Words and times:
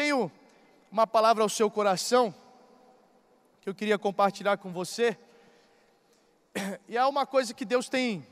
tenho 0.00 0.32
uma 0.90 1.06
palavra 1.06 1.42
ao 1.42 1.48
seu 1.50 1.70
coração 1.70 2.34
que 3.60 3.68
eu 3.68 3.74
queria 3.74 3.98
compartilhar 3.98 4.56
com 4.56 4.72
você. 4.72 5.14
E 6.88 6.96
é 6.96 7.04
uma 7.04 7.26
coisa 7.26 7.52
que 7.52 7.66
Deus 7.66 7.86
tem 7.86 8.26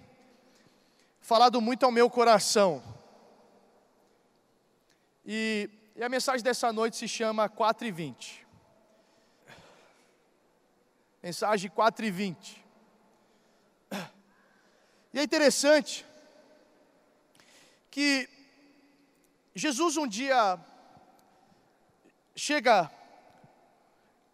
falado 1.21 1.61
muito 1.61 1.85
ao 1.85 1.93
meu 1.93 2.09
coração. 2.09 2.83
E, 5.27 5.69
e 5.95 6.03
a 6.03 6.09
mensagem 6.09 6.43
dessa 6.43 6.73
noite 6.73 6.97
se 6.97 7.07
chama 7.07 7.51
4 7.51 7.87
e 7.87 7.91
20. 7.91 8.47
Mensagem 11.23 11.71
4 11.71 12.07
e 12.07 12.11
20. 12.11 12.65
E 15.13 15.19
é 15.19 15.23
interessante 15.23 16.07
que 17.91 18.27
Jesus 19.55 19.99
um 19.99 20.07
dia 20.07 20.59
chega 22.39 22.91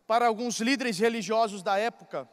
para 0.06 0.26
alguns 0.26 0.60
líderes 0.60 0.98
religiosos 0.98 1.62
da 1.62 1.78
época, 1.78 2.28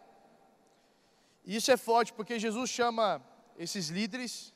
e 1.45 1.55
isso 1.55 1.71
é 1.71 1.77
forte 1.77 2.13
porque 2.13 2.37
Jesus 2.37 2.69
chama 2.69 3.21
esses 3.57 3.87
líderes 3.87 4.53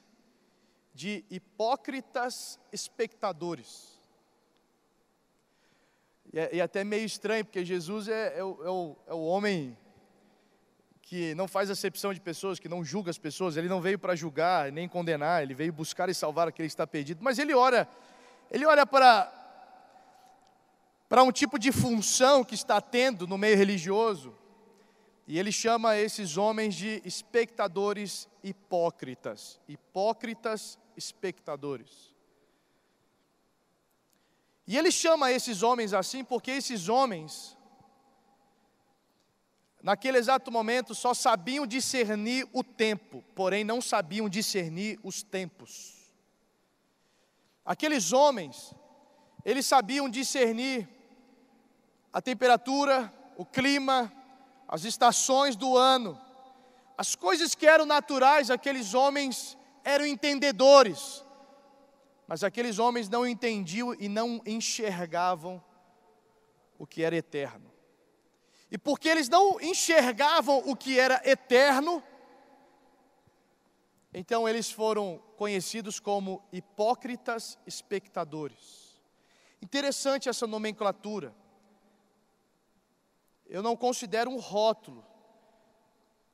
de 0.94 1.26
hipócritas 1.30 2.60
espectadores. 2.72 4.00
E 6.32 6.40
é, 6.40 6.56
e 6.56 6.60
é 6.60 6.64
até 6.64 6.84
meio 6.84 7.06
estranho, 7.06 7.46
porque 7.46 7.64
Jesus 7.64 8.08
é, 8.08 8.38
é, 8.38 8.44
o, 8.44 8.64
é, 8.64 8.70
o, 8.70 8.96
é 9.08 9.14
o 9.14 9.26
homem 9.26 9.78
que 11.02 11.36
não 11.36 11.48
faz 11.48 11.70
acepção 11.70 12.14
de 12.14 12.20
pessoas, 12.20 12.60
que 12.60 12.68
não 12.68 12.84
julga 12.84 13.12
as 13.12 13.18
pessoas, 13.18 13.58
ele 13.58 13.70
não 13.70 13.80
veio 13.80 13.98
para 13.98 14.16
julgar 14.16 14.72
nem 14.72 14.88
condenar, 14.88 15.44
ele 15.44 15.54
veio 15.54 15.72
buscar 15.72 16.10
e 16.10 16.14
salvar 16.14 16.48
aquele 16.48 16.68
que 16.68 16.74
está 16.74 16.88
perdido, 16.88 17.24
mas 17.24 17.40
ele 17.40 17.54
ora, 17.54 17.88
ele 18.52 18.66
olha 18.66 18.86
para 18.86 19.45
para 21.08 21.24
um 21.24 21.32
tipo 21.32 21.60
de 21.60 21.72
função 21.72 22.44
que 22.44 22.56
está 22.56 22.82
tendo 22.82 23.28
no 23.28 23.38
meio 23.38 23.58
religioso, 23.58 24.36
e 25.28 25.40
ele 25.40 25.52
chama 25.52 25.98
esses 25.98 26.38
homens 26.38 26.76
de 26.76 27.02
espectadores 27.04 28.28
hipócritas. 28.44 29.60
Hipócritas 29.68 30.78
espectadores. 30.96 32.14
E 34.68 34.78
ele 34.78 34.92
chama 34.92 35.32
esses 35.32 35.64
homens 35.64 35.94
assim 35.94 36.24
porque 36.24 36.52
esses 36.52 36.90
homens, 36.90 37.58
naquele 39.82 40.18
exato 40.18 40.52
momento, 40.52 40.94
só 40.94 41.14
sabiam 41.14 41.66
discernir 41.66 42.48
o 42.54 42.64
tempo, 42.64 43.24
porém 43.36 43.64
não 43.64 43.82
sabiam 43.82 44.30
discernir 44.30 45.00
os 45.04 45.24
tempos. 45.24 46.14
Aqueles 47.64 48.14
homens, 48.14 48.74
eles 49.44 49.66
sabiam 49.66 50.08
discernir 50.08 50.88
a 52.16 52.22
temperatura, 52.22 53.14
o 53.36 53.46
clima, 53.46 54.10
as 54.70 54.86
estações 54.86 55.58
do 55.58 55.76
ano, 55.76 56.18
as 56.98 57.14
coisas 57.14 57.54
que 57.54 57.68
eram 57.68 57.86
naturais, 57.86 58.50
aqueles 58.50 58.94
homens 58.94 59.58
eram 59.84 60.06
entendedores, 60.06 61.26
mas 62.26 62.42
aqueles 62.42 62.80
homens 62.80 63.10
não 63.10 63.28
entendiam 63.28 63.94
e 64.00 64.08
não 64.08 64.42
enxergavam 64.46 65.62
o 66.80 66.88
que 66.88 67.04
era 67.04 67.18
eterno. 67.18 67.70
E 68.72 68.78
porque 68.78 69.10
eles 69.10 69.28
não 69.28 69.60
enxergavam 69.60 70.64
o 70.66 70.74
que 70.74 70.98
era 70.98 71.22
eterno, 71.30 72.02
então 74.14 74.48
eles 74.48 74.72
foram 74.72 75.22
conhecidos 75.36 76.00
como 76.00 76.42
hipócritas 76.50 77.60
espectadores. 77.68 79.02
Interessante 79.62 80.30
essa 80.30 80.48
nomenclatura 80.48 81.36
eu 83.48 83.62
não 83.62 83.76
considero 83.76 84.30
um 84.32 84.40
rótulo, 84.40 85.06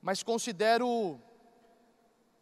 mas 0.02 0.24
considero 0.24 1.20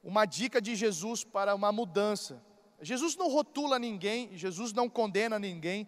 uma 0.03 0.25
dica 0.25 0.61
de 0.61 0.75
Jesus 0.75 1.23
para 1.23 1.53
uma 1.55 1.71
mudança. 1.71 2.41
Jesus 2.81 3.15
não 3.15 3.29
rotula 3.29 3.77
ninguém, 3.77 4.35
Jesus 4.37 4.71
não 4.71 4.89
condena 4.89 5.37
ninguém, 5.37 5.87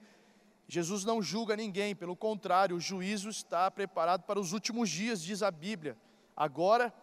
Jesus 0.67 1.03
não 1.03 1.21
julga 1.21 1.55
ninguém, 1.55 1.95
pelo 1.95 2.15
contrário, 2.15 2.75
o 2.75 2.79
juízo 2.79 3.29
está 3.29 3.69
preparado 3.69 4.23
para 4.23 4.39
os 4.39 4.53
últimos 4.53 4.89
dias, 4.89 5.21
diz 5.21 5.43
a 5.43 5.51
Bíblia. 5.51 5.97
Agora, 6.35 6.93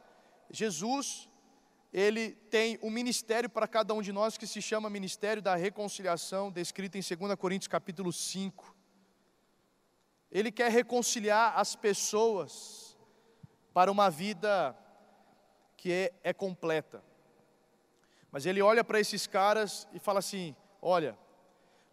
Jesus, 0.50 1.28
ele 1.92 2.30
tem 2.50 2.78
um 2.82 2.90
ministério 2.90 3.48
para 3.48 3.68
cada 3.68 3.94
um 3.94 4.02
de 4.02 4.12
nós 4.12 4.36
que 4.36 4.46
se 4.46 4.60
chama 4.60 4.90
Ministério 4.90 5.42
da 5.42 5.54
Reconciliação, 5.54 6.50
descrito 6.50 6.96
em 6.98 7.02
2 7.02 7.34
Coríntios 7.36 7.68
capítulo 7.68 8.12
5. 8.12 8.77
Ele 10.30 10.52
quer 10.52 10.70
reconciliar 10.70 11.58
as 11.58 11.74
pessoas 11.74 12.96
para 13.72 13.90
uma 13.90 14.10
vida 14.10 14.76
que 15.76 15.92
é, 15.92 16.12
é 16.22 16.32
completa. 16.32 17.02
Mas 18.30 18.44
ele 18.44 18.60
olha 18.60 18.84
para 18.84 19.00
esses 19.00 19.26
caras 19.26 19.88
e 19.92 19.98
fala 19.98 20.18
assim: 20.18 20.54
Olha, 20.82 21.18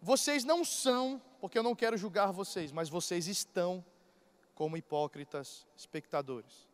vocês 0.00 0.44
não 0.44 0.64
são, 0.64 1.20
porque 1.40 1.58
eu 1.58 1.62
não 1.62 1.74
quero 1.74 1.96
julgar 1.96 2.30
vocês, 2.32 2.72
mas 2.72 2.88
vocês 2.88 3.26
estão 3.26 3.84
como 4.54 4.76
hipócritas 4.76 5.66
espectadores. 5.76 6.68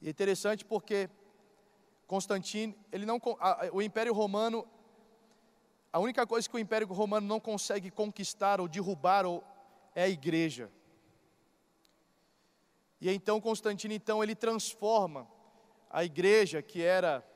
E 0.00 0.08
é 0.08 0.10
interessante 0.10 0.64
porque 0.64 1.08
Constantino, 2.06 2.74
ele 2.92 3.06
não, 3.06 3.20
o 3.72 3.82
Império 3.82 4.12
Romano, 4.12 4.66
a 5.92 5.98
única 5.98 6.26
coisa 6.26 6.48
que 6.48 6.54
o 6.54 6.58
Império 6.58 6.86
Romano 6.86 7.26
não 7.26 7.40
consegue 7.40 7.90
conquistar 7.90 8.60
ou 8.60 8.68
derrubar 8.68 9.24
ou 9.24 9.42
é 9.96 10.02
a 10.04 10.08
igreja. 10.08 10.70
E 13.00 13.10
então 13.10 13.40
Constantino 13.40 13.94
então 13.94 14.22
ele 14.22 14.34
transforma 14.34 15.26
a 15.90 16.04
igreja 16.04 16.60
que 16.62 16.82
era 16.82 17.26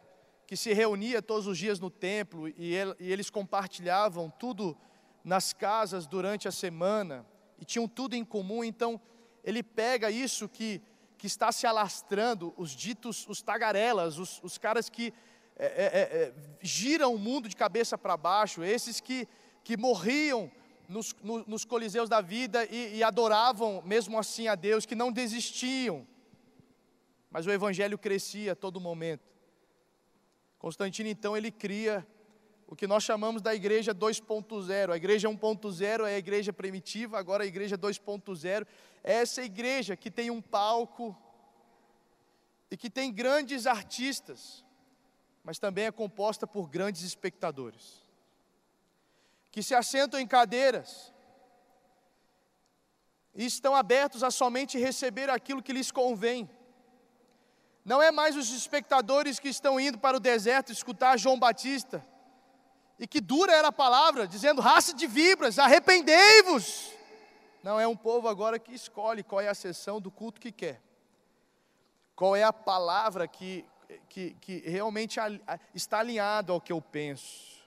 que 0.47 0.57
se 0.57 0.73
reunia 0.73 1.23
todos 1.23 1.47
os 1.47 1.57
dias 1.57 1.79
no 1.79 1.89
templo 1.89 2.49
e, 2.49 2.75
ele, 2.75 2.95
e 2.99 3.11
eles 3.11 3.31
compartilhavam 3.31 4.29
tudo 4.29 4.77
nas 5.25 5.53
casas 5.53 6.07
durante 6.07 6.47
a 6.47 6.53
semana 6.53 7.25
e 7.59 7.65
tinham 7.65 7.89
tudo 7.89 8.15
em 8.15 8.25
comum. 8.25 8.63
Então 8.63 9.01
ele 9.43 9.63
pega 9.63 10.11
isso 10.11 10.49
que 10.49 10.83
que 11.17 11.27
está 11.27 11.53
se 11.53 11.67
alastrando, 11.67 12.55
os 12.57 12.71
ditos, 12.71 13.27
os 13.29 13.43
tagarelas, 13.43 14.17
os, 14.17 14.41
os 14.43 14.57
caras 14.57 14.89
que 14.89 15.13
é, 15.55 15.67
é, 15.67 15.69
é, 15.69 16.23
é 16.23 16.33
giram 16.63 17.15
o 17.15 17.19
mundo 17.19 17.47
de 17.47 17.55
cabeça 17.55 17.99
para 17.99 18.17
baixo, 18.17 18.65
esses 18.65 19.01
que, 19.01 19.29
que 19.63 19.77
morriam 19.77 20.51
nos, 20.91 21.15
no, 21.23 21.45
nos 21.47 21.65
coliseus 21.65 22.09
da 22.09 22.21
vida 22.21 22.65
e, 22.65 22.97
e 22.97 23.03
adoravam 23.03 23.81
mesmo 23.83 24.19
assim 24.19 24.49
a 24.49 24.57
Deus, 24.57 24.85
que 24.85 24.97
não 24.97 25.13
desistiam. 25.13 26.07
Mas 27.31 27.47
o 27.47 27.51
evangelho 27.51 27.97
crescia 27.97 28.53
a 28.53 28.57
todo 28.57 28.81
momento. 28.81 29.23
Constantino 30.59 31.09
então 31.09 31.37
ele 31.37 31.53
cria 31.53 32.05
o 32.67 32.75
que 32.75 32.89
nós 32.89 33.05
chamamos 33.05 33.41
da 33.41 33.55
igreja 33.55 33.95
2.0. 33.95 34.91
A 34.91 34.97
igreja 34.97 35.29
1.0 35.29 36.09
é 36.09 36.15
a 36.17 36.19
igreja 36.19 36.53
primitiva, 36.53 37.19
agora 37.19 37.45
a 37.45 37.47
igreja 37.47 37.79
2.0 37.79 38.67
é 39.05 39.13
essa 39.15 39.43
igreja 39.43 39.97
que 39.97 40.11
tem 40.11 40.29
um 40.29 40.43
palco 40.43 41.17
e 42.69 42.77
que 42.77 42.91
tem 42.91 43.13
grandes 43.13 43.65
artistas, 43.67 44.65
mas 45.45 45.59
também 45.59 45.87
é 45.87 45.93
composta 45.93 46.49
por 46.49 46.69
grandes 46.69 47.03
espectadores 47.03 48.10
que 49.51 49.63
se 49.63 49.75
assentam 49.75 50.19
em 50.19 50.27
cadeiras 50.27 51.13
e 53.35 53.45
estão 53.45 53.75
abertos 53.75 54.23
a 54.23 54.31
somente 54.31 54.79
receber 54.79 55.31
aquilo 55.31 55.63
que 55.63 55.73
lhes 55.73 55.91
convém. 55.91 56.49
Não 57.85 58.03
é 58.03 58.11
mais 58.11 58.37
os 58.37 58.51
espectadores 58.51 59.39
que 59.39 59.49
estão 59.49 59.81
indo 59.81 59.99
para 59.99 60.17
o 60.17 60.21
deserto 60.21 60.73
escutar 60.73 61.19
João 61.19 61.39
Batista, 61.39 62.05
e 62.99 63.07
que 63.07 63.21
dura 63.21 63.55
era 63.55 63.69
a 63.69 63.73
palavra, 63.73 64.29
dizendo: 64.29 64.61
raça 64.61 64.93
de 64.93 65.07
vibras, 65.07 65.59
arrependei-vos. 65.59 66.93
Não 67.63 67.81
é 67.81 67.87
um 67.87 67.97
povo 67.97 68.29
agora 68.29 68.59
que 68.59 68.75
escolhe 68.75 69.23
qual 69.23 69.41
é 69.41 69.49
a 69.49 69.55
sessão 69.55 70.01
do 70.01 70.11
culto 70.11 70.41
que 70.41 70.53
quer, 70.53 70.83
qual 72.15 72.37
é 72.37 72.43
a 72.43 72.53
palavra 72.53 73.27
que, 73.27 73.65
que, 74.09 74.35
que 74.35 74.59
realmente 74.69 75.19
está 75.75 76.01
alinhado 76.01 76.53
ao 76.53 76.61
que 76.61 76.73
eu 76.73 76.81
penso. 76.81 77.60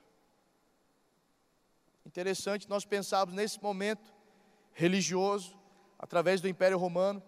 Interessante 2.13 2.69
nós 2.69 2.85
pensarmos 2.85 3.33
nesse 3.33 3.59
momento 3.59 4.13
religioso, 4.71 5.57
através 5.97 6.39
do 6.39 6.47
Império 6.47 6.77
Romano, 6.77 7.23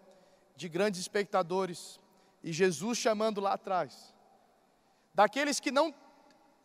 de 0.55 0.69
grandes 0.69 1.01
espectadores, 1.01 1.99
e 2.43 2.53
Jesus 2.53 2.99
chamando 2.99 3.41
lá 3.41 3.53
atrás, 3.53 4.13
daqueles 5.11 5.59
que 5.59 5.71
não, 5.71 5.91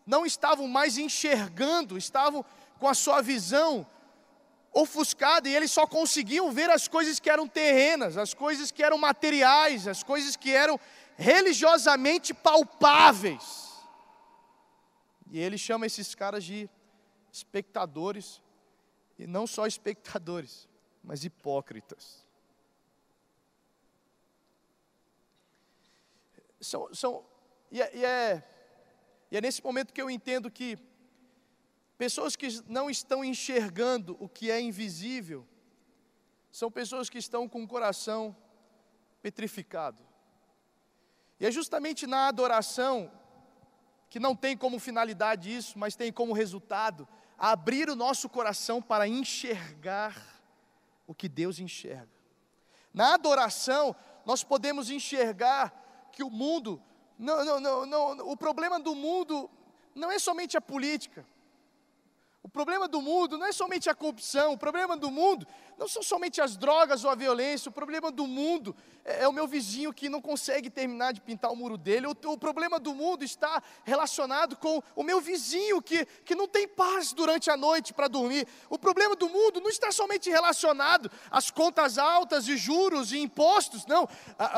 não 0.06 0.26
estavam 0.26 0.68
mais 0.68 0.98
enxergando, 0.98 1.96
estavam 1.96 2.44
com 2.78 2.86
a 2.86 2.92
sua 2.92 3.22
visão 3.22 3.86
ofuscada 4.70 5.48
e 5.48 5.56
eles 5.56 5.70
só 5.70 5.86
conseguiam 5.86 6.52
ver 6.52 6.68
as 6.68 6.86
coisas 6.86 7.18
que 7.18 7.30
eram 7.30 7.48
terrenas, 7.48 8.18
as 8.18 8.34
coisas 8.34 8.70
que 8.70 8.82
eram 8.82 8.98
materiais, 8.98 9.88
as 9.88 10.02
coisas 10.02 10.36
que 10.36 10.50
eram 10.50 10.78
religiosamente 11.16 12.34
palpáveis. 12.34 13.70
E 15.30 15.38
ele 15.38 15.56
chama 15.56 15.86
esses 15.86 16.14
caras 16.14 16.44
de 16.44 16.68
espectadores 17.32 18.42
E 19.18 19.26
não 19.26 19.46
só 19.46 19.66
espectadores, 19.66 20.68
mas 21.04 21.24
hipócritas. 21.24 22.26
São, 26.60 26.92
são, 26.94 27.24
e, 27.70 27.82
é, 27.82 27.96
e, 27.96 28.04
é, 28.04 28.48
e 29.30 29.36
é 29.36 29.40
nesse 29.40 29.62
momento 29.62 29.92
que 29.92 30.00
eu 30.00 30.10
entendo 30.10 30.50
que 30.50 30.78
pessoas 31.98 32.34
que 32.34 32.48
não 32.66 32.88
estão 32.88 33.22
enxergando 33.22 34.16
o 34.18 34.26
que 34.26 34.50
é 34.50 34.58
invisível, 34.58 35.46
são 36.50 36.70
pessoas 36.70 37.10
que 37.10 37.18
estão 37.18 37.46
com 37.46 37.62
o 37.62 37.68
coração 37.68 38.34
petrificado. 39.20 40.02
E 41.38 41.46
é 41.46 41.50
justamente 41.50 42.06
na 42.06 42.28
adoração, 42.28 43.12
que 44.08 44.18
não 44.18 44.34
tem 44.34 44.56
como 44.56 44.78
finalidade 44.78 45.54
isso, 45.54 45.78
mas 45.78 45.94
tem 45.94 46.10
como 46.12 46.32
resultado 46.32 47.06
abrir 47.40 47.88
o 47.88 47.96
nosso 47.96 48.28
coração 48.28 48.82
para 48.82 49.08
enxergar 49.08 50.14
o 51.06 51.14
que 51.14 51.26
Deus 51.26 51.58
enxerga. 51.58 52.20
Na 52.92 53.14
adoração, 53.14 53.96
nós 54.26 54.44
podemos 54.44 54.90
enxergar 54.90 55.72
que 56.12 56.22
o 56.22 56.28
mundo, 56.28 56.80
não, 57.18 57.42
não, 57.42 57.60
não, 57.60 57.86
não, 57.86 58.28
o 58.28 58.36
problema 58.36 58.78
do 58.78 58.94
mundo 58.94 59.50
não 59.94 60.10
é 60.10 60.18
somente 60.18 60.54
a 60.56 60.60
política. 60.60 61.26
O 62.42 62.48
problema 62.48 62.86
do 62.86 63.00
mundo 63.00 63.38
não 63.38 63.46
é 63.46 63.52
somente 63.52 63.88
a 63.88 63.94
corrupção, 63.94 64.52
o 64.52 64.58
problema 64.58 64.96
do 64.96 65.10
mundo 65.10 65.46
não 65.80 65.88
são 65.88 66.02
somente 66.02 66.42
as 66.42 66.58
drogas 66.58 67.04
ou 67.04 67.10
a 67.10 67.14
violência, 67.14 67.70
o 67.70 67.72
problema 67.72 68.12
do 68.12 68.26
mundo 68.26 68.76
é, 69.02 69.22
é 69.22 69.28
o 69.28 69.32
meu 69.32 69.46
vizinho 69.46 69.94
que 69.94 70.10
não 70.10 70.20
consegue 70.20 70.68
terminar 70.68 71.14
de 71.14 71.22
pintar 71.22 71.50
o 71.50 71.56
muro 71.56 71.78
dele, 71.78 72.06
o, 72.06 72.10
o 72.10 72.36
problema 72.36 72.78
do 72.78 72.94
mundo 72.94 73.24
está 73.24 73.62
relacionado 73.82 74.56
com 74.56 74.82
o 74.94 75.02
meu 75.02 75.22
vizinho 75.22 75.80
que, 75.80 76.04
que 76.22 76.34
não 76.34 76.46
tem 76.46 76.68
paz 76.68 77.14
durante 77.14 77.50
a 77.50 77.56
noite 77.56 77.94
para 77.94 78.08
dormir. 78.08 78.46
O 78.68 78.78
problema 78.78 79.16
do 79.16 79.26
mundo 79.30 79.58
não 79.58 79.70
está 79.70 79.90
somente 79.90 80.28
relacionado 80.28 81.10
às 81.30 81.50
contas 81.50 81.96
altas 81.96 82.46
e 82.46 82.58
juros 82.58 83.10
e 83.12 83.18
impostos, 83.18 83.86
não. 83.86 84.06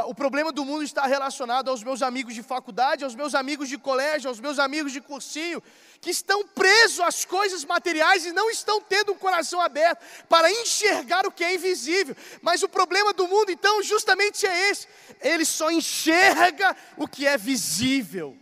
o 0.06 0.14
problema 0.16 0.50
do 0.50 0.64
mundo 0.64 0.82
está 0.82 1.06
relacionado 1.06 1.70
aos 1.70 1.84
meus 1.84 2.02
amigos 2.02 2.34
de 2.34 2.42
faculdade, 2.42 3.04
aos 3.04 3.14
meus 3.14 3.32
amigos 3.36 3.68
de 3.68 3.78
colégio, 3.78 4.28
aos 4.28 4.40
meus 4.40 4.58
amigos 4.58 4.90
de 4.90 5.00
cursinho, 5.00 5.62
que 6.00 6.10
estão 6.10 6.44
presos 6.48 6.98
às 6.98 7.24
coisas 7.24 7.64
materiais 7.64 8.26
e 8.26 8.32
não 8.32 8.50
estão 8.50 8.80
tendo 8.80 9.12
um 9.12 9.16
coração 9.16 9.60
aberto 9.60 10.04
para 10.28 10.50
enxergar 10.50 11.11
o 11.26 11.30
que 11.30 11.44
é 11.44 11.54
invisível. 11.54 12.16
Mas 12.40 12.62
o 12.62 12.68
problema 12.68 13.12
do 13.12 13.28
mundo, 13.28 13.50
então, 13.50 13.82
justamente 13.82 14.46
é 14.46 14.70
esse: 14.70 14.88
ele 15.20 15.44
só 15.44 15.70
enxerga 15.70 16.76
o 16.96 17.06
que 17.06 17.26
é 17.26 17.36
visível 17.36 18.36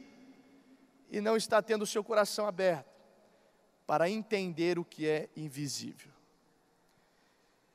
e 1.10 1.20
não 1.20 1.36
está 1.36 1.60
tendo 1.60 1.82
o 1.82 1.86
seu 1.86 2.04
coração 2.04 2.46
aberto 2.46 2.88
para 3.86 4.08
entender 4.08 4.78
o 4.78 4.84
que 4.84 5.08
é 5.08 5.28
invisível. 5.36 6.10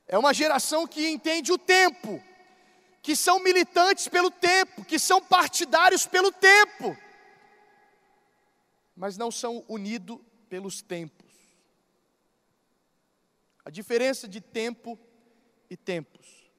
É 0.07 0.17
uma 0.17 0.33
geração 0.33 0.87
que 0.87 1.09
entende 1.09 1.51
o 1.51 1.57
tempo, 1.57 2.23
que 3.01 3.15
são 3.15 3.39
militantes 3.39 4.07
pelo 4.07 4.31
tempo, 4.31 4.85
que 4.85 4.99
são 4.99 5.21
partidários 5.21 6.05
pelo 6.05 6.31
tempo 6.31 6.95
mas 8.95 9.17
não 9.17 9.29
são 9.29 9.63
unidos 9.67 10.17
pelos 10.47 10.81
tempos. 10.81 11.24
A 13.65 13.71
diferença 13.71 14.27
de 14.27 14.39
tempo 14.39 14.97
e 15.69 15.75
tempos. 15.75 16.51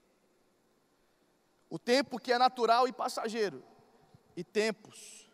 O 1.70 1.78
tempo 1.78 2.18
que 2.18 2.32
é 2.32 2.38
natural 2.38 2.86
e 2.86 2.92
passageiro, 2.92 3.62
e 4.36 4.44
tempos, 4.44 5.30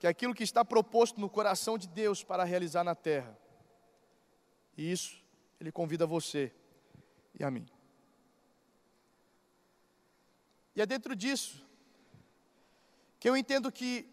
que 0.00 0.06
é 0.06 0.10
aquilo 0.10 0.34
que 0.34 0.42
está 0.42 0.64
proposto 0.64 1.20
no 1.20 1.30
coração 1.30 1.78
de 1.78 1.86
Deus 1.86 2.24
para 2.24 2.42
realizar 2.42 2.82
na 2.82 2.94
terra. 2.94 3.38
E 4.76 4.90
isso 4.90 5.22
Ele 5.60 5.70
convida 5.70 6.06
você 6.06 6.52
e 7.38 7.44
a 7.44 7.50
mim. 7.50 7.66
E 10.74 10.82
é 10.82 10.86
dentro 10.86 11.14
disso 11.14 11.64
que 13.20 13.28
eu 13.28 13.36
entendo 13.36 13.70
que 13.70 14.06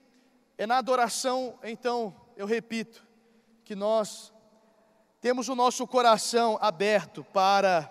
é 0.57 0.65
na 0.65 0.77
adoração, 0.77 1.59
então, 1.63 2.15
eu 2.37 2.45
repito, 2.45 3.05
que 3.65 3.75
nós 3.75 4.30
temos 5.21 5.47
o 5.47 5.55
nosso 5.55 5.85
coração 5.85 6.57
aberto 6.59 7.23
para 7.23 7.89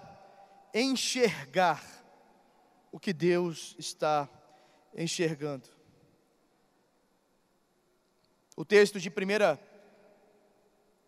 enxergar 0.75 1.81
o 2.91 2.99
que 2.99 3.13
Deus 3.13 3.77
está 3.79 4.29
enxergando. 4.93 5.69
O 8.57 8.65
texto 8.65 8.99
de 8.99 9.09
1 9.09 9.13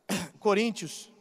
Coríntios, 0.38 1.12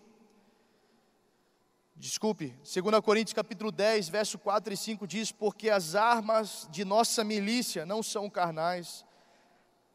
desculpe, 1.95 2.49
2 2.59 3.01
Coríntios 3.03 3.33
capítulo 3.33 3.71
10, 3.71 4.07
verso 4.07 4.37
4 4.37 4.71
e 4.71 4.77
5 4.77 5.07
diz: 5.07 5.31
Porque 5.31 5.71
as 5.71 5.95
armas 5.95 6.67
de 6.69 6.85
nossa 6.85 7.23
milícia 7.23 7.87
não 7.87 8.03
são 8.03 8.29
carnais, 8.29 9.03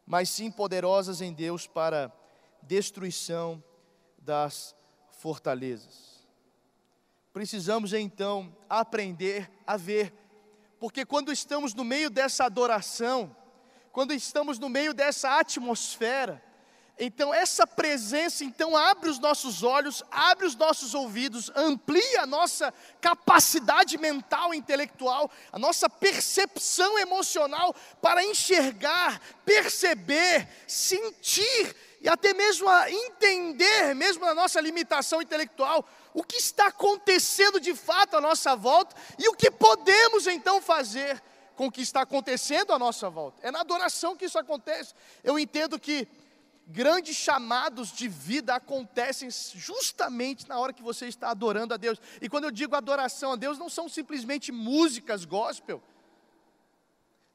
mas 0.04 0.28
sim 0.30 0.50
poderosas 0.50 1.20
em 1.20 1.32
Deus 1.32 1.64
para 1.68 2.12
destruição 2.60 3.62
das 4.18 4.75
fortalezas. 5.26 6.24
Precisamos 7.32 7.92
então 7.92 8.56
aprender 8.70 9.50
a 9.66 9.76
ver, 9.76 10.14
porque 10.78 11.04
quando 11.04 11.32
estamos 11.32 11.74
no 11.74 11.82
meio 11.82 12.08
dessa 12.08 12.44
adoração, 12.44 13.34
quando 13.90 14.14
estamos 14.14 14.56
no 14.60 14.68
meio 14.68 14.94
dessa 14.94 15.40
atmosfera, 15.40 16.40
então 16.96 17.34
essa 17.34 17.66
presença 17.66 18.44
então 18.44 18.76
abre 18.76 19.10
os 19.10 19.18
nossos 19.18 19.64
olhos, 19.64 20.00
abre 20.12 20.46
os 20.46 20.54
nossos 20.54 20.94
ouvidos, 20.94 21.50
amplia 21.56 22.22
a 22.22 22.26
nossa 22.26 22.72
capacidade 23.00 23.98
mental 23.98 24.54
intelectual, 24.54 25.28
a 25.50 25.58
nossa 25.58 25.90
percepção 25.90 27.00
emocional 27.00 27.74
para 28.00 28.24
enxergar, 28.24 29.20
perceber, 29.44 30.48
sentir 30.68 31.74
e 32.00 32.08
até 32.08 32.34
mesmo 32.34 32.68
a 32.68 32.90
entender, 32.90 33.94
mesmo 33.94 34.24
na 34.24 34.34
nossa 34.34 34.60
limitação 34.60 35.22
intelectual, 35.22 35.84
o 36.12 36.22
que 36.22 36.36
está 36.36 36.68
acontecendo 36.68 37.60
de 37.60 37.74
fato 37.74 38.16
à 38.16 38.20
nossa 38.20 38.54
volta 38.54 38.94
e 39.18 39.28
o 39.28 39.34
que 39.34 39.50
podemos 39.50 40.26
então 40.26 40.60
fazer 40.60 41.22
com 41.54 41.66
o 41.66 41.72
que 41.72 41.80
está 41.80 42.02
acontecendo 42.02 42.72
à 42.72 42.78
nossa 42.78 43.08
volta. 43.08 43.46
É 43.46 43.50
na 43.50 43.60
adoração 43.60 44.14
que 44.14 44.26
isso 44.26 44.38
acontece. 44.38 44.94
Eu 45.24 45.38
entendo 45.38 45.78
que 45.78 46.06
grandes 46.66 47.16
chamados 47.16 47.92
de 47.92 48.08
vida 48.08 48.54
acontecem 48.54 49.28
justamente 49.54 50.48
na 50.48 50.58
hora 50.58 50.72
que 50.72 50.82
você 50.82 51.06
está 51.06 51.30
adorando 51.30 51.72
a 51.72 51.76
Deus. 51.76 52.00
E 52.20 52.28
quando 52.28 52.44
eu 52.44 52.50
digo 52.50 52.74
adoração 52.74 53.32
a 53.32 53.36
Deus, 53.36 53.58
não 53.58 53.68
são 53.68 53.88
simplesmente 53.88 54.52
músicas 54.52 55.24
gospel. 55.24 55.82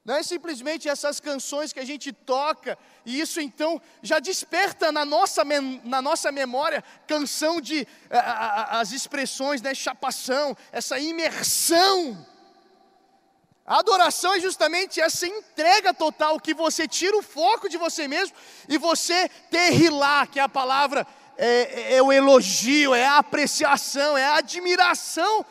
Não 0.04 0.16
é 0.16 0.22
simplesmente 0.22 0.88
essas 0.88 1.20
canções 1.20 1.72
que 1.72 1.78
a 1.78 1.84
gente 1.84 2.12
toca, 2.12 2.76
e 3.06 3.20
isso 3.20 3.40
então 3.40 3.80
já 4.02 4.18
desperta 4.18 4.90
na 4.90 5.04
nossa, 5.04 5.42
na 5.84 6.02
nossa 6.02 6.32
memória 6.32 6.82
canção 7.06 7.60
de 7.60 7.86
a, 8.10 8.18
a, 8.18 8.80
as 8.80 8.90
expressões, 8.90 9.62
né, 9.62 9.74
chapação, 9.74 10.56
essa 10.72 10.98
imersão 10.98 12.26
a 13.64 13.78
adoração 13.78 14.34
é 14.34 14.40
justamente 14.40 15.00
essa 15.00 15.26
entrega 15.26 15.94
total 15.94 16.38
que 16.40 16.52
você 16.52 16.88
tira 16.88 17.16
o 17.16 17.22
foco 17.22 17.68
de 17.68 17.76
você 17.76 18.08
mesmo 18.08 18.36
e 18.68 18.76
você 18.76 19.28
terrilar, 19.50 20.26
que 20.26 20.40
é 20.40 20.42
a 20.42 20.48
palavra, 20.48 21.06
é, 21.38 21.96
é 21.96 22.02
o 22.02 22.12
elogio, 22.12 22.92
é 22.92 23.06
a 23.06 23.18
apreciação, 23.18 24.18
é 24.18 24.24
a 24.24 24.36
admiração 24.36 25.46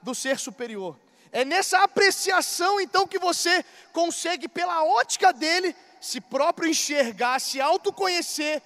do 0.00 0.14
ser 0.14 0.38
superior. 0.38 0.96
É 1.32 1.44
nessa 1.44 1.82
apreciação 1.82 2.80
então 2.80 3.06
que 3.06 3.18
você 3.18 3.64
consegue, 3.92 4.48
pela 4.48 4.84
ótica 4.84 5.32
dele, 5.32 5.74
se 6.00 6.20
próprio 6.20 6.68
enxergar, 6.68 7.40
se 7.40 7.60
autoconhecer. 7.60 8.62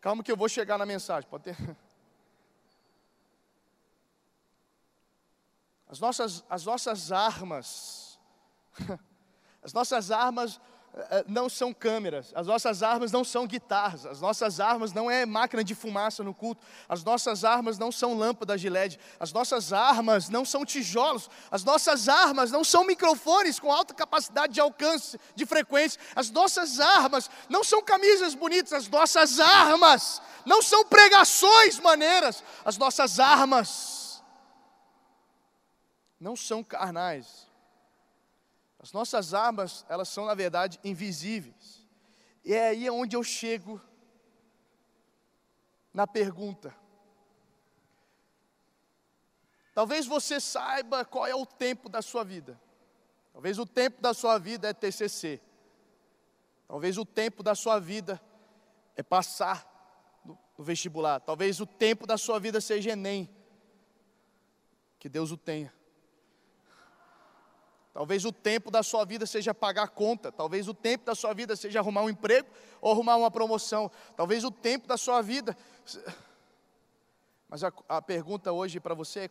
Calma 0.00 0.22
que 0.22 0.30
eu 0.30 0.36
vou 0.36 0.48
chegar 0.48 0.78
na 0.78 0.86
mensagem, 0.86 1.28
pode 1.28 1.44
ter. 1.44 1.56
As 5.88 5.98
nossas, 5.98 6.44
as 6.50 6.64
nossas 6.64 7.10
armas, 7.10 8.18
as 9.62 9.72
nossas 9.72 10.10
armas 10.10 10.60
não 11.26 11.48
são 11.48 11.72
câmeras, 11.72 12.32
as 12.34 12.46
nossas 12.46 12.82
armas 12.82 13.12
não 13.12 13.22
são 13.22 13.46
guitarras, 13.46 14.04
as 14.04 14.20
nossas 14.20 14.58
armas 14.58 14.92
não 14.92 15.10
é 15.10 15.24
máquina 15.24 15.62
de 15.62 15.74
fumaça 15.74 16.24
no 16.24 16.34
culto, 16.34 16.64
as 16.88 17.04
nossas 17.04 17.44
armas 17.44 17.78
não 17.78 17.92
são 17.92 18.14
lâmpadas 18.14 18.60
de 18.60 18.68
LED, 18.68 18.98
as 19.18 19.32
nossas 19.32 19.72
armas 19.72 20.28
não 20.28 20.44
são 20.44 20.64
tijolos, 20.64 21.30
as 21.50 21.64
nossas 21.64 22.08
armas 22.08 22.50
não 22.50 22.64
são 22.64 22.84
microfones 22.84 23.58
com 23.60 23.72
alta 23.72 23.94
capacidade 23.94 24.52
de 24.54 24.60
alcance, 24.60 25.18
de 25.34 25.46
frequência, 25.46 26.00
as 26.14 26.30
nossas 26.30 26.80
armas 26.80 27.30
não 27.48 27.62
são 27.62 27.82
camisas 27.82 28.34
bonitas, 28.34 28.72
as 28.72 28.88
nossas 28.88 29.38
armas 29.38 30.20
não 30.44 30.62
são 30.62 30.84
pregações 30.84 31.78
maneiras, 31.78 32.42
as 32.64 32.76
nossas 32.76 33.20
armas 33.20 34.22
não 36.20 36.34
são 36.34 36.64
carnais. 36.64 37.47
As 38.78 38.92
nossas 38.92 39.34
armas, 39.34 39.84
elas 39.88 40.08
são 40.08 40.24
na 40.26 40.34
verdade 40.34 40.78
invisíveis. 40.84 41.86
E 42.44 42.54
é 42.54 42.68
aí 42.68 42.88
onde 42.88 43.16
eu 43.16 43.24
chego 43.24 43.80
na 45.92 46.06
pergunta: 46.06 46.74
Talvez 49.74 50.06
você 50.06 50.40
saiba 50.40 51.04
qual 51.04 51.26
é 51.26 51.34
o 51.34 51.46
tempo 51.46 51.88
da 51.88 52.02
sua 52.02 52.24
vida. 52.24 52.60
Talvez 53.32 53.58
o 53.58 53.66
tempo 53.66 54.02
da 54.02 54.12
sua 54.12 54.38
vida 54.38 54.68
é 54.68 54.72
TCC. 54.72 55.40
Talvez 56.66 56.98
o 56.98 57.04
tempo 57.04 57.42
da 57.42 57.54
sua 57.54 57.78
vida 57.78 58.20
é 58.96 59.02
passar 59.02 59.66
no 60.24 60.64
vestibular. 60.64 61.20
Talvez 61.20 61.60
o 61.60 61.66
tempo 61.66 62.06
da 62.06 62.18
sua 62.18 62.40
vida 62.40 62.60
seja 62.60 62.90
Enem. 62.90 63.28
Que 64.98 65.08
Deus 65.08 65.30
o 65.30 65.36
tenha. 65.36 65.72
Talvez 67.98 68.24
o 68.24 68.30
tempo 68.30 68.70
da 68.70 68.80
sua 68.80 69.04
vida 69.04 69.26
seja 69.26 69.52
pagar 69.52 69.82
a 69.82 69.88
conta. 69.88 70.30
Talvez 70.30 70.68
o 70.68 70.72
tempo 70.72 71.04
da 71.04 71.16
sua 71.16 71.34
vida 71.34 71.56
seja 71.56 71.80
arrumar 71.80 72.02
um 72.02 72.08
emprego 72.08 72.48
ou 72.80 72.92
arrumar 72.92 73.16
uma 73.16 73.28
promoção. 73.28 73.90
Talvez 74.16 74.44
o 74.44 74.52
tempo 74.52 74.86
da 74.86 74.96
sua 74.96 75.20
vida. 75.20 75.58
Mas 77.48 77.64
a, 77.64 77.72
a 77.88 78.00
pergunta 78.00 78.52
hoje 78.52 78.78
para 78.78 78.94
você 78.94 79.22
é: 79.22 79.30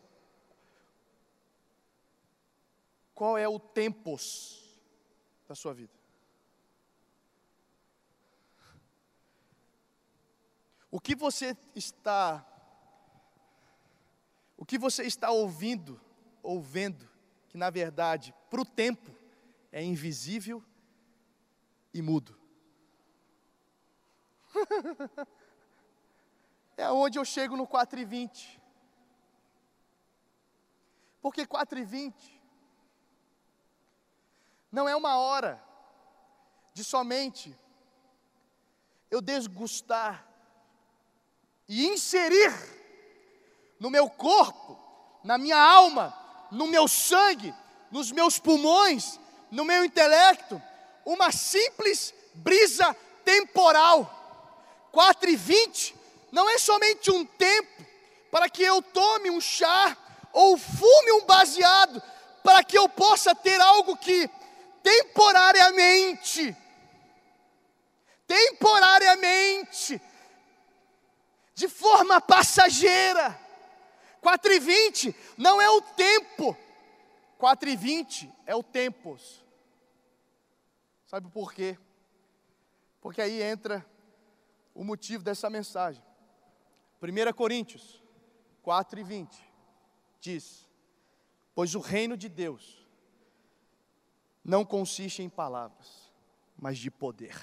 qual 3.14 3.38
é 3.38 3.48
o 3.48 3.58
tempos 3.58 4.62
da 5.48 5.54
sua 5.54 5.72
vida? 5.72 5.94
O 10.90 11.00
que 11.00 11.14
você 11.14 11.56
está 11.74 12.46
o 14.58 14.66
que 14.66 14.76
você 14.76 15.04
está 15.04 15.30
ouvindo 15.30 15.98
ou 16.42 16.60
vendo, 16.60 17.08
que 17.48 17.56
na 17.56 17.70
verdade, 17.70 18.34
para 18.50 18.60
o 18.60 18.64
tempo, 18.64 19.10
é 19.72 19.82
invisível 19.82 20.62
e 21.92 22.02
mudo. 22.02 22.38
é 26.76 26.90
onde 26.90 27.18
eu 27.18 27.24
chego 27.24 27.56
no 27.56 27.66
4 27.66 27.98
e 28.00 28.04
20. 28.04 28.60
Porque 31.20 31.46
4 31.46 31.78
e 31.78 31.84
20 31.84 32.38
não 34.70 34.88
é 34.88 34.94
uma 34.94 35.18
hora 35.18 35.62
de 36.72 36.84
somente 36.84 37.58
eu 39.10 39.20
desgustar 39.20 40.26
e 41.66 41.86
inserir 41.86 42.52
no 43.80 43.90
meu 43.90 44.08
corpo, 44.08 44.78
na 45.24 45.38
minha 45.38 45.56
alma, 45.56 46.14
no 46.50 46.66
meu 46.66 46.88
sangue, 46.88 47.54
nos 47.90 48.10
meus 48.12 48.38
pulmões, 48.38 49.18
no 49.50 49.64
meu 49.64 49.84
intelecto, 49.84 50.60
uma 51.04 51.32
simples 51.32 52.14
brisa 52.34 52.94
temporal. 53.24 54.14
4 54.92 55.30
e 55.30 55.36
20 55.36 55.96
não 56.32 56.48
é 56.48 56.58
somente 56.58 57.10
um 57.10 57.24
tempo 57.24 57.86
para 58.30 58.48
que 58.48 58.62
eu 58.62 58.82
tome 58.82 59.30
um 59.30 59.40
chá 59.40 59.96
ou 60.32 60.58
fume 60.58 61.12
um 61.12 61.24
baseado, 61.24 62.02
para 62.42 62.62
que 62.62 62.76
eu 62.78 62.88
possa 62.88 63.34
ter 63.34 63.60
algo 63.60 63.96
que 63.96 64.28
temporariamente, 64.82 66.56
temporariamente, 68.26 70.00
de 71.54 71.68
forma 71.68 72.20
passageira. 72.20 73.38
4 74.28 74.52
e 74.52 74.60
20 74.60 75.16
não 75.38 75.58
é 75.58 75.70
o 75.70 75.80
tempo, 75.80 76.54
4 77.38 77.70
e 77.70 77.74
20 77.74 78.30
é 78.44 78.54
o 78.54 78.62
tempos. 78.62 79.42
Sabe 81.06 81.30
por 81.30 81.54
quê? 81.54 81.78
Porque 83.00 83.22
aí 83.22 83.42
entra 83.42 83.86
o 84.74 84.84
motivo 84.84 85.24
dessa 85.24 85.48
mensagem. 85.48 86.04
1 87.00 87.32
Coríntios 87.32 88.04
4 88.60 89.00
e 89.00 89.02
20 89.02 89.50
diz: 90.20 90.68
Pois 91.54 91.74
o 91.74 91.80
reino 91.80 92.14
de 92.14 92.28
Deus 92.28 92.86
não 94.44 94.62
consiste 94.62 95.22
em 95.22 95.30
palavras, 95.30 96.12
mas 96.54 96.76
de 96.76 96.90
poder. 96.90 97.34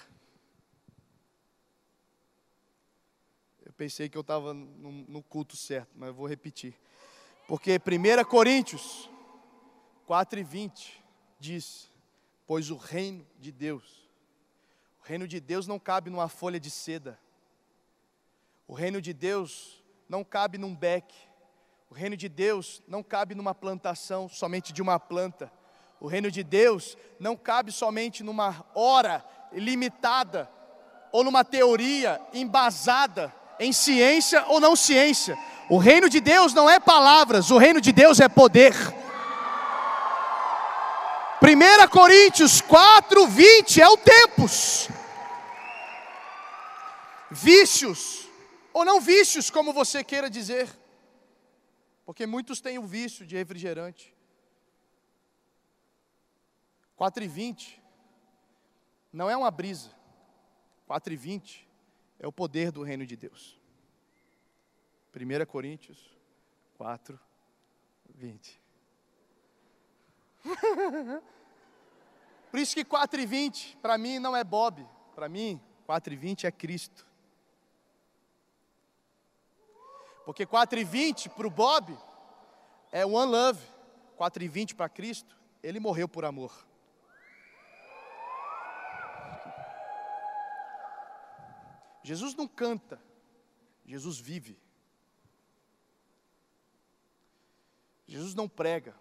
Pensei 3.75 4.07
que 4.07 4.17
eu 4.17 4.21
estava 4.21 4.53
no, 4.53 4.91
no, 4.91 5.21
culto 5.21 5.55
certo, 5.55 5.89
mas 5.95 6.07
eu 6.07 6.13
vou 6.13 6.27
repetir. 6.27 6.73
Porque 7.47 7.77
1 7.77 8.23
Coríntios 8.25 9.09
4 10.05 10.39
e 10.39 10.43
20 10.43 11.03
diz: 11.39 11.89
Pois 12.47 12.71
o 12.71 12.77
reino 12.77 13.27
de 13.37 13.51
Deus, 13.51 14.09
o 15.03 15.07
reino 15.07 15.27
de 15.27 15.39
Deus 15.39 15.67
não 15.67 15.77
cabe 15.77 16.09
numa 16.09 16.29
folha 16.29 16.59
de 16.59 16.69
seda, 16.69 17.19
o 18.67 18.73
reino 18.73 19.01
de 19.01 19.13
Deus 19.13 19.83
não 20.07 20.23
cabe 20.23 20.57
num 20.57 20.73
beque, 20.73 21.17
o 21.89 21.93
reino 21.93 22.15
de 22.15 22.29
Deus 22.29 22.81
não 22.87 23.03
cabe 23.03 23.35
numa 23.35 23.53
plantação 23.53 24.29
somente 24.29 24.71
de 24.71 24.81
uma 24.81 24.99
planta, 24.99 25.51
o 25.99 26.07
reino 26.07 26.31
de 26.31 26.43
Deus 26.43 26.97
não 27.19 27.35
cabe 27.35 27.71
somente 27.71 28.23
numa 28.23 28.65
hora 28.73 29.23
limitada 29.51 30.49
ou 31.11 31.23
numa 31.23 31.43
teoria 31.43 32.21
embasada 32.33 33.33
em 33.59 33.71
ciência 33.71 34.45
ou 34.47 34.59
não 34.59 34.75
ciência. 34.75 35.37
O 35.69 35.77
reino 35.77 36.09
de 36.09 36.19
Deus 36.19 36.53
não 36.53 36.69
é 36.69 36.79
palavras, 36.79 37.49
o 37.49 37.57
reino 37.57 37.81
de 37.81 37.91
Deus 37.91 38.19
é 38.19 38.27
poder. 38.27 38.73
1 41.41 41.87
Coríntios 41.89 42.61
4, 42.61 43.27
20 43.27 43.81
é 43.81 43.87
o 43.87 43.97
tempos. 43.97 44.89
Vícios, 47.29 48.27
ou 48.73 48.85
não 48.85 48.99
vícios, 48.99 49.49
como 49.49 49.73
você 49.73 50.03
queira 50.03 50.29
dizer, 50.29 50.69
porque 52.05 52.25
muitos 52.25 52.61
têm 52.61 52.77
o 52.77 52.85
vício 52.85 53.25
de 53.25 53.35
refrigerante. 53.35 54.13
4 56.95 57.23
e 57.23 57.27
20 57.27 57.81
não 59.11 59.29
é 59.29 59.35
uma 59.35 59.51
brisa. 59.51 59.89
4 60.87 61.13
e 61.13 61.17
20 61.17 61.64
é 62.19 62.27
o 62.27 62.31
poder 62.31 62.71
do 62.71 62.83
reino 62.83 63.05
de 63.05 63.15
Deus. 63.15 63.59
1 65.15 65.45
Coríntios 65.45 66.15
4, 66.77 67.19
20. 68.09 68.61
Por 72.51 72.59
isso 72.59 72.75
que 72.75 72.85
4 72.85 73.21
e 73.21 73.25
20, 73.25 73.77
para 73.81 73.97
mim, 73.97 74.19
não 74.19 74.35
é 74.35 74.43
Bob. 74.43 74.87
Para 75.13 75.27
mim, 75.29 75.61
4 75.85 76.13
e 76.13 76.17
20 76.17 76.47
é 76.47 76.51
Cristo. 76.51 77.05
Porque 80.25 80.45
4 80.45 80.79
e 80.79 80.83
20 80.83 81.29
para 81.29 81.47
o 81.47 81.49
Bob 81.49 81.97
é 82.91 83.05
one 83.05 83.31
love. 83.31 83.61
4 84.17 84.43
e 84.43 84.47
20 84.47 84.75
para 84.75 84.87
Cristo, 84.87 85.37
ele 85.61 85.79
morreu 85.79 86.07
por 86.07 86.23
amor. 86.23 86.65
Jesus 92.05 92.35
não 92.35 92.47
canta, 92.47 93.01
Jesus 93.83 94.19
vive. 94.19 94.61
Jesus 98.05 98.35
não 98.35 98.47
prega, 98.47 98.95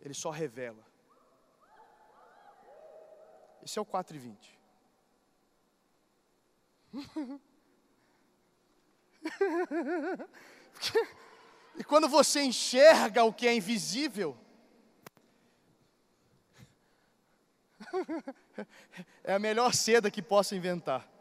ele 0.00 0.14
só 0.14 0.30
revela. 0.30 0.82
Esse 3.62 3.78
é 3.78 3.82
o 3.82 3.84
4 3.84 4.16
e 4.16 4.18
20. 4.18 4.58
e 11.76 11.84
quando 11.84 12.08
você 12.08 12.40
enxerga 12.40 13.22
o 13.24 13.34
que 13.34 13.46
é 13.46 13.54
invisível, 13.54 14.34
é 19.22 19.34
a 19.34 19.38
melhor 19.38 19.74
seda 19.74 20.10
que 20.10 20.22
possa 20.22 20.56
inventar 20.56 21.17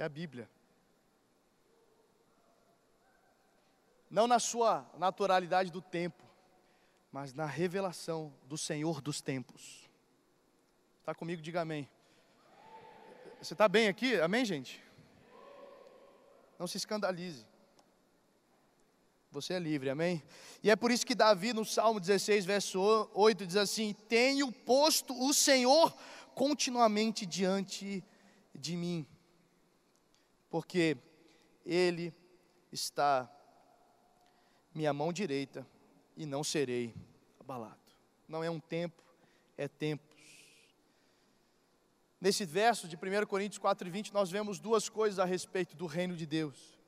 é 0.00 0.04
a 0.04 0.08
Bíblia. 0.08 0.48
Não 4.08 4.26
na 4.26 4.38
sua 4.38 4.90
naturalidade 4.96 5.70
do 5.70 5.82
tempo, 5.82 6.24
mas 7.12 7.34
na 7.34 7.44
revelação 7.44 8.32
do 8.44 8.56
Senhor 8.56 9.02
dos 9.02 9.20
tempos. 9.20 9.90
Está 11.00 11.14
comigo? 11.14 11.42
Diga 11.42 11.60
amém. 11.60 11.88
Você 13.42 13.52
está 13.52 13.68
bem 13.68 13.88
aqui? 13.88 14.18
Amém, 14.20 14.44
gente? 14.44 14.82
Não 16.58 16.66
se 16.66 16.78
escandalize. 16.78 17.46
Você 19.30 19.52
é 19.54 19.58
livre, 19.58 19.90
amém? 19.90 20.22
E 20.62 20.70
é 20.70 20.76
por 20.76 20.90
isso 20.90 21.06
que 21.06 21.14
Davi, 21.14 21.52
no 21.52 21.64
Salmo 21.64 22.00
16, 22.00 22.44
verso 22.46 22.80
8, 23.14 23.46
diz 23.46 23.56
assim: 23.56 23.94
Tenho 24.08 24.50
posto 24.50 25.14
o 25.14 25.32
Senhor 25.34 25.94
continuamente 26.34 27.26
diante 27.26 28.02
de 28.54 28.76
mim 28.76 29.06
porque 30.50 30.96
Ele 31.64 32.12
está 32.72 33.30
minha 34.74 34.92
mão 34.92 35.12
direita 35.12 35.66
e 36.16 36.26
não 36.26 36.44
serei 36.44 36.94
abalado. 37.38 37.78
Não 38.28 38.44
é 38.44 38.50
um 38.50 38.60
tempo, 38.60 39.02
é 39.56 39.66
tempos. 39.66 40.10
Nesse 42.20 42.44
verso 42.44 42.86
de 42.86 42.96
1 42.96 43.26
Coríntios 43.26 43.58
4, 43.58 43.90
20, 43.90 44.12
nós 44.12 44.30
vemos 44.30 44.58
duas 44.60 44.88
coisas 44.88 45.18
a 45.18 45.24
respeito 45.24 45.74
do 45.76 45.86
reino 45.86 46.14
de 46.14 46.26
Deus. 46.26 46.78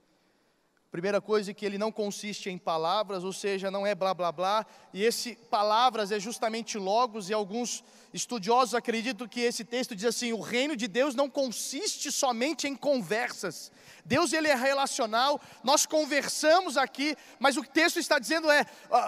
Primeira 0.93 1.23
coisa 1.23 1.51
é 1.51 1.55
que 1.55 1.65
ele 1.65 1.79
não 1.79 1.91
consiste 1.91 2.51
em 2.51 2.59
palavras, 2.59 3.25
ou 3.25 3.33
seja, 3.33 3.71
não 3.71 3.87
é 3.87 3.95
blá 3.95 4.13
blá 4.13 4.31
blá, 4.31 4.67
e 4.93 5.03
esse 5.03 5.35
palavras 5.51 6.13
é 6.13 6.21
justamente 6.21 6.77
logos, 6.77 7.31
e 7.31 7.33
alguns 7.33 7.83
estudiosos 8.13 8.75
acreditam 8.75 9.27
que 9.27 9.41
esse 9.41 9.65
texto 9.65 9.97
diz 9.97 10.05
assim: 10.05 10.35
o 10.35 10.41
reino 10.41 10.77
de 10.77 10.87
Deus 10.87 11.15
não 11.15 11.31
consiste 11.31 12.13
somente 12.13 12.69
em 12.69 12.77
conversas. 12.77 13.73
Deus 14.05 14.35
ele 14.35 14.49
é 14.49 14.55
relacional, 14.55 15.41
nós 15.65 15.87
conversamos 15.87 16.77
aqui, 16.77 17.17
mas 17.41 17.57
o 17.57 17.65
texto 17.65 17.99
está 17.99 18.19
dizendo 18.19 18.51
é: 18.51 18.67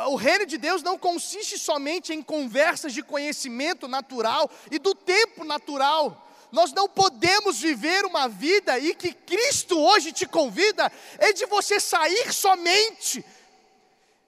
o 0.08 0.16
reino 0.16 0.46
de 0.46 0.56
Deus 0.56 0.82
não 0.82 0.96
consiste 0.96 1.58
somente 1.58 2.14
em 2.14 2.22
conversas 2.22 2.94
de 2.94 3.02
conhecimento 3.02 3.86
natural 3.86 4.50
e 4.70 4.78
do 4.78 4.94
tempo 4.94 5.44
natural. 5.44 6.24
Nós 6.54 6.72
não 6.72 6.88
podemos 6.88 7.58
viver 7.58 8.04
uma 8.04 8.28
vida 8.28 8.78
e 8.78 8.94
que 8.94 9.12
Cristo 9.12 9.76
hoje 9.76 10.12
te 10.12 10.24
convida 10.24 10.90
é 11.18 11.32
de 11.32 11.46
você 11.46 11.80
sair 11.80 12.32
somente 12.32 13.24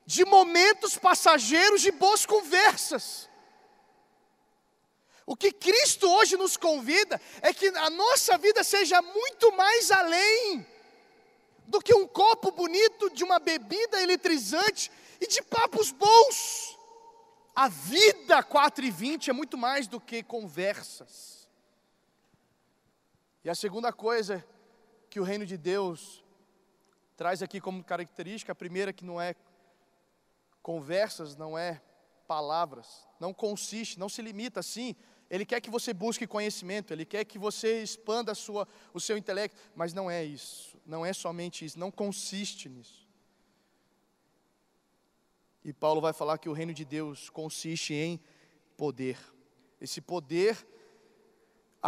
de 0.04 0.24
momentos 0.24 0.98
passageiros 0.98 1.80
de 1.80 1.92
boas 1.92 2.26
conversas. 2.26 3.30
O 5.24 5.36
que 5.36 5.52
Cristo 5.52 6.10
hoje 6.10 6.36
nos 6.36 6.56
convida 6.56 7.20
é 7.42 7.54
que 7.54 7.68
a 7.68 7.90
nossa 7.90 8.36
vida 8.36 8.64
seja 8.64 9.00
muito 9.00 9.52
mais 9.52 9.92
além 9.92 10.66
do 11.68 11.80
que 11.80 11.94
um 11.94 12.08
copo 12.08 12.50
bonito 12.50 13.08
de 13.08 13.22
uma 13.22 13.38
bebida 13.38 14.02
eletrizante 14.02 14.90
e 15.20 15.28
de 15.28 15.40
papos 15.42 15.92
bons. 15.92 16.76
A 17.54 17.68
vida 17.68 18.42
4 18.42 18.84
e 18.84 18.90
20 18.90 19.30
é 19.30 19.32
muito 19.32 19.56
mais 19.56 19.86
do 19.86 20.00
que 20.00 20.24
conversas. 20.24 21.45
E 23.46 23.48
a 23.48 23.54
segunda 23.54 23.92
coisa 23.92 24.44
que 25.08 25.20
o 25.20 25.22
reino 25.22 25.46
de 25.46 25.56
Deus 25.56 26.20
traz 27.16 27.44
aqui 27.44 27.60
como 27.60 27.84
característica, 27.84 28.50
a 28.50 28.56
primeira 28.56 28.92
que 28.92 29.04
não 29.04 29.20
é 29.20 29.36
conversas, 30.60 31.36
não 31.36 31.56
é 31.56 31.80
palavras, 32.26 33.06
não 33.20 33.32
consiste, 33.32 34.00
não 34.00 34.08
se 34.08 34.20
limita 34.20 34.58
assim. 34.58 34.96
Ele 35.30 35.46
quer 35.46 35.60
que 35.60 35.70
você 35.70 35.94
busque 35.94 36.26
conhecimento, 36.26 36.92
ele 36.92 37.04
quer 37.04 37.24
que 37.24 37.38
você 37.38 37.84
expanda 37.84 38.34
sua, 38.34 38.66
o 38.92 38.98
seu 38.98 39.16
intelecto, 39.16 39.56
mas 39.76 39.94
não 39.94 40.10
é 40.10 40.24
isso, 40.24 40.76
não 40.84 41.06
é 41.06 41.12
somente 41.12 41.64
isso, 41.64 41.78
não 41.78 41.92
consiste 41.92 42.68
nisso. 42.68 43.06
E 45.64 45.72
Paulo 45.72 46.00
vai 46.00 46.12
falar 46.12 46.38
que 46.38 46.48
o 46.48 46.52
reino 46.52 46.74
de 46.74 46.84
Deus 46.84 47.30
consiste 47.30 47.94
em 47.94 48.20
poder. 48.76 49.16
Esse 49.80 50.00
poder 50.00 50.66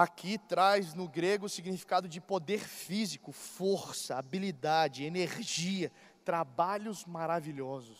aqui 0.03 0.39
traz 0.39 0.95
no 0.95 1.09
grego 1.09 1.47
o 1.47 1.49
significado 1.49 2.09
de 2.09 2.21
poder 2.21 2.61
físico, 2.61 3.33
força, 3.33 4.17
habilidade, 4.17 5.03
energia, 5.03 5.91
trabalhos 6.25 7.05
maravilhosos. 7.05 7.99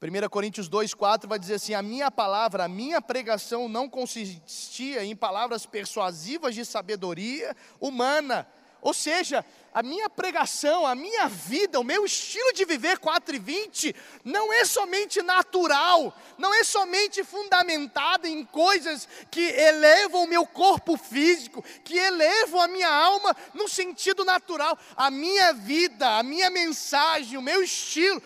1 0.00 0.28
Coríntios 0.28 0.70
2,4 0.70 1.26
vai 1.26 1.36
dizer 1.36 1.54
assim: 1.54 1.74
A 1.74 1.82
minha 1.82 2.12
palavra, 2.12 2.64
a 2.64 2.68
minha 2.68 3.02
pregação 3.02 3.68
não 3.68 3.88
consistia 3.88 5.04
em 5.04 5.16
palavras 5.16 5.66
persuasivas 5.66 6.54
de 6.54 6.64
sabedoria 6.64 7.56
humana, 7.80 8.46
ou 8.86 8.94
seja, 8.94 9.44
a 9.74 9.82
minha 9.82 10.08
pregação, 10.08 10.86
a 10.86 10.94
minha 10.94 11.26
vida, 11.26 11.80
o 11.80 11.82
meu 11.82 12.04
estilo 12.04 12.52
de 12.52 12.64
viver 12.64 13.00
4 13.00 13.34
e 13.34 13.38
20 13.40 13.96
não 14.22 14.52
é 14.52 14.64
somente 14.64 15.20
natural, 15.22 16.16
não 16.38 16.54
é 16.54 16.62
somente 16.62 17.24
fundamentado 17.24 18.28
em 18.28 18.44
coisas 18.44 19.08
que 19.28 19.40
elevam 19.40 20.22
o 20.22 20.28
meu 20.28 20.46
corpo 20.46 20.96
físico, 20.96 21.64
que 21.84 21.96
elevam 21.98 22.60
a 22.60 22.68
minha 22.68 22.88
alma 22.88 23.34
no 23.54 23.68
sentido 23.68 24.24
natural. 24.24 24.78
A 24.94 25.10
minha 25.10 25.52
vida, 25.52 26.16
a 26.16 26.22
minha 26.22 26.48
mensagem, 26.48 27.36
o 27.36 27.42
meu 27.42 27.60
estilo, 27.60 28.22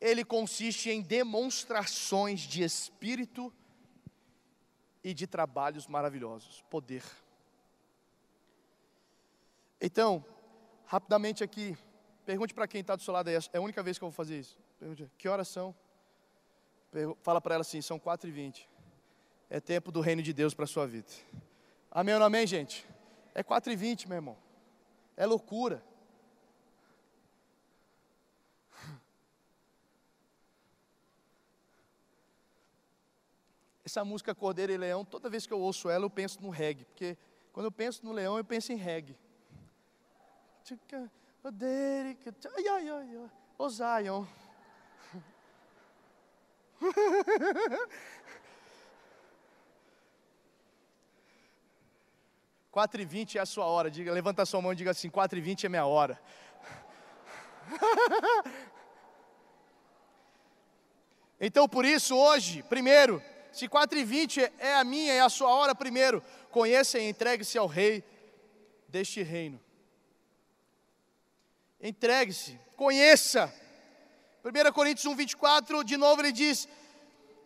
ele 0.00 0.24
consiste 0.24 0.88
em 0.88 1.02
demonstrações 1.02 2.42
de 2.42 2.62
espírito 2.62 3.52
e 5.02 5.12
de 5.12 5.26
trabalhos 5.26 5.88
maravilhosos, 5.88 6.62
poder. 6.70 7.02
Então, 9.90 10.22
rapidamente 10.84 11.42
aqui, 11.42 11.74
pergunte 12.26 12.52
para 12.52 12.68
quem 12.68 12.82
está 12.82 12.94
do 12.94 13.00
seu 13.00 13.14
lado 13.14 13.28
aí, 13.28 13.36
é 13.54 13.56
a 13.56 13.60
única 13.62 13.82
vez 13.82 13.96
que 13.96 14.04
eu 14.04 14.10
vou 14.10 14.14
fazer 14.14 14.38
isso. 14.38 14.58
Pergunte, 14.78 15.10
que 15.16 15.26
horas 15.26 15.48
são? 15.48 15.74
Fala 17.22 17.40
para 17.40 17.54
ela 17.54 17.62
assim, 17.62 17.80
são 17.80 17.98
4 17.98 18.28
e 18.28 18.32
20 18.32 18.68
É 19.48 19.60
tempo 19.60 19.90
do 19.90 20.02
reino 20.02 20.20
de 20.20 20.34
Deus 20.34 20.52
para 20.52 20.64
a 20.64 20.68
sua 20.68 20.86
vida. 20.86 21.08
Amém 21.90 22.12
ou 22.12 22.20
não 22.20 22.26
amém, 22.26 22.46
gente? 22.46 22.86
É 23.34 23.42
4 23.42 23.72
e 23.72 23.76
20 23.76 24.06
meu 24.10 24.16
irmão. 24.16 24.36
É 25.16 25.24
loucura. 25.24 25.82
Essa 33.82 34.04
música 34.04 34.34
Cordeiro 34.34 34.70
e 34.70 34.76
Leão, 34.76 35.02
toda 35.02 35.30
vez 35.30 35.46
que 35.46 35.52
eu 35.54 35.60
ouço 35.60 35.88
ela, 35.88 36.04
eu 36.04 36.10
penso 36.10 36.42
no 36.42 36.50
reggae. 36.50 36.84
Porque 36.84 37.16
quando 37.54 37.64
eu 37.64 37.72
penso 37.72 38.04
no 38.04 38.12
leão, 38.12 38.36
eu 38.36 38.44
penso 38.44 38.70
em 38.70 38.76
reggae. 38.76 39.16
Ai, 42.56 42.68
ai, 42.68 42.90
ai, 42.90 43.16
ai. 43.16 43.30
Ô 43.56 43.68
Zion. 43.68 44.26
Quatro 52.70 53.00
e 53.00 53.04
vinte 53.04 53.38
é 53.38 53.40
a 53.40 53.46
sua 53.46 53.64
hora. 53.64 53.90
Diga, 53.90 54.12
levanta 54.12 54.44
sua 54.46 54.60
mão 54.60 54.72
e 54.72 54.76
diga 54.76 54.90
assim: 54.90 55.08
quatro 55.10 55.38
e 55.38 55.40
vinte 55.40 55.64
é 55.66 55.68
minha 55.68 55.86
hora. 55.86 56.20
então, 61.40 61.68
por 61.68 61.84
isso, 61.84 62.16
hoje, 62.16 62.62
primeiro, 62.62 63.22
se 63.50 63.66
quatro 63.68 63.98
e 63.98 64.04
vinte 64.04 64.40
é 64.58 64.74
a 64.74 64.84
minha, 64.84 65.12
é 65.12 65.20
a 65.20 65.28
sua 65.28 65.50
hora, 65.50 65.74
primeiro, 65.74 66.22
conheça 66.50 66.98
e 66.98 67.08
entregue-se 67.08 67.58
ao 67.58 67.66
Rei 67.66 68.04
deste 68.86 69.22
reino. 69.22 69.60
Entregue-se, 71.80 72.58
conheça. 72.76 73.52
1 74.44 74.72
Coríntios 74.72 75.06
1, 75.06 75.14
24, 75.14 75.84
de 75.84 75.96
novo 75.96 76.20
ele 76.22 76.32
diz: 76.32 76.68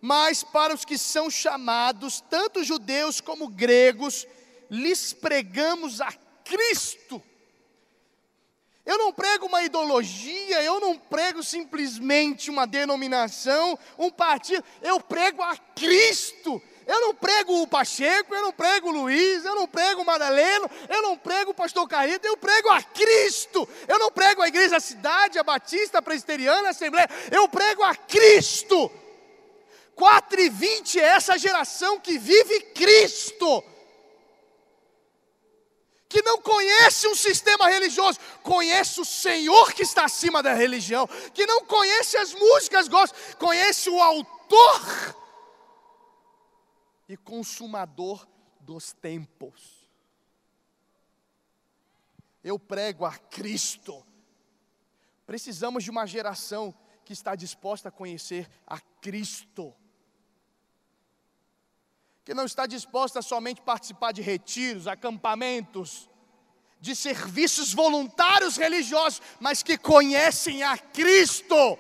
Mas 0.01 0.43
para 0.43 0.75
os 0.75 0.85
que 0.85 0.97
são 0.97 1.31
chamados, 1.31 2.23
tanto 2.31 2.65
judeus 2.65 3.21
como 3.21 3.49
gregos, 3.49 4.27
lhes 4.71 5.13
pregamos 5.13 6.01
a 6.01 6.13
Cristo. 6.45 7.23
Eu 8.85 8.99
não 8.99 9.13
prego 9.13 9.47
uma 9.47 9.63
ideologia, 9.63 10.63
eu 10.63 10.81
não 10.81 10.99
prego 10.99 11.43
simplesmente 11.43 12.51
uma 12.51 12.67
denominação, 12.67 13.79
um 13.97 14.11
partido, 14.11 14.65
eu 14.81 14.99
prego 14.99 15.41
a 15.43 15.57
Cristo. 15.57 16.61
Eu 16.87 17.01
não 17.01 17.15
prego 17.15 17.63
o 17.63 17.67
Pacheco, 17.67 18.35
eu 18.35 18.43
não 18.43 18.53
prego 18.53 18.89
o 18.89 18.93
Luiz, 18.93 19.45
eu 19.45 19.55
não 19.55 19.69
prego 19.69 20.03
o 20.03 20.05
Madaleno, 20.05 20.71
eu 20.89 21.03
não 21.03 21.17
prego 21.17 21.53
o 21.53 21.55
pastor 21.55 21.87
Carito, 21.89 22.27
eu 22.27 22.37
prego 22.37 22.69
a 22.71 22.83
Cristo. 22.83 23.69
Eu 23.87 23.99
não 23.99 24.11
prego 24.11 24.43
a 24.43 24.49
igreja 24.49 24.77
a 24.77 24.81
cidade, 24.81 25.39
a 25.39 25.43
batista, 25.43 25.99
a 25.99 26.03
presbiteriana, 26.03 26.69
a 26.69 26.71
assembleia, 26.71 27.09
eu 27.31 27.49
prego 27.49 27.83
a 27.83 27.95
Cristo. 27.95 28.91
4 29.95 30.41
e 30.41 30.49
20 30.49 31.01
é 31.01 31.05
essa 31.05 31.39
geração 31.39 32.01
que 32.01 32.19
vive 32.19 32.61
Cristo. 32.75 33.63
Que 36.09 36.23
não 36.23 36.39
conhece 36.43 37.07
um 37.09 37.15
sistema 37.15 37.69
religioso, 37.69 38.19
conhece 38.43 39.01
o 39.01 39.05
Senhor 39.05 39.73
que 39.73 39.83
está 39.83 40.05
acima 40.05 40.43
da 40.43 40.53
religião, 40.53 41.09
que 41.33 41.47
não 41.47 41.65
conhece 41.65 42.17
as 42.19 42.35
músicas, 42.35 42.87
gosta, 42.89 43.17
conhece 43.37 43.89
o 43.89 43.99
autor 44.03 45.22
e 47.09 47.17
consumador 47.17 48.27
dos 48.61 48.93
tempos. 48.93 49.89
Eu 52.43 52.59
prego 52.59 53.05
a 53.05 53.17
Cristo. 53.17 54.05
Precisamos 55.27 55.85
de 55.85 55.91
uma 55.91 56.07
geração 56.07 56.75
que 57.05 57.13
está 57.13 57.35
disposta 57.35 57.89
a 57.89 57.93
conhecer 57.93 58.49
a 58.67 58.81
Cristo. 58.81 59.75
Que 62.25 62.35
não 62.35 62.45
está 62.45 62.67
disposta 62.67 63.19
a 63.19 63.23
somente 63.23 63.61
participar 63.61 64.13
de 64.13 64.23
retiros, 64.23 64.87
acampamentos, 64.87 66.09
de 66.81 66.97
serviços 66.97 67.73
voluntários 67.73 68.57
religiosos, 68.57 69.23
mas 69.39 69.63
que 69.63 69.79
conhecem 69.79 70.63
a 70.63 70.77
Cristo. 70.77 71.79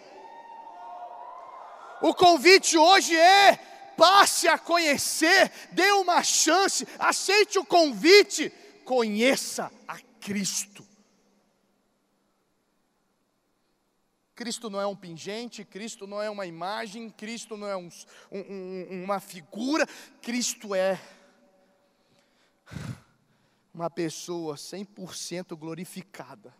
O 2.00 2.14
convite 2.14 2.76
hoje 2.76 3.16
é 3.16 3.71
passe 4.02 4.48
a 4.48 4.58
conhecer, 4.58 5.48
dê 5.70 5.92
uma 5.92 6.24
chance, 6.24 6.84
aceite 6.98 7.56
o 7.56 7.64
convite, 7.64 8.50
conheça 8.84 9.70
a 9.86 9.96
Cristo. 10.20 10.84
Cristo 14.34 14.68
não 14.68 14.80
é 14.80 14.86
um 14.88 14.96
pingente, 14.96 15.64
Cristo 15.64 16.04
não 16.04 16.20
é 16.20 16.28
uma 16.28 16.44
imagem, 16.44 17.10
Cristo 17.10 17.56
não 17.56 17.68
é 17.68 17.76
um, 17.76 17.88
um, 18.32 19.04
uma 19.04 19.20
figura, 19.20 19.86
Cristo 20.20 20.74
é 20.74 21.00
uma 23.72 23.88
pessoa 23.88 24.56
100% 24.56 25.56
glorificada, 25.56 26.52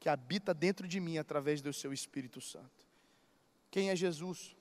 que 0.00 0.08
habita 0.08 0.52
dentro 0.52 0.88
de 0.88 0.98
mim 0.98 1.16
através 1.16 1.62
do 1.62 1.72
seu 1.72 1.92
Espírito 1.92 2.40
Santo. 2.40 2.84
Quem 3.70 3.90
é 3.90 3.94
Jesus? 3.94 4.56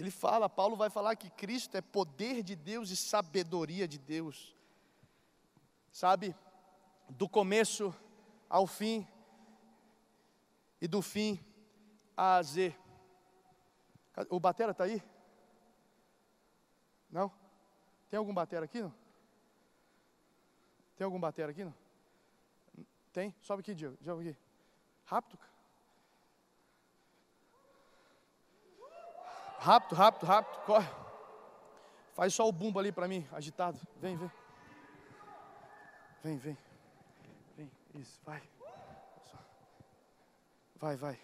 Ele 0.00 0.10
fala, 0.10 0.48
Paulo 0.48 0.76
vai 0.76 0.88
falar 0.88 1.14
que 1.14 1.28
Cristo 1.28 1.76
é 1.76 1.82
poder 1.82 2.42
de 2.42 2.56
Deus 2.56 2.88
e 2.88 2.96
sabedoria 2.96 3.86
de 3.86 3.98
Deus. 3.98 4.56
Sabe, 5.92 6.34
do 7.10 7.28
começo 7.28 7.94
ao 8.48 8.66
fim 8.66 9.06
e 10.80 10.88
do 10.88 11.02
fim 11.02 11.38
a 12.16 12.42
Z. 12.42 12.74
O 14.30 14.40
batera 14.40 14.72
está 14.72 14.84
aí? 14.84 15.02
Não? 17.10 17.30
Tem 18.08 18.16
algum 18.16 18.32
batera 18.32 18.64
aqui? 18.64 18.80
Não? 18.80 18.94
Tem 20.96 21.04
algum 21.04 21.20
batera 21.20 21.50
aqui? 21.50 21.62
Não? 21.62 21.74
Tem? 23.12 23.34
Sobe 23.42 23.60
aqui, 23.60 23.74
Diego. 23.74 23.98
Diego 24.00 24.20
aqui. 24.20 24.34
Rápido. 25.04 25.38
Rápido, 29.60 29.94
rápido, 29.94 30.26
rápido. 30.26 30.64
Corre. 30.64 30.88
Faz 32.14 32.34
só 32.34 32.48
o 32.48 32.52
bumbo 32.52 32.78
ali 32.78 32.90
para 32.90 33.06
mim, 33.06 33.28
agitado. 33.30 33.78
Vem, 34.00 34.16
vem. 34.16 34.30
Vem, 36.24 36.38
vem. 36.38 36.58
Vem. 37.56 37.70
Isso, 37.94 38.18
vai. 38.24 38.42
Vai, 40.76 40.96
vai. 40.96 41.20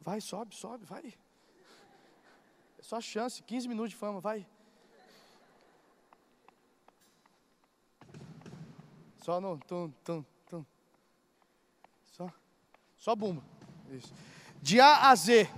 Vai, 0.00 0.20
sobe, 0.20 0.54
sobe, 0.54 0.84
vai. 0.84 1.14
É 2.78 2.82
só 2.82 3.00
chance, 3.00 3.42
15 3.42 3.68
minutos 3.68 3.90
de 3.90 3.96
fama, 3.96 4.20
vai. 4.20 4.46
Só 9.22 9.40
no 9.40 9.58
tum, 9.58 9.90
tum, 10.04 10.24
tum. 10.46 10.64
Só, 12.12 12.30
só 12.98 13.16
bumba. 13.16 13.57
De 14.60 14.80
A 14.80 15.10
a 15.10 15.14
Z, 15.14 15.48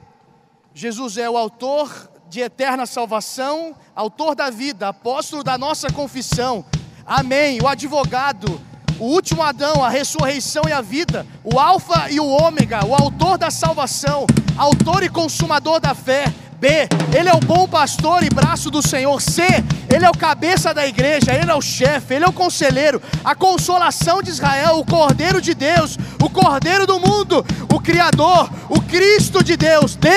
Jesus 0.74 1.16
é 1.16 1.28
o 1.28 1.36
autor 1.36 2.10
de 2.28 2.40
eterna 2.40 2.86
salvação, 2.86 3.74
autor 3.94 4.36
da 4.36 4.50
vida, 4.50 4.88
apóstolo 4.88 5.42
da 5.42 5.58
nossa 5.58 5.92
confissão. 5.92 6.64
Amém. 7.04 7.60
O 7.60 7.66
advogado, 7.66 8.60
o 9.00 9.04
último 9.06 9.42
Adão, 9.42 9.82
a 9.82 9.88
ressurreição 9.88 10.62
e 10.68 10.72
a 10.72 10.80
vida, 10.80 11.26
o 11.42 11.58
Alfa 11.58 12.08
e 12.10 12.20
o 12.20 12.26
Ômega, 12.26 12.86
o 12.86 12.94
autor 12.94 13.36
da 13.36 13.50
salvação, 13.50 14.26
autor 14.56 15.02
e 15.02 15.08
consumador 15.08 15.80
da 15.80 15.94
fé. 15.94 16.24
B, 16.60 16.68
ele 17.18 17.30
é 17.30 17.32
o 17.32 17.40
bom 17.40 17.66
pastor 17.66 18.22
e 18.22 18.28
braço 18.28 18.70
do 18.70 18.86
Senhor. 18.86 19.18
C, 19.18 19.42
ele 19.88 20.04
é 20.04 20.10
o 20.10 20.16
cabeça 20.16 20.74
da 20.74 20.86
igreja, 20.86 21.32
ele 21.32 21.50
é 21.50 21.54
o 21.54 21.62
chefe, 21.62 22.12
ele 22.12 22.24
é 22.26 22.28
o 22.28 22.32
conselheiro, 22.34 23.00
a 23.24 23.34
consolação 23.34 24.22
de 24.22 24.28
Israel, 24.28 24.78
o 24.78 24.84
cordeiro 24.84 25.40
de 25.40 25.54
Deus, 25.54 25.96
o 26.22 26.28
cordeiro 26.28 26.86
do 26.86 27.00
mundo, 27.00 27.44
o 27.72 27.80
criador, 27.80 28.50
o 28.68 28.78
Cristo 28.82 29.42
de 29.42 29.56
Deus. 29.56 29.96
D, 29.96 30.10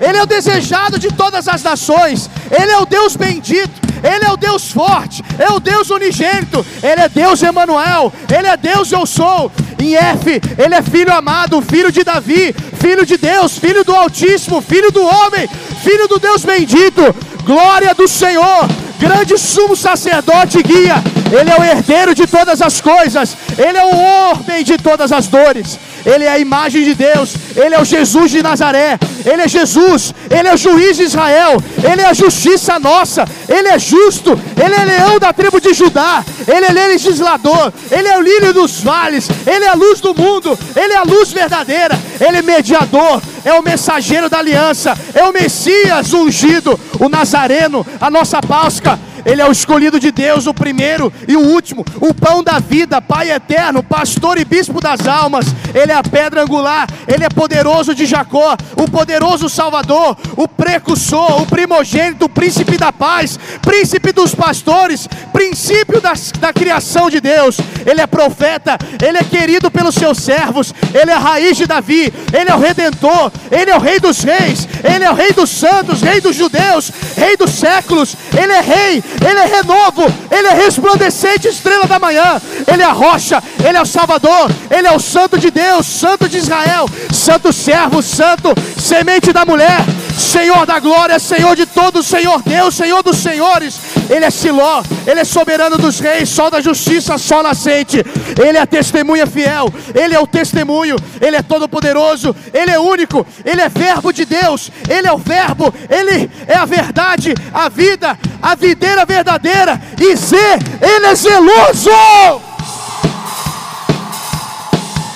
ele 0.00 0.18
é 0.18 0.22
o 0.22 0.26
desejado 0.26 1.00
de 1.00 1.08
todas 1.08 1.48
as 1.48 1.64
nações, 1.64 2.30
ele 2.48 2.70
é 2.70 2.78
o 2.78 2.86
Deus 2.86 3.16
bendito. 3.16 3.87
Ele 4.02 4.24
é 4.24 4.30
o 4.30 4.36
Deus 4.36 4.70
forte, 4.70 5.22
é 5.38 5.50
o 5.50 5.60
Deus 5.60 5.90
unigênito, 5.90 6.64
Ele 6.82 7.00
é 7.00 7.08
Deus 7.08 7.42
Emanuel, 7.42 8.12
Ele 8.36 8.48
é 8.48 8.56
Deus 8.56 8.90
eu 8.92 9.06
sou. 9.06 9.50
Em 9.80 9.94
F, 9.94 10.40
Ele 10.58 10.74
é 10.74 10.82
filho 10.82 11.14
amado, 11.14 11.62
filho 11.62 11.92
de 11.92 12.02
Davi, 12.02 12.54
filho 12.80 13.06
de 13.06 13.16
Deus, 13.16 13.58
filho 13.58 13.84
do 13.84 13.94
Altíssimo, 13.94 14.60
filho 14.60 14.90
do 14.90 15.02
homem, 15.02 15.48
filho 15.82 16.08
do 16.08 16.18
Deus 16.18 16.44
bendito, 16.44 17.14
glória 17.44 17.94
do 17.94 18.08
Senhor, 18.08 18.68
grande 18.98 19.38
sumo 19.38 19.76
sacerdote 19.76 20.62
guia, 20.62 20.96
Ele 21.32 21.50
é 21.50 21.56
o 21.58 21.64
herdeiro 21.64 22.14
de 22.14 22.26
todas 22.26 22.62
as 22.62 22.80
coisas, 22.80 23.36
Ele 23.56 23.78
é 23.78 23.84
o 23.84 23.96
homem 23.96 24.64
de 24.64 24.76
todas 24.78 25.12
as 25.12 25.26
dores. 25.26 25.78
Ele 26.04 26.24
é 26.24 26.30
a 26.30 26.38
imagem 26.38 26.84
de 26.84 26.94
Deus, 26.94 27.34
Ele 27.56 27.74
é 27.74 27.80
o 27.80 27.84
Jesus 27.84 28.30
de 28.30 28.42
Nazaré, 28.42 28.98
Ele 29.24 29.42
é 29.42 29.48
Jesus, 29.48 30.14
Ele 30.30 30.48
é 30.48 30.54
o 30.54 30.56
juiz 30.56 30.96
de 30.96 31.02
Israel, 31.02 31.62
Ele 31.82 32.00
é 32.00 32.06
a 32.06 32.14
justiça 32.14 32.78
nossa, 32.78 33.26
Ele 33.48 33.68
é 33.68 33.78
justo, 33.78 34.38
Ele 34.56 34.74
é 34.74 34.84
leão 34.84 35.18
da 35.18 35.32
tribo 35.32 35.60
de 35.60 35.74
Judá, 35.74 36.24
Ele 36.46 36.66
é 36.66 36.72
legislador, 36.72 37.72
Ele 37.90 38.08
é 38.08 38.16
o 38.16 38.22
lírio 38.22 38.54
dos 38.54 38.80
vales, 38.80 39.28
Ele 39.46 39.64
é 39.64 39.68
a 39.68 39.74
luz 39.74 40.00
do 40.00 40.14
mundo, 40.14 40.58
Ele 40.74 40.94
é 40.94 40.96
a 40.96 41.02
luz 41.02 41.30
verdadeira, 41.30 41.98
Ele 42.20 42.38
é 42.38 42.42
mediador, 42.42 43.20
é 43.44 43.52
o 43.52 43.62
mensageiro 43.62 44.30
da 44.30 44.38
aliança, 44.38 44.96
é 45.14 45.24
o 45.24 45.32
Messias 45.32 46.12
ungido, 46.12 46.78
o 46.98 47.08
Nazareno, 47.08 47.86
a 48.00 48.10
nossa 48.10 48.40
Páscoa. 48.40 48.98
Ele 49.24 49.40
é 49.40 49.46
o 49.46 49.52
escolhido 49.52 49.98
de 49.98 50.10
Deus, 50.10 50.46
o 50.46 50.54
primeiro 50.54 51.12
e 51.26 51.36
o 51.36 51.40
último, 51.40 51.84
o 52.00 52.14
pão 52.14 52.42
da 52.42 52.58
vida, 52.58 53.00
Pai 53.00 53.30
eterno, 53.30 53.82
pastor 53.82 54.38
e 54.38 54.44
bispo 54.44 54.80
das 54.80 55.06
almas. 55.06 55.46
Ele 55.74 55.92
é 55.92 55.94
a 55.94 56.02
pedra 56.02 56.42
angular, 56.42 56.88
ele 57.06 57.24
é 57.24 57.28
poderoso 57.28 57.94
de 57.94 58.06
Jacó, 58.06 58.56
o 58.76 58.90
poderoso 58.90 59.48
Salvador, 59.48 60.16
o 60.36 60.46
precursor, 60.46 61.42
o 61.42 61.46
primogênito, 61.46 62.26
o 62.26 62.28
príncipe 62.28 62.76
da 62.76 62.92
paz, 62.92 63.38
príncipe 63.62 64.12
dos 64.12 64.34
pastores, 64.34 65.08
princípio 65.32 66.00
das, 66.00 66.32
da 66.32 66.52
criação 66.52 67.10
de 67.10 67.20
Deus. 67.20 67.58
Ele 67.86 68.00
é 68.00 68.06
profeta, 68.06 68.78
ele 69.02 69.18
é 69.18 69.24
querido 69.24 69.70
pelos 69.70 69.94
seus 69.94 70.18
servos, 70.18 70.74
ele 70.94 71.10
é 71.10 71.14
a 71.14 71.18
raiz 71.18 71.56
de 71.56 71.66
Davi, 71.66 72.12
ele 72.32 72.50
é 72.50 72.54
o 72.54 72.58
redentor, 72.58 73.30
ele 73.50 73.70
é 73.70 73.76
o 73.76 73.80
rei 73.80 74.00
dos 74.00 74.22
reis, 74.22 74.68
ele 74.82 75.04
é 75.04 75.10
o 75.10 75.14
rei 75.14 75.32
dos 75.32 75.50
santos, 75.50 76.02
rei 76.02 76.20
dos 76.20 76.36
judeus, 76.36 76.90
rei 77.16 77.36
dos 77.36 77.50
séculos, 77.50 78.16
ele 78.36 78.52
é 78.52 78.60
rei, 78.60 79.02
ele 79.20 79.40
é 79.40 79.46
renovo, 79.46 80.04
Ele 80.30 80.48
é 80.48 80.54
resplandecente, 80.54 81.48
estrela 81.48 81.86
da 81.86 81.98
manhã, 81.98 82.40
Ele 82.66 82.82
é 82.82 82.86
a 82.86 82.92
rocha, 82.92 83.42
Ele 83.66 83.76
é 83.76 83.82
o 83.82 83.86
Salvador, 83.86 84.50
Ele 84.70 84.86
é 84.86 84.92
o 84.92 85.00
Santo 85.00 85.38
de 85.38 85.50
Deus, 85.50 85.86
Santo 85.86 86.28
de 86.28 86.38
Israel, 86.38 86.86
Santo 87.12 87.52
servo, 87.52 88.02
Santo, 88.02 88.54
semente 88.78 89.32
da 89.32 89.44
mulher, 89.44 89.80
Senhor 90.16 90.66
da 90.66 90.78
glória, 90.78 91.18
Senhor 91.18 91.54
de 91.56 91.66
todos, 91.66 92.06
Senhor 92.06 92.42
Deus, 92.42 92.74
Senhor 92.74 93.02
dos 93.02 93.18
senhores, 93.18 93.78
Ele 94.08 94.24
é 94.24 94.30
Siló, 94.30 94.82
Ele 95.06 95.20
é 95.20 95.24
soberano 95.24 95.78
dos 95.78 96.00
reis, 96.00 96.28
sol 96.28 96.50
da 96.50 96.60
justiça, 96.60 97.18
sol 97.18 97.42
nascente, 97.42 98.04
Ele 98.40 98.58
é 98.58 98.60
a 98.60 98.66
testemunha 98.66 99.26
fiel, 99.26 99.72
Ele 99.94 100.14
é 100.14 100.20
o 100.20 100.26
testemunho, 100.26 100.96
Ele 101.20 101.36
é 101.36 101.42
todo-poderoso, 101.42 102.34
Ele 102.52 102.70
é 102.70 102.78
único, 102.78 103.26
Ele 103.44 103.60
é 103.60 103.68
verbo 103.68 104.12
de 104.12 104.24
Deus, 104.24 104.70
Ele 104.88 105.06
é 105.08 105.12
o 105.12 105.18
verbo, 105.18 105.72
Ele 105.88 106.30
é 106.46 106.56
a 106.56 106.64
verdade, 106.64 107.34
a 107.52 107.68
vida, 107.68 108.18
a 108.42 108.54
videira 108.54 108.97
verdadeira, 109.04 109.80
e 110.00 110.16
Z, 110.16 110.36
Ele 110.80 111.06
é 111.06 111.14
zeloso. 111.14 111.90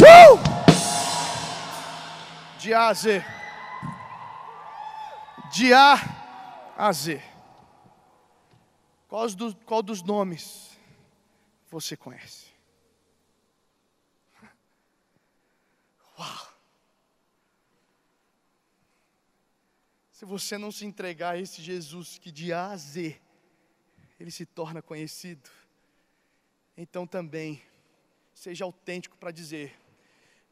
Uh! 0.00 0.42
De 2.58 2.72
A 2.74 2.88
a 2.88 2.94
Z. 2.94 3.24
De 5.52 5.72
A 5.74 6.00
a 6.76 6.92
Z. 6.92 7.22
Qual 9.08 9.28
dos, 9.28 9.56
qual 9.66 9.82
dos 9.82 10.02
nomes 10.02 10.70
você 11.70 11.96
conhece? 11.96 12.46
Uau! 16.18 16.48
Se 20.10 20.24
você 20.24 20.56
não 20.56 20.72
se 20.72 20.86
entregar 20.86 21.34
a 21.34 21.38
esse 21.38 21.60
Jesus 21.60 22.18
que 22.18 22.32
de 22.32 22.52
A 22.52 22.70
a 22.70 22.76
Z 22.76 23.20
ele 24.22 24.30
se 24.30 24.46
torna 24.46 24.80
conhecido, 24.80 25.50
então 26.76 27.08
também 27.08 27.61
seja 28.32 28.64
autêntico 28.64 29.16
para 29.16 29.32
dizer 29.32 29.76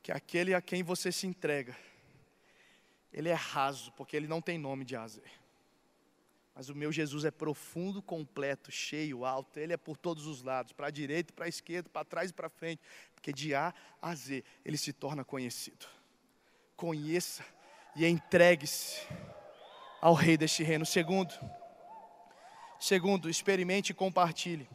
que 0.02 0.10
aquele 0.10 0.54
a 0.54 0.60
quem 0.60 0.82
você 0.82 1.12
se 1.12 1.24
entrega, 1.24 1.76
ele 3.12 3.28
é 3.28 3.34
raso, 3.34 3.92
porque 3.92 4.16
ele 4.16 4.26
não 4.26 4.42
tem 4.42 4.58
nome 4.58 4.84
de 4.84 4.96
A 4.96 5.04
a 5.04 5.08
Z. 5.08 5.22
Mas 6.52 6.68
o 6.68 6.74
meu 6.74 6.90
Jesus 6.90 7.24
é 7.24 7.30
profundo, 7.30 8.02
completo, 8.02 8.72
cheio, 8.72 9.24
alto. 9.24 9.56
Ele 9.56 9.72
é 9.72 9.76
por 9.76 9.96
todos 9.96 10.26
os 10.26 10.42
lados, 10.42 10.72
para 10.72 10.88
a 10.88 10.90
direita, 10.90 11.32
para 11.32 11.44
a 11.44 11.48
esquerda, 11.48 11.88
para 11.88 12.04
trás 12.04 12.30
e 12.30 12.34
para 12.34 12.48
frente. 12.48 12.82
Porque 13.14 13.32
de 13.32 13.54
A 13.54 13.72
a 14.02 14.14
Z 14.16 14.42
ele 14.64 14.76
se 14.76 14.92
torna 14.92 15.24
conhecido. 15.24 15.86
Conheça 16.74 17.44
e 17.94 18.04
entregue-se 18.04 19.00
ao 20.00 20.12
Rei 20.12 20.36
deste 20.36 20.64
reino. 20.64 20.84
Segundo, 20.84 21.32
segundo, 22.80 23.28
experimente 23.28 23.92
e 23.92 23.94
compartilhe 23.94 24.68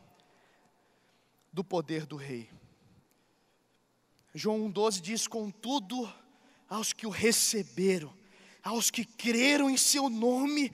do 1.52 1.64
poder 1.64 2.06
do 2.06 2.16
Rei. 2.16 2.50
João 4.34 4.70
1,12 4.70 5.02
diz: 5.02 5.28
Contudo, 5.28 6.12
aos 6.70 6.94
que 6.94 7.08
o 7.08 7.10
receberam, 7.10 8.16
aos 8.64 8.92
que 8.92 9.04
creram 9.04 9.70
em 9.70 9.78
seu 9.78 10.10
nome, 10.10 10.72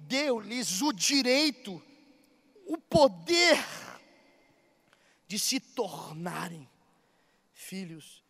deu-lhes 0.00 0.82
o 0.82 0.92
direito, 0.92 1.80
o 2.66 2.76
poder 2.76 3.58
de 5.28 5.38
se 5.38 5.60
tornarem 5.60 6.68
filhos 7.52 8.24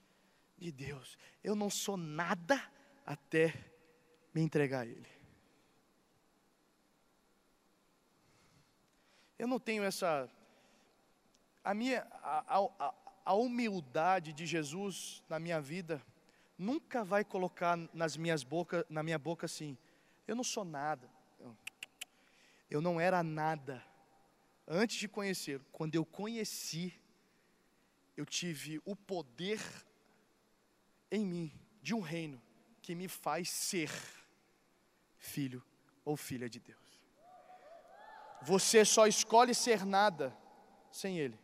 de 0.58 0.70
Deus. 0.70 1.16
Eu 1.42 1.54
não 1.54 1.70
sou 1.70 1.96
nada 1.96 2.62
até 3.04 3.54
me 4.34 4.40
entregar 4.40 4.82
a 4.82 4.86
Ele. 4.86 5.21
Eu 9.42 9.48
não 9.48 9.59
tenho 9.59 9.83
essa. 9.83 10.31
A 11.64 11.74
minha. 11.74 12.07
A, 12.22 12.61
a, 12.78 12.94
a 13.24 13.35
humildade 13.35 14.33
de 14.33 14.46
Jesus 14.46 15.20
na 15.28 15.40
minha 15.40 15.61
vida 15.61 16.00
nunca 16.57 17.02
vai 17.02 17.24
colocar 17.24 17.76
nas 17.92 18.16
minhas 18.16 18.44
boca, 18.44 18.87
na 18.88 19.02
minha 19.02 19.18
boca 19.18 19.46
assim, 19.46 19.76
eu 20.28 20.37
não 20.37 20.44
sou 20.44 20.64
nada. 20.64 21.11
Eu 22.70 22.81
não 22.81 23.00
era 23.00 23.20
nada 23.24 23.85
antes 24.64 24.96
de 24.96 25.09
conhecer. 25.09 25.61
Quando 25.72 25.96
eu 25.96 26.07
conheci, 26.07 26.94
eu 28.16 28.24
tive 28.24 28.81
o 28.85 28.94
poder 28.94 29.61
em 31.11 31.26
mim 31.26 31.52
de 31.83 31.92
um 31.94 32.00
reino 32.00 32.40
que 32.81 32.94
me 32.94 33.09
faz 33.09 33.50
ser 33.50 33.90
filho 35.18 35.61
ou 36.05 36.16
filha 36.16 36.48
de 36.48 36.61
Deus. 36.61 36.82
Você 38.44 38.85
só 38.85 39.07
escolhe 39.07 39.55
ser 39.55 39.87
nada 39.87 40.37
sem 40.90 41.18
Ele, 41.18 41.38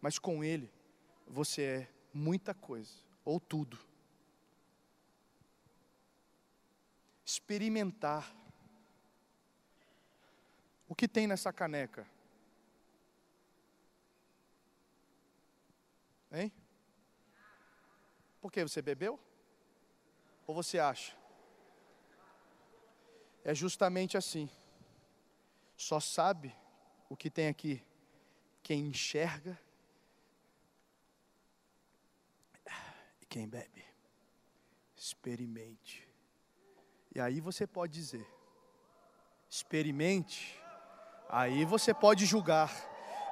mas 0.00 0.18
com 0.18 0.44
Ele 0.44 0.70
você 1.26 1.62
é 1.62 1.88
muita 2.12 2.52
coisa, 2.52 2.92
ou 3.24 3.40
tudo. 3.40 3.78
Experimentar. 7.24 8.30
O 10.86 10.94
que 10.94 11.08
tem 11.08 11.26
nessa 11.26 11.50
caneca? 11.52 12.06
Hein? 16.30 16.52
Por 18.42 18.52
que 18.52 18.62
você 18.62 18.82
bebeu? 18.82 19.18
Ou 20.46 20.54
você 20.54 20.78
acha? 20.78 21.16
É 23.42 23.54
justamente 23.54 24.18
assim. 24.18 24.50
Só 25.82 25.98
sabe 25.98 26.54
o 27.08 27.16
que 27.16 27.28
tem 27.28 27.48
aqui 27.48 27.82
quem 28.62 28.86
enxerga 28.86 29.58
e 33.20 33.26
quem 33.26 33.48
bebe. 33.48 33.84
Experimente. 34.96 36.08
E 37.12 37.20
aí 37.20 37.40
você 37.40 37.66
pode 37.66 37.94
dizer: 37.94 38.24
experimente. 39.50 40.56
Aí 41.28 41.64
você 41.64 41.92
pode 41.92 42.26
julgar. 42.26 42.70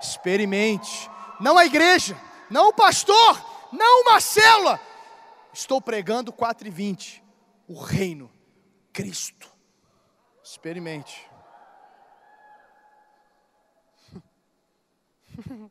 Experimente. 0.02 1.08
Não 1.38 1.56
a 1.56 1.64
igreja, 1.64 2.20
não 2.50 2.70
o 2.70 2.74
pastor, 2.74 3.70
não 3.72 4.02
uma 4.02 4.20
célula. 4.20 4.80
Estou 5.52 5.80
pregando 5.80 6.32
4 6.32 6.66
e 6.66 6.70
20. 6.70 7.22
O 7.68 7.80
reino, 7.80 8.28
Cristo. 8.92 9.48
Experimente. 10.42 11.29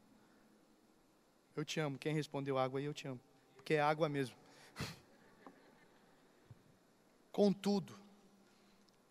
Eu 1.56 1.66
te 1.66 1.80
amo. 1.80 1.98
Quem 1.98 2.14
respondeu 2.14 2.58
água 2.58 2.80
aí, 2.80 2.86
eu 2.86 2.94
te 2.94 3.06
amo. 3.06 3.20
Porque 3.54 3.74
é 3.74 3.82
água 3.82 4.08
mesmo. 4.08 4.36
Contudo, 7.34 8.00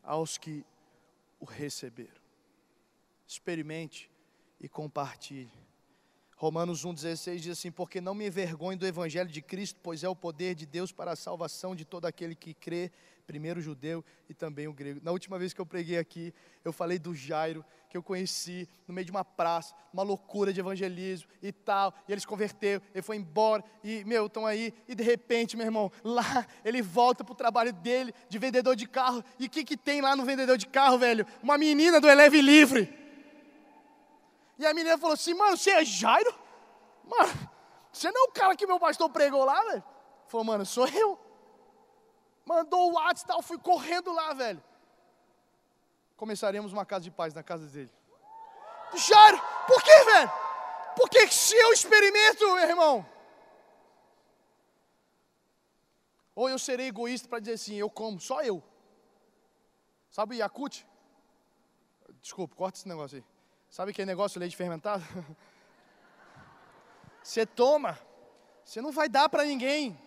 aos 0.02 0.38
que 0.38 0.64
o 1.38 1.44
receberam, 1.44 2.22
experimente 3.26 4.10
e 4.58 4.66
compartilhe. 4.66 5.67
Romanos 6.38 6.86
1,16 6.86 7.38
diz 7.40 7.58
assim: 7.58 7.70
Porque 7.70 8.00
não 8.00 8.14
me 8.14 8.28
envergonho 8.28 8.78
do 8.78 8.86
Evangelho 8.86 9.28
de 9.28 9.42
Cristo, 9.42 9.80
pois 9.82 10.04
é 10.04 10.08
o 10.08 10.14
poder 10.14 10.54
de 10.54 10.64
Deus 10.64 10.92
para 10.92 11.10
a 11.10 11.16
salvação 11.16 11.74
de 11.74 11.84
todo 11.84 12.06
aquele 12.06 12.36
que 12.36 12.54
crê, 12.54 12.92
primeiro 13.26 13.58
o 13.58 13.62
judeu 13.62 14.04
e 14.28 14.34
também 14.34 14.68
o 14.68 14.72
grego. 14.72 15.00
Na 15.02 15.10
última 15.10 15.36
vez 15.36 15.52
que 15.52 15.60
eu 15.60 15.66
preguei 15.66 15.98
aqui, 15.98 16.32
eu 16.64 16.72
falei 16.72 16.96
do 16.96 17.12
Jairo, 17.12 17.64
que 17.90 17.96
eu 17.96 18.02
conheci 18.04 18.68
no 18.86 18.94
meio 18.94 19.04
de 19.04 19.10
uma 19.10 19.24
praça, 19.24 19.74
uma 19.92 20.04
loucura 20.04 20.52
de 20.52 20.60
evangelismo 20.60 21.28
e 21.42 21.50
tal, 21.50 21.92
e 22.06 22.12
ele 22.12 22.20
se 22.20 22.26
converteu, 22.26 22.80
ele 22.94 23.02
foi 23.02 23.16
embora, 23.16 23.64
e 23.82 24.04
meu, 24.04 24.26
estão 24.26 24.46
aí, 24.46 24.72
e 24.86 24.94
de 24.94 25.02
repente, 25.02 25.56
meu 25.56 25.66
irmão, 25.66 25.90
lá 26.04 26.46
ele 26.64 26.80
volta 26.80 27.24
para 27.24 27.32
o 27.32 27.36
trabalho 27.36 27.72
dele 27.72 28.14
de 28.28 28.38
vendedor 28.38 28.76
de 28.76 28.86
carro, 28.86 29.24
e 29.40 29.46
o 29.46 29.50
que, 29.50 29.64
que 29.64 29.76
tem 29.76 30.00
lá 30.00 30.14
no 30.14 30.24
vendedor 30.24 30.56
de 30.56 30.68
carro, 30.68 30.98
velho? 30.98 31.26
Uma 31.42 31.58
menina 31.58 32.00
do 32.00 32.08
Eleve 32.08 32.40
Livre. 32.40 33.07
E 34.58 34.66
a 34.66 34.74
menina 34.74 34.98
falou 34.98 35.14
assim: 35.14 35.34
Mano, 35.34 35.56
você 35.56 35.70
é 35.70 35.84
Jairo? 35.84 36.34
Mano, 37.04 37.50
você 37.92 38.10
não 38.10 38.26
é 38.26 38.28
o 38.28 38.32
cara 38.32 38.54
que 38.54 38.66
meu 38.66 38.78
pastor 38.78 39.08
pregou 39.10 39.44
lá, 39.44 39.60
velho? 39.64 39.84
Falou, 40.28 40.44
mano, 40.44 40.64
sou 40.66 40.86
eu. 40.86 41.18
Mandou 42.44 42.90
o 42.90 42.94
WhatsApp 42.94 43.22
e 43.22 43.26
tal, 43.26 43.42
fui 43.42 43.58
correndo 43.58 44.12
lá, 44.12 44.32
velho. 44.34 44.62
Começaremos 46.16 46.72
uma 46.72 46.84
casa 46.84 47.04
de 47.04 47.10
paz 47.10 47.32
na 47.34 47.42
casa 47.42 47.66
dele. 47.66 47.90
Jairo, 48.94 49.40
por 49.66 49.82
que, 49.82 50.04
velho? 50.04 50.32
Porque 50.96 51.28
se 51.28 51.56
eu 51.56 51.72
experimento, 51.72 52.44
meu 52.44 52.58
irmão, 52.58 53.06
ou 56.34 56.48
eu 56.48 56.58
serei 56.58 56.88
egoísta 56.88 57.28
para 57.28 57.40
dizer 57.40 57.54
assim, 57.54 57.74
eu 57.74 57.90
como, 57.90 58.20
só 58.20 58.42
eu. 58.42 58.62
Sabe 60.10 60.36
Yakut? 60.36 60.86
Desculpa, 62.20 62.54
corta 62.54 62.78
esse 62.78 62.88
negócio 62.88 63.18
aí. 63.18 63.24
Sabe 63.70 63.90
aquele 63.90 64.06
negócio 64.06 64.34
de 64.34 64.40
leite 64.40 64.56
fermentado? 64.56 65.04
Você 67.22 67.44
toma, 67.44 67.98
você 68.64 68.80
não 68.80 68.90
vai 68.90 69.06
dar 69.06 69.28
para 69.28 69.44
ninguém. 69.44 70.00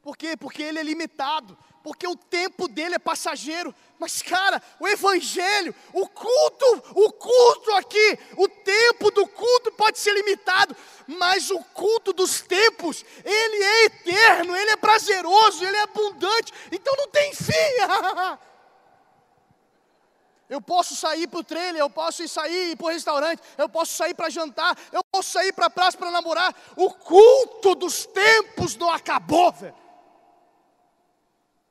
Por 0.00 0.16
quê? 0.16 0.38
Porque 0.38 0.62
ele 0.62 0.78
é 0.78 0.82
limitado, 0.82 1.58
porque 1.82 2.06
o 2.06 2.16
tempo 2.16 2.66
dele 2.66 2.94
é 2.94 2.98
passageiro. 2.98 3.74
Mas, 3.98 4.22
cara, 4.22 4.62
o 4.80 4.88
evangelho, 4.88 5.74
o 5.92 6.08
culto, 6.08 6.82
o 6.94 7.12
culto 7.12 7.72
aqui, 7.72 8.18
o 8.38 8.48
tempo 8.48 9.10
do 9.10 9.26
culto 9.26 9.70
pode 9.72 9.98
ser 9.98 10.14
limitado, 10.14 10.74
mas 11.06 11.50
o 11.50 11.58
culto 11.62 12.14
dos 12.14 12.40
tempos, 12.40 13.04
ele 13.22 13.62
é 13.62 13.84
eterno, 13.84 14.56
ele 14.56 14.70
é 14.70 14.76
prazeroso, 14.76 15.62
ele 15.62 15.76
é 15.76 15.82
abundante, 15.82 16.54
então 16.72 16.94
não 16.96 17.08
tem 17.08 17.34
fim. 17.34 17.52
Eu 20.48 20.60
posso 20.62 20.96
sair 20.96 21.26
para 21.26 21.40
o 21.40 21.44
trailer, 21.44 21.80
eu 21.80 21.90
posso 21.90 22.22
ir 22.22 22.28
sair 22.28 22.74
para 22.76 22.86
o 22.86 22.88
restaurante, 22.90 23.42
eu 23.58 23.68
posso 23.68 23.94
sair 23.94 24.14
para 24.14 24.30
jantar, 24.30 24.76
eu 24.90 25.04
posso 25.04 25.30
sair 25.30 25.52
para 25.52 25.66
a 25.66 25.70
praça 25.70 25.98
para 25.98 26.10
namorar. 26.10 26.54
O 26.74 26.90
culto 26.90 27.74
dos 27.74 28.06
tempos 28.06 28.74
não 28.76 28.90
acabou, 28.90 29.52
velho. 29.52 29.74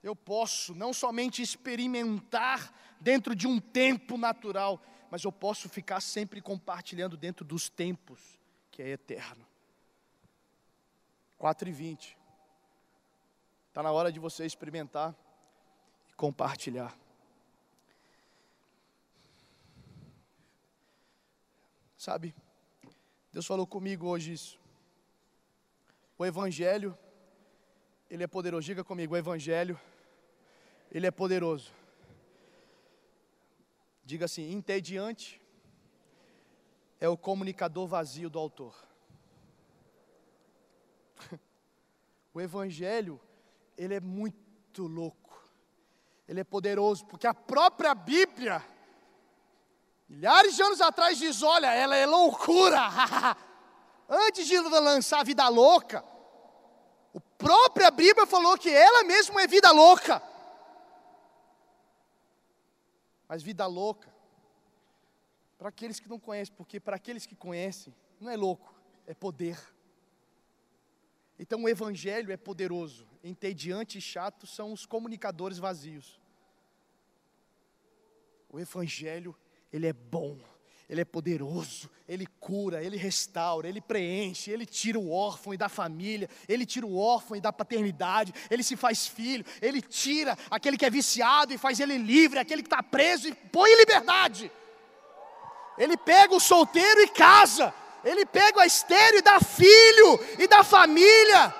Eu 0.03 0.15
posso 0.15 0.75
não 0.75 0.93
somente 0.93 1.41
experimentar 1.41 2.71
dentro 2.99 3.35
de 3.35 3.47
um 3.47 3.59
tempo 3.59 4.17
natural, 4.17 4.81
mas 5.09 5.23
eu 5.23 5.31
posso 5.31 5.67
ficar 5.67 5.99
sempre 5.99 6.39
compartilhando 6.39 7.17
dentro 7.17 7.43
dos 7.43 7.69
tempos, 7.69 8.39
que 8.69 8.81
é 8.81 8.89
eterno. 8.89 9.45
4 11.37 11.67
e 11.67 11.71
20. 11.71 12.17
Está 13.69 13.81
na 13.81 13.91
hora 13.91 14.11
de 14.11 14.19
você 14.19 14.45
experimentar 14.45 15.15
e 16.09 16.13
compartilhar. 16.13 16.95
Sabe, 22.07 22.33
Deus 23.33 23.45
falou 23.45 23.67
comigo 23.67 24.07
hoje 24.07 24.31
isso. 24.31 24.57
O 26.17 26.25
Evangelho, 26.25 26.97
ele 28.09 28.23
é 28.23 28.27
poderoso. 28.27 28.65
Diga 28.65 28.81
comigo, 28.81 29.13
o 29.13 29.17
Evangelho, 29.17 29.77
ele 30.89 31.05
é 31.05 31.11
poderoso. 31.11 31.73
Diga 34.05 34.23
assim: 34.23 34.53
entediante 34.53 35.41
é 36.97 37.09
o 37.09 37.17
comunicador 37.17 37.85
vazio 37.87 38.29
do 38.29 38.39
autor. 38.39 38.73
O 42.33 42.39
Evangelho, 42.39 43.19
ele 43.77 43.95
é 43.95 43.99
muito 43.99 44.87
louco, 44.87 45.43
ele 46.25 46.39
é 46.39 46.43
poderoso, 46.45 47.05
porque 47.05 47.27
a 47.27 47.33
própria 47.33 47.93
Bíblia, 47.93 48.63
Milhares 50.07 50.55
de 50.55 50.61
anos 50.61 50.81
atrás 50.81 51.17
diz: 51.17 51.43
olha, 51.43 51.73
ela 51.73 51.95
é 51.95 52.05
loucura. 52.05 52.81
Antes 54.09 54.47
de 54.47 54.57
lançar 54.59 55.19
a 55.19 55.23
vida 55.23 55.47
louca, 55.49 56.03
a 57.13 57.19
própria 57.37 57.91
Bíblia 57.91 58.25
falou 58.25 58.57
que 58.57 58.69
ela 58.69 59.03
mesma 59.03 59.41
é 59.41 59.47
vida 59.47 59.69
louca. 59.71 60.21
Mas 63.27 63.43
vida 63.43 63.65
louca, 63.65 64.09
para 65.57 65.67
aqueles 65.67 65.99
que 65.99 66.07
não 66.07 66.17
conhecem, 66.17 66.55
porque 66.55 66.79
para 66.79 66.95
aqueles 66.95 67.25
que 67.25 67.35
conhecem, 67.35 67.93
não 68.21 68.31
é 68.31 68.37
louco, 68.37 68.73
é 69.05 69.13
poder. 69.13 69.59
Então 71.37 71.63
o 71.63 71.69
Evangelho 71.69 72.31
é 72.31 72.37
poderoso, 72.37 73.05
entediante 73.21 73.97
e 73.97 74.01
chato 74.01 74.47
são 74.47 74.71
os 74.71 74.85
comunicadores 74.85 75.57
vazios. 75.57 76.21
O 78.49 78.57
Evangelho 78.57 79.35
ele 79.71 79.87
é 79.87 79.93
bom, 79.93 80.37
Ele 80.89 81.01
é 81.01 81.05
poderoso, 81.05 81.89
Ele 82.07 82.25
cura, 82.39 82.81
Ele 82.81 82.95
restaura, 82.95 83.67
Ele 83.67 83.81
preenche, 83.81 84.49
Ele 84.49 84.65
tira 84.65 84.97
o 84.97 85.11
órfão 85.11 85.53
e 85.53 85.57
da 85.57 85.67
família, 85.67 86.29
Ele 86.47 86.65
tira 86.65 86.85
o 86.85 86.97
órfão 86.97 87.35
e 87.35 87.41
da 87.41 87.51
paternidade, 87.51 88.33
Ele 88.49 88.63
se 88.63 88.77
faz 88.77 89.05
filho, 89.05 89.45
Ele 89.61 89.81
tira 89.81 90.37
aquele 90.49 90.77
que 90.77 90.85
é 90.85 90.89
viciado 90.89 91.53
e 91.53 91.57
faz 91.57 91.79
ele 91.79 91.97
livre, 91.97 92.39
aquele 92.39 92.63
que 92.63 92.67
está 92.67 92.81
preso 92.81 93.27
e 93.27 93.33
põe 93.33 93.69
em 93.69 93.77
liberdade. 93.79 94.51
Ele 95.77 95.97
pega 95.97 96.33
o 96.33 96.39
solteiro 96.39 97.01
e 97.01 97.09
casa. 97.09 97.73
Ele 98.03 98.25
pega 98.25 98.59
o 98.59 98.63
estéreo 98.63 99.19
e 99.19 99.21
dá 99.21 99.39
filho 99.39 100.19
e 100.39 100.47
dá 100.47 100.63
família. 100.63 101.53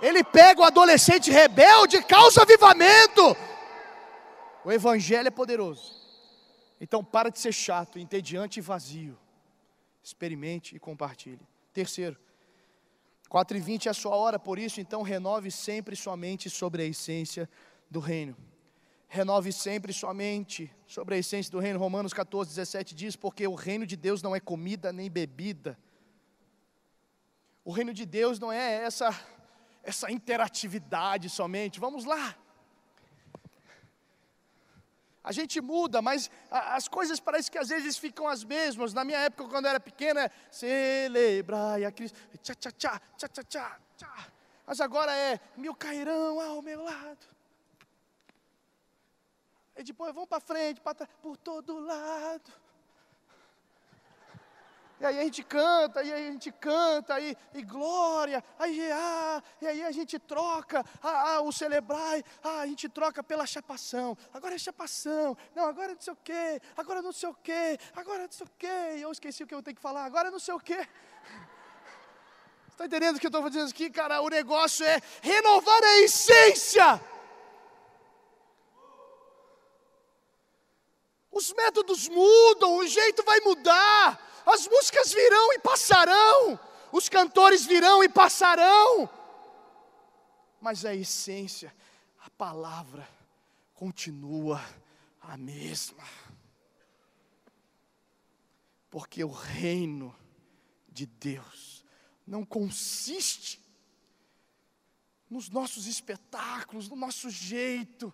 Ele 0.00 0.24
pega 0.24 0.62
o 0.62 0.64
adolescente 0.64 1.30
rebelde 1.30 1.98
e 1.98 2.02
causa 2.02 2.42
avivamento. 2.42 3.36
O 4.64 4.72
evangelho 4.72 5.28
é 5.28 5.30
poderoso. 5.30 5.97
Então 6.80 7.04
para 7.04 7.30
de 7.30 7.38
ser 7.38 7.52
chato, 7.52 7.98
entediante 7.98 8.58
e 8.58 8.62
vazio. 8.62 9.18
Experimente 10.02 10.76
e 10.76 10.78
compartilhe. 10.78 11.46
Terceiro, 11.72 12.18
4 13.28 13.56
e 13.56 13.60
20 13.60 13.88
é 13.88 13.90
a 13.90 13.94
sua 13.94 14.16
hora, 14.16 14.38
por 14.38 14.58
isso, 14.58 14.80
então 14.80 15.02
renove 15.02 15.50
sempre 15.50 15.94
sua 15.94 16.16
mente 16.16 16.48
sobre 16.48 16.82
a 16.82 16.86
essência 16.86 17.48
do 17.90 18.00
reino. 18.00 18.34
Renove 19.06 19.52
sempre 19.52 19.92
sua 19.92 20.14
mente 20.14 20.70
sobre 20.86 21.14
a 21.14 21.18
essência 21.18 21.50
do 21.50 21.58
reino. 21.58 21.78
Romanos 21.78 22.12
14, 22.12 22.50
17 22.50 22.94
diz: 22.94 23.16
Porque 23.16 23.46
o 23.46 23.54
reino 23.54 23.86
de 23.86 23.96
Deus 23.96 24.22
não 24.22 24.34
é 24.34 24.40
comida 24.40 24.92
nem 24.92 25.10
bebida. 25.10 25.78
O 27.64 27.72
reino 27.72 27.92
de 27.92 28.06
Deus 28.06 28.38
não 28.38 28.50
é 28.50 28.82
essa, 28.82 29.08
essa 29.82 30.10
interatividade 30.10 31.28
somente. 31.28 31.80
Vamos 31.80 32.04
lá, 32.04 32.34
a 35.22 35.32
gente 35.32 35.60
muda, 35.60 36.00
mas 36.00 36.30
as 36.50 36.88
coisas 36.88 37.20
parecem 37.20 37.52
que 37.52 37.58
às 37.58 37.68
vezes 37.68 37.98
ficam 37.98 38.26
as 38.26 38.44
mesmas. 38.44 38.94
Na 38.94 39.04
minha 39.04 39.18
época, 39.18 39.48
quando 39.48 39.66
eu 39.66 39.70
era 39.70 39.80
pequena, 39.80 40.30
celebrai 40.50 41.84
a 41.84 41.92
Cristo, 41.92 42.18
tchá, 42.42 42.54
tchá, 42.54 42.70
tchá, 42.72 43.00
tchá, 43.16 43.28
tchá, 43.28 43.44
tchá, 43.44 43.80
tchá. 43.96 44.26
Mas 44.66 44.80
agora 44.80 45.14
é, 45.14 45.40
meu 45.56 45.74
cairão 45.74 46.40
ao 46.40 46.62
meu 46.62 46.82
lado. 46.82 47.26
E 49.76 49.82
depois, 49.82 50.12
vamos 50.12 50.28
para 50.28 50.40
frente, 50.40 50.80
para 50.80 51.06
por 51.22 51.36
todo 51.36 51.78
lado. 51.78 52.52
E 55.00 55.06
aí 55.06 55.20
a 55.20 55.22
gente 55.22 55.44
canta, 55.44 56.02
e 56.02 56.12
aí 56.12 56.28
a 56.28 56.32
gente 56.32 56.50
canta, 56.50 57.20
e, 57.20 57.36
e 57.54 57.62
glória, 57.62 58.42
aí 58.58 58.90
ah, 58.90 59.42
e 59.62 59.66
aí 59.68 59.84
a 59.84 59.92
gente 59.92 60.18
troca 60.18 60.84
ah, 61.00 61.34
ah, 61.34 61.40
o 61.40 61.52
celebrar, 61.52 62.20
ah, 62.42 62.60
a 62.60 62.66
gente 62.66 62.88
troca 62.88 63.22
pela 63.22 63.46
chapação. 63.46 64.18
Agora 64.34 64.56
é 64.56 64.58
chapação, 64.58 65.36
não, 65.54 65.66
agora 65.66 65.94
não 65.94 66.00
sei 66.00 66.12
o 66.12 66.16
quê, 66.16 66.60
agora 66.76 67.00
não 67.00 67.12
sei 67.12 67.28
o 67.28 67.34
quê, 67.34 67.78
agora 67.94 68.22
não 68.24 68.32
sei 68.32 68.46
o 68.46 68.50
quê. 68.58 68.96
E 68.96 69.02
eu 69.02 69.12
esqueci 69.12 69.44
o 69.44 69.46
que 69.46 69.54
eu 69.54 69.62
tenho 69.62 69.76
que 69.76 69.82
falar, 69.82 70.04
agora 70.04 70.32
não 70.32 70.40
sei 70.40 70.54
o 70.54 70.58
quê. 70.60 70.86
Está 72.68 72.86
entendendo 72.86 73.16
o 73.16 73.20
que 73.20 73.26
eu 73.26 73.28
estou 73.28 73.48
dizendo 73.48 73.70
aqui, 73.70 73.90
cara? 73.90 74.20
O 74.20 74.28
negócio 74.28 74.84
é 74.84 75.00
renovar 75.22 75.82
a 75.82 75.98
essência. 75.98 77.00
Os 81.30 81.52
métodos 81.52 82.08
mudam, 82.08 82.78
o 82.78 82.86
jeito 82.86 83.22
vai 83.22 83.38
mudar. 83.40 84.27
As 84.50 84.66
músicas 84.66 85.12
virão 85.12 85.52
e 85.52 85.58
passarão, 85.58 86.58
os 86.90 87.06
cantores 87.06 87.66
virão 87.66 88.02
e 88.02 88.08
passarão, 88.08 89.08
mas 90.58 90.86
a 90.86 90.94
essência, 90.94 91.74
a 92.24 92.30
palavra, 92.30 93.06
continua 93.74 94.58
a 95.20 95.36
mesma. 95.36 96.02
Porque 98.88 99.22
o 99.22 99.30
reino 99.30 100.16
de 100.88 101.04
Deus 101.04 101.84
não 102.26 102.42
consiste 102.42 103.62
nos 105.28 105.50
nossos 105.50 105.86
espetáculos, 105.86 106.88
no 106.88 106.96
nosso 106.96 107.28
jeito, 107.28 108.10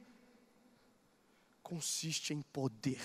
consiste 1.63 2.35
em 2.35 2.43
poder. 2.43 3.01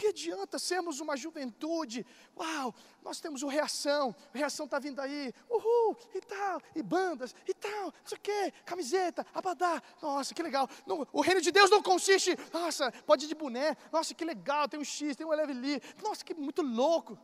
Que 0.00 0.06
adianta 0.06 0.58
sermos 0.58 0.98
uma 0.98 1.14
juventude? 1.14 2.06
Uau, 2.34 2.74
nós 3.02 3.20
temos 3.20 3.42
o 3.42 3.48
Reação, 3.48 4.16
o 4.34 4.38
Reação 4.38 4.64
está 4.64 4.78
vindo 4.78 4.98
aí, 4.98 5.30
uhul, 5.46 5.94
e 6.14 6.20
tal, 6.22 6.62
e 6.74 6.82
bandas, 6.82 7.34
e 7.46 7.52
tal, 7.52 7.84
não 7.84 7.92
sei 8.06 8.16
o 8.16 8.20
camiseta, 8.64 9.26
abadá, 9.34 9.82
nossa, 10.00 10.34
que 10.34 10.42
legal. 10.42 10.66
O 11.12 11.20
reino 11.20 11.42
de 11.42 11.52
Deus 11.52 11.68
não 11.68 11.82
consiste, 11.82 12.34
nossa, 12.50 12.90
pode 13.04 13.26
ir 13.26 13.28
de 13.28 13.34
boné, 13.34 13.76
nossa, 13.92 14.14
que 14.14 14.24
legal, 14.24 14.66
tem 14.66 14.80
um 14.80 14.84
X, 14.84 15.16
tem 15.16 15.26
um 15.26 15.34
Eleveli, 15.34 15.82
nossa, 16.02 16.24
que 16.24 16.32
muito 16.32 16.62
louco. 16.62 17.18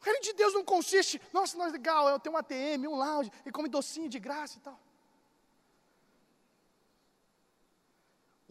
O 0.00 0.04
reino 0.04 0.20
de 0.22 0.32
Deus 0.32 0.52
não 0.54 0.64
consiste, 0.64 1.22
nossa, 1.32 1.56
nós 1.56 1.72
legal, 1.72 2.08
eu 2.08 2.18
tenho 2.18 2.34
um 2.34 2.38
ATM, 2.38 2.88
um 2.88 2.96
lounge, 2.96 3.30
e 3.46 3.52
come 3.52 3.68
docinho 3.68 4.08
de 4.08 4.18
graça 4.18 4.58
e 4.58 4.60
tal. 4.60 4.89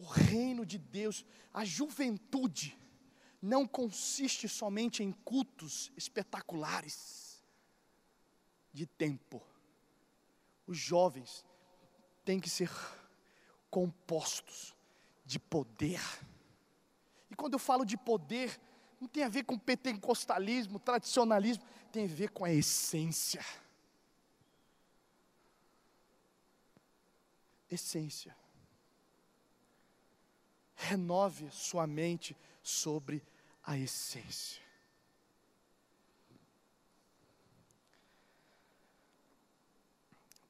O 0.00 0.04
reino 0.06 0.64
de 0.64 0.78
Deus, 0.78 1.26
a 1.52 1.62
juventude, 1.62 2.74
não 3.40 3.66
consiste 3.66 4.48
somente 4.48 5.02
em 5.02 5.12
cultos 5.12 5.92
espetaculares 5.94 7.44
de 8.72 8.86
tempo. 8.86 9.42
Os 10.66 10.78
jovens 10.78 11.44
têm 12.24 12.40
que 12.40 12.48
ser 12.48 12.70
compostos 13.70 14.74
de 15.26 15.38
poder. 15.38 16.00
E 17.30 17.34
quando 17.34 17.52
eu 17.52 17.58
falo 17.58 17.84
de 17.84 17.98
poder, 17.98 18.58
não 18.98 19.06
tem 19.06 19.22
a 19.22 19.28
ver 19.28 19.44
com 19.44 19.58
pentecostalismo, 19.58 20.78
tradicionalismo, 20.78 21.62
tem 21.92 22.06
a 22.06 22.08
ver 22.08 22.30
com 22.30 22.46
a 22.46 22.50
essência. 22.50 23.44
Essência 27.70 28.34
renove 30.80 31.50
sua 31.50 31.86
mente 31.86 32.36
sobre 32.62 33.22
a 33.62 33.76
essência. 33.76 34.62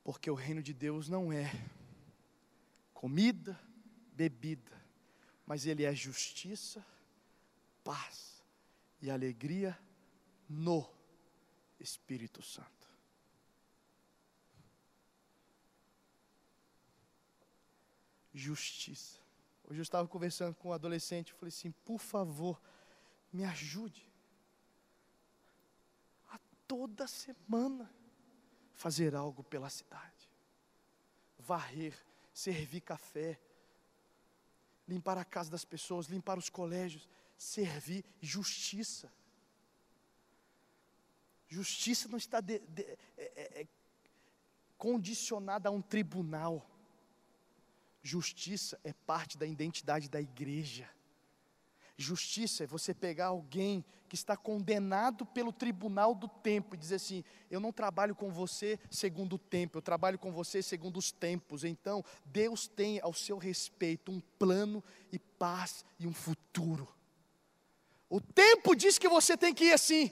Porque 0.04 0.30
o 0.30 0.34
reino 0.34 0.62
de 0.62 0.72
Deus 0.72 1.08
não 1.08 1.32
é 1.32 1.50
comida, 2.94 3.60
bebida, 4.12 4.80
mas 5.46 5.66
ele 5.66 5.84
é 5.84 5.92
justiça, 5.94 6.84
paz 7.82 8.42
e 9.02 9.10
alegria 9.10 9.78
no 10.48 10.88
Espírito 11.78 12.42
Santo. 12.42 12.88
Justiça. 18.32 19.29
Hoje 19.70 19.78
eu 19.78 19.84
estava 19.84 20.08
conversando 20.08 20.56
com 20.56 20.70
um 20.70 20.72
adolescente, 20.72 21.32
falei 21.32 21.50
assim: 21.50 21.70
por 21.70 22.00
favor, 22.00 22.60
me 23.32 23.44
ajude 23.44 24.12
a 26.28 26.40
toda 26.66 27.06
semana 27.06 27.88
fazer 28.74 29.14
algo 29.14 29.44
pela 29.44 29.70
cidade. 29.70 30.28
Varrer, 31.38 31.94
servir 32.34 32.80
café, 32.80 33.40
limpar 34.88 35.16
a 35.16 35.24
casa 35.24 35.52
das 35.52 35.64
pessoas, 35.64 36.06
limpar 36.06 36.36
os 36.36 36.50
colégios, 36.50 37.08
servir 37.38 38.04
justiça. 38.20 39.12
Justiça 41.46 42.08
não 42.08 42.18
está 42.18 42.40
de, 42.40 42.58
de, 42.58 42.82
é, 42.82 42.98
é, 43.16 43.62
é 43.62 43.68
condicionada 44.76 45.68
a 45.68 45.72
um 45.72 45.80
tribunal. 45.80 46.68
Justiça 48.02 48.78
é 48.82 48.92
parte 48.92 49.36
da 49.36 49.46
identidade 49.46 50.08
da 50.08 50.20
igreja. 50.20 50.88
Justiça 51.96 52.64
é 52.64 52.66
você 52.66 52.94
pegar 52.94 53.26
alguém 53.26 53.84
que 54.08 54.14
está 54.14 54.36
condenado 54.36 55.26
pelo 55.26 55.52
tribunal 55.52 56.14
do 56.14 56.26
tempo 56.26 56.74
e 56.74 56.78
dizer 56.78 56.94
assim: 56.94 57.22
eu 57.50 57.60
não 57.60 57.72
trabalho 57.72 58.14
com 58.14 58.30
você 58.30 58.78
segundo 58.90 59.34
o 59.34 59.38
tempo, 59.38 59.78
eu 59.78 59.82
trabalho 59.82 60.18
com 60.18 60.32
você 60.32 60.62
segundo 60.62 60.96
os 60.96 61.12
tempos. 61.12 61.62
Então, 61.62 62.02
Deus 62.24 62.66
tem 62.66 63.00
ao 63.00 63.12
seu 63.12 63.36
respeito 63.36 64.10
um 64.10 64.20
plano 64.38 64.82
e 65.12 65.18
paz 65.18 65.84
e 65.98 66.06
um 66.06 66.14
futuro. 66.14 66.88
O 68.08 68.20
tempo 68.20 68.74
diz 68.74 68.98
que 68.98 69.08
você 69.08 69.36
tem 69.36 69.54
que 69.54 69.66
ir 69.66 69.72
assim, 69.72 70.10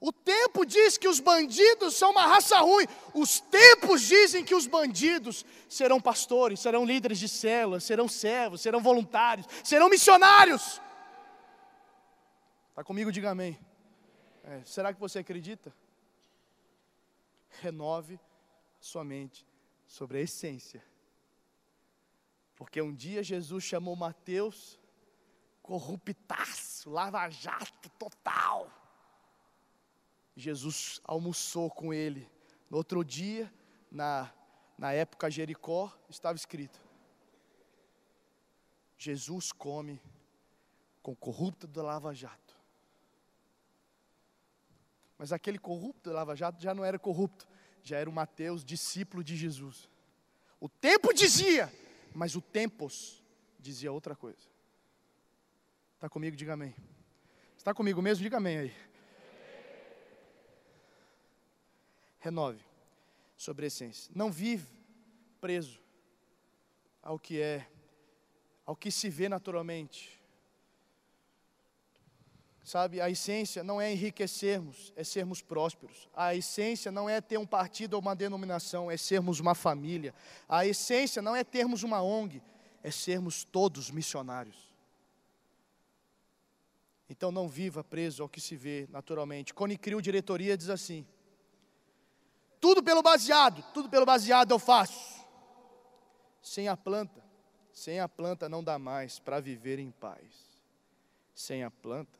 o 0.00 0.12
tempo 0.12 0.64
diz 0.64 0.96
que 0.96 1.08
os 1.08 1.18
bandidos 1.18 1.96
são 1.96 2.12
uma 2.12 2.24
raça 2.26 2.56
ruim. 2.60 2.86
Os 3.12 3.40
tempos 3.40 4.02
dizem 4.02 4.44
que 4.44 4.54
os 4.54 4.64
bandidos 4.64 5.44
serão 5.68 6.00
pastores, 6.00 6.60
serão 6.60 6.84
líderes 6.84 7.18
de 7.18 7.28
células, 7.28 7.82
serão 7.82 8.06
servos, 8.06 8.60
serão 8.60 8.80
voluntários, 8.80 9.46
serão 9.64 9.88
missionários. 9.88 10.80
Está 12.70 12.84
comigo? 12.84 13.10
Diga 13.10 13.30
amém. 13.30 13.58
É, 14.44 14.62
será 14.64 14.94
que 14.94 15.00
você 15.00 15.18
acredita? 15.18 15.74
Renove 17.60 18.20
sua 18.78 19.02
mente 19.02 19.44
sobre 19.84 20.18
a 20.18 20.20
essência. 20.20 20.84
Porque 22.54 22.80
um 22.80 22.94
dia 22.94 23.20
Jesus 23.24 23.64
chamou 23.64 23.96
Mateus 23.96 24.78
corruptaço, 25.60 26.88
lava-jato 26.88 27.90
total. 27.98 28.77
Jesus 30.38 31.00
almoçou 31.02 31.68
com 31.68 31.92
ele. 31.92 32.30
No 32.70 32.76
outro 32.76 33.04
dia, 33.04 33.52
na, 33.90 34.32
na 34.78 34.92
época 34.92 35.28
Jericó, 35.28 35.92
estava 36.08 36.36
escrito: 36.36 36.80
Jesus 38.96 39.50
come 39.50 40.00
com 41.02 41.10
o 41.10 41.16
corrupto 41.16 41.66
do 41.66 41.82
Lava 41.82 42.14
Jato. 42.14 42.56
Mas 45.18 45.32
aquele 45.32 45.58
corrupto 45.58 46.10
do 46.10 46.14
Lava 46.14 46.36
Jato 46.36 46.62
já 46.62 46.72
não 46.72 46.84
era 46.84 47.00
corrupto, 47.00 47.48
já 47.82 47.98
era 47.98 48.08
o 48.08 48.12
Mateus, 48.12 48.64
discípulo 48.64 49.24
de 49.24 49.36
Jesus. 49.36 49.90
O 50.60 50.68
tempo 50.68 51.12
dizia, 51.12 51.72
mas 52.14 52.36
o 52.36 52.40
tempos 52.40 53.24
dizia 53.58 53.90
outra 53.90 54.14
coisa. 54.14 54.46
Está 55.96 56.08
comigo? 56.08 56.36
Diga 56.36 56.52
amém. 56.52 56.76
Está 57.56 57.74
comigo 57.74 58.00
mesmo? 58.00 58.22
Diga 58.22 58.36
amém 58.36 58.58
aí. 58.58 58.87
Renove 62.18 62.64
sobre 63.36 63.66
a 63.66 63.68
essência. 63.68 64.10
Não 64.14 64.30
vive 64.30 64.66
preso 65.40 65.80
ao 67.02 67.18
que 67.18 67.40
é, 67.40 67.66
ao 68.66 68.76
que 68.76 68.90
se 68.90 69.08
vê 69.08 69.28
naturalmente. 69.28 70.18
Sabe, 72.64 73.00
a 73.00 73.08
essência 73.08 73.64
não 73.64 73.80
é 73.80 73.90
enriquecermos, 73.90 74.92
é 74.94 75.02
sermos 75.02 75.40
prósperos. 75.40 76.06
A 76.14 76.34
essência 76.34 76.92
não 76.92 77.08
é 77.08 77.18
ter 77.18 77.38
um 77.38 77.46
partido 77.46 77.94
ou 77.94 78.00
uma 78.00 78.14
denominação, 78.14 78.90
é 78.90 78.96
sermos 78.98 79.40
uma 79.40 79.54
família. 79.54 80.14
A 80.46 80.66
essência 80.66 81.22
não 81.22 81.34
é 81.34 81.42
termos 81.42 81.82
uma 81.82 82.02
ONG, 82.02 82.42
é 82.82 82.90
sermos 82.90 83.42
todos 83.42 83.90
missionários. 83.90 84.68
Então 87.08 87.32
não 87.32 87.48
viva 87.48 87.82
preso 87.82 88.22
ao 88.22 88.28
que 88.28 88.40
se 88.40 88.54
vê 88.54 88.86
naturalmente. 88.90 89.54
Cone 89.54 89.78
Crio 89.78 90.02
Diretoria 90.02 90.54
diz 90.54 90.68
assim: 90.68 91.06
tudo 92.60 92.82
pelo 92.82 93.02
baseado, 93.02 93.62
tudo 93.72 93.88
pelo 93.88 94.06
baseado 94.06 94.50
eu 94.50 94.58
faço. 94.58 95.24
Sem 96.42 96.68
a 96.68 96.76
planta, 96.76 97.22
sem 97.72 98.00
a 98.00 98.08
planta 98.08 98.48
não 98.48 98.62
dá 98.62 98.78
mais 98.78 99.18
para 99.18 99.40
viver 99.40 99.78
em 99.78 99.90
paz. 99.90 100.48
Sem 101.34 101.62
a 101.62 101.70
planta, 101.70 102.18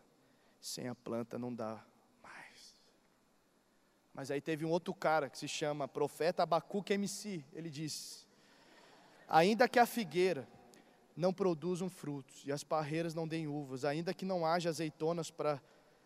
sem 0.60 0.88
a 0.88 0.94
planta 0.94 1.38
não 1.38 1.52
dá 1.52 1.84
mais. 2.22 2.74
Mas 4.14 4.30
aí 4.30 4.40
teve 4.40 4.64
um 4.64 4.70
outro 4.70 4.94
cara 4.94 5.28
que 5.28 5.38
se 5.38 5.48
chama 5.48 5.88
Profeta 5.88 6.42
Abacuque 6.42 6.92
MC. 6.92 7.44
Ele 7.52 7.70
disse: 7.70 8.26
Ainda 9.28 9.68
que 9.68 9.78
a 9.78 9.86
figueira 9.86 10.48
não 11.16 11.32
produzam 11.32 11.88
frutos 11.88 12.44
e 12.46 12.52
as 12.52 12.62
parreiras 12.62 13.12
não 13.12 13.26
deem 13.26 13.48
uvas, 13.48 13.84
ainda 13.84 14.14
que 14.14 14.24
não 14.24 14.46
haja 14.46 14.68
azeitonas 14.68 15.30
para 15.32 15.60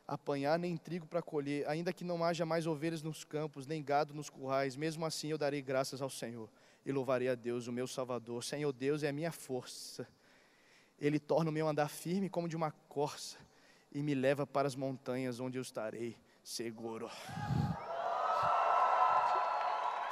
apanhar, 0.07 0.59
nem 0.59 0.77
trigo 0.77 1.07
para 1.07 1.23
colher, 1.23 1.69
ainda 1.69 1.93
que 1.93 2.05
não 2.05 2.25
haja 2.25 2.45
mais 2.45 2.67
ovelhas 2.67 3.03
nos 3.03 3.25
campos, 3.25 3.67
nem 3.67 3.83
gado 3.83 4.15
nos 4.15 4.29
currais, 4.29 4.77
mesmo 4.77 5.07
assim 5.07 5.29
eu 5.29 5.39
darei 5.39 5.63
graças 5.63 6.03
ao 6.03 6.11
Senhor 6.11 6.49
e 6.85 6.93
louvarei 6.93 7.29
a 7.29 7.35
Deus, 7.35 7.67
o 7.67 7.73
meu 7.73 7.87
Salvador. 7.87 8.43
Senhor 8.43 8.73
Deus 8.73 9.03
é 9.03 9.09
a 9.09 9.13
minha 9.13 9.31
força. 9.31 10.07
Ele 11.01 11.19
torna 11.19 11.51
o 11.51 11.53
meu 11.53 11.69
andar 11.69 11.89
firme 11.89 12.29
como 12.29 12.49
de 12.49 12.57
uma 12.57 12.71
corça 12.89 13.39
e 13.93 14.03
me 14.03 14.15
leva 14.15 14.47
para 14.47 14.67
as 14.67 14.75
montanhas 14.75 15.41
onde 15.41 15.59
eu 15.59 15.63
estarei 15.63 16.17
seguro. 16.43 17.11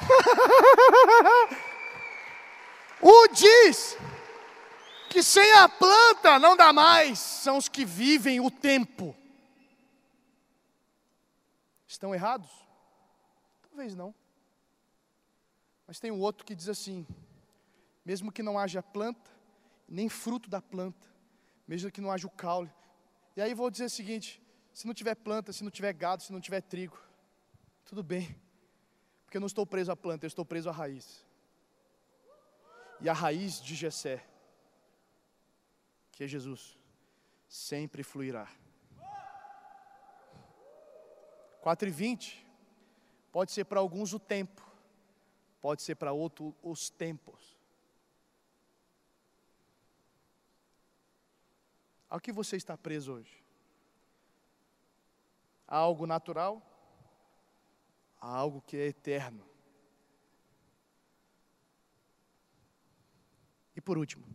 o 3.03 3.29
diz 3.29 3.97
que 5.09 5.23
sem 5.23 5.53
a 5.55 5.69
planta 5.69 6.39
não 6.39 6.57
dá 6.57 6.73
mais, 6.73 7.19
são 7.19 7.57
os 7.57 7.69
que 7.69 7.85
vivem 7.85 8.41
o 8.41 8.51
tempo. 8.51 9.17
Estão 11.91 12.15
errados? 12.15 12.49
Talvez 13.63 13.97
não. 13.97 14.15
Mas 15.89 15.99
tem 15.99 16.13
um 16.13 16.21
outro 16.21 16.47
que 16.47 16.55
diz 16.55 16.69
assim: 16.69 17.05
mesmo 18.05 18.31
que 18.31 18.45
não 18.45 18.57
haja 18.57 18.81
planta, 18.81 19.29
nem 19.89 20.09
fruto 20.09 20.49
da 20.49 20.63
planta, 20.63 21.05
mesmo 21.67 21.91
que 21.91 22.01
não 22.01 22.13
haja 22.13 22.29
o 22.29 22.31
caule. 22.31 22.73
E 23.37 23.43
aí 23.43 23.55
vou 23.55 23.69
dizer 23.69 23.87
o 23.87 23.91
seguinte: 23.91 24.41
se 24.73 24.87
não 24.87 24.95
tiver 24.95 25.17
planta, 25.17 25.53
se 25.53 25.65
não 25.65 25.71
tiver 25.71 25.93
gado, 25.93 26.23
se 26.23 26.33
não 26.33 26.41
tiver 26.41 26.61
trigo, 26.61 26.97
tudo 27.85 28.05
bem, 28.05 28.41
porque 29.25 29.37
eu 29.37 29.41
não 29.41 29.49
estou 29.49 29.67
preso 29.67 29.91
à 29.91 29.97
planta, 29.97 30.25
eu 30.25 30.29
estou 30.29 30.45
preso 30.45 30.69
à 30.69 30.73
raiz. 30.73 31.27
E 33.01 33.09
a 33.09 33.13
raiz 33.13 33.61
de 33.61 33.75
Jessé, 33.75 34.25
que 36.13 36.23
é 36.23 36.29
Jesus, 36.29 36.79
sempre 37.49 38.05
fluirá. 38.05 38.49
4 41.61 41.89
e 41.89 41.91
20 41.91 42.47
pode 43.31 43.53
ser 43.53 43.65
para 43.65 43.81
alguns 43.81 44.13
o 44.13 44.19
tempo, 44.19 44.67
pode 45.61 45.83
ser 45.83 45.95
para 45.95 46.13
outros 46.13 46.55
os 46.63 46.91
tempos. 46.91 47.59
Ao 52.09 52.19
que 52.19 52.33
você 52.33 52.57
está 52.57 52.77
preso 52.77 53.13
hoje? 53.13 53.45
A 55.69 55.77
algo 55.77 56.07
natural? 56.07 56.61
A 58.21 58.27
algo 58.27 58.61
que 58.63 58.77
é 58.77 58.87
eterno? 58.87 59.49
E 63.77 63.81
por 63.81 63.97
último, 63.97 64.27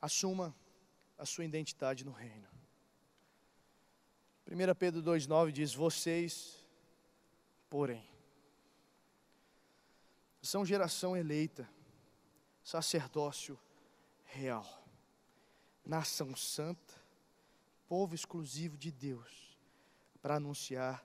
assuma 0.00 0.54
a 1.16 1.24
sua 1.24 1.44
identidade 1.44 2.04
no 2.04 2.12
reino. 2.12 2.55
1 4.48 4.74
Pedro 4.78 5.02
2,9 5.02 5.50
diz: 5.50 5.74
Vocês, 5.74 6.64
porém, 7.68 8.08
são 10.40 10.64
geração 10.64 11.16
eleita, 11.16 11.68
sacerdócio 12.62 13.58
real, 14.24 14.64
nação 15.84 16.36
santa, 16.36 16.94
povo 17.88 18.14
exclusivo 18.14 18.78
de 18.78 18.92
Deus, 18.92 19.58
para 20.22 20.36
anunciar 20.36 21.04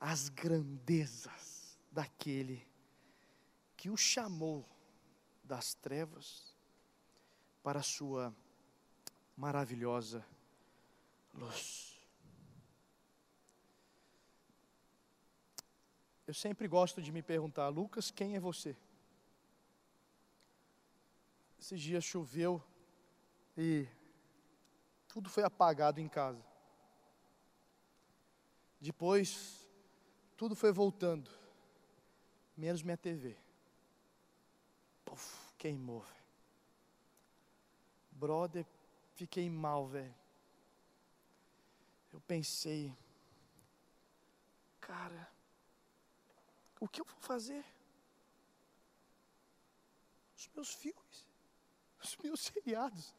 as 0.00 0.30
grandezas 0.30 1.78
daquele 1.92 2.66
que 3.76 3.90
o 3.90 3.96
chamou 3.96 4.66
das 5.42 5.74
trevas 5.74 6.56
para 7.62 7.80
a 7.80 7.82
sua 7.82 8.34
maravilhosa 9.36 10.24
luz. 11.34 11.93
Eu 16.26 16.32
sempre 16.32 16.66
gosto 16.66 17.02
de 17.02 17.12
me 17.12 17.22
perguntar, 17.22 17.68
Lucas, 17.68 18.10
quem 18.10 18.34
é 18.34 18.40
você? 18.40 18.74
Esses 21.58 21.80
dias 21.80 22.04
choveu 22.04 22.62
e 23.56 23.86
tudo 25.08 25.28
foi 25.28 25.44
apagado 25.44 26.00
em 26.00 26.08
casa. 26.08 26.42
Depois, 28.80 29.66
tudo 30.36 30.54
foi 30.54 30.72
voltando, 30.72 31.30
menos 32.56 32.82
minha 32.82 32.96
TV. 32.96 33.36
Puf, 35.04 35.54
queimou, 35.56 36.00
velho. 36.00 36.24
Brother, 38.10 38.66
fiquei 39.14 39.48
mal, 39.50 39.86
velho. 39.86 40.14
Eu 42.12 42.20
pensei, 42.20 42.96
cara, 44.80 45.33
o 46.84 46.88
que 46.88 47.00
eu 47.00 47.04
vou 47.04 47.20
fazer? 47.20 47.64
Os 50.36 50.48
meus 50.54 50.74
filmes, 50.74 51.26
os 52.02 52.16
meus 52.18 52.40
seriados. 52.40 53.14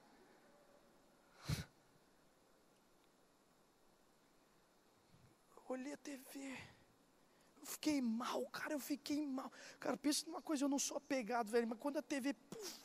olhei 5.76 5.94
a 5.94 5.98
TV. 5.98 6.58
Eu 7.60 7.66
fiquei 7.66 8.02
mal, 8.02 8.46
cara, 8.48 8.74
eu 8.74 8.80
fiquei 8.80 9.26
mal. 9.26 9.52
Cara, 9.80 9.98
pensa 9.98 10.26
numa 10.26 10.42
coisa, 10.42 10.66
eu 10.66 10.70
não 10.70 10.80
sou 10.80 10.98
apegado, 10.98 11.50
velho, 11.50 11.68
mas 11.68 11.80
quando 11.80 11.98
a 11.98 12.02
TV, 12.02 12.34
puf, 12.34 12.80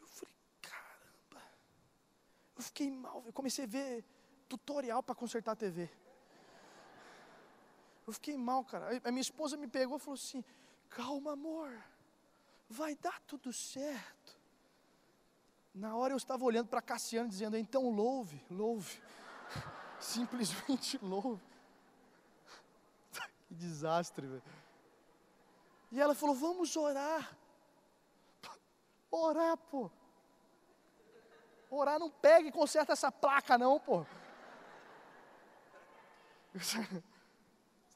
eu 0.00 0.06
falei, 0.06 0.34
caramba. 0.60 1.42
Eu 2.56 2.62
fiquei 2.62 2.90
mal, 2.90 3.22
eu 3.26 3.32
comecei 3.32 3.64
a 3.64 3.68
ver 3.68 4.04
tutorial 4.48 5.02
para 5.02 5.14
consertar 5.14 5.52
a 5.52 5.56
TV. 5.56 5.90
Eu 8.06 8.12
fiquei 8.12 8.36
mal, 8.36 8.64
cara. 8.64 9.00
A 9.04 9.10
minha 9.10 9.22
esposa 9.22 9.56
me 9.56 9.68
pegou 9.68 9.96
e 9.96 10.00
falou 10.00 10.14
assim: 10.14 10.44
calma, 10.88 11.32
amor, 11.32 11.72
vai 12.68 12.94
dar 12.96 13.20
tudo 13.20 13.52
certo. 13.52 14.40
Na 15.74 15.96
hora 15.96 16.12
eu 16.12 16.16
estava 16.16 16.44
olhando 16.44 16.68
para 16.68 16.82
Cassiano 16.82 17.28
dizendo: 17.28 17.56
então 17.56 17.88
louve, 17.90 18.44
louve. 18.50 19.00
Simplesmente 20.00 20.98
louve. 21.02 21.42
que 23.46 23.54
desastre, 23.54 24.26
velho. 24.26 24.42
E 25.92 26.00
ela 26.00 26.14
falou: 26.14 26.34
vamos 26.34 26.76
orar. 26.76 27.36
Orar, 29.10 29.56
pô. 29.56 29.90
Orar 31.70 31.98
não 31.98 32.10
pega 32.10 32.48
e 32.48 32.52
conserta 32.52 32.92
essa 32.92 33.10
placa, 33.10 33.56
não, 33.56 33.78
pô. 33.80 34.04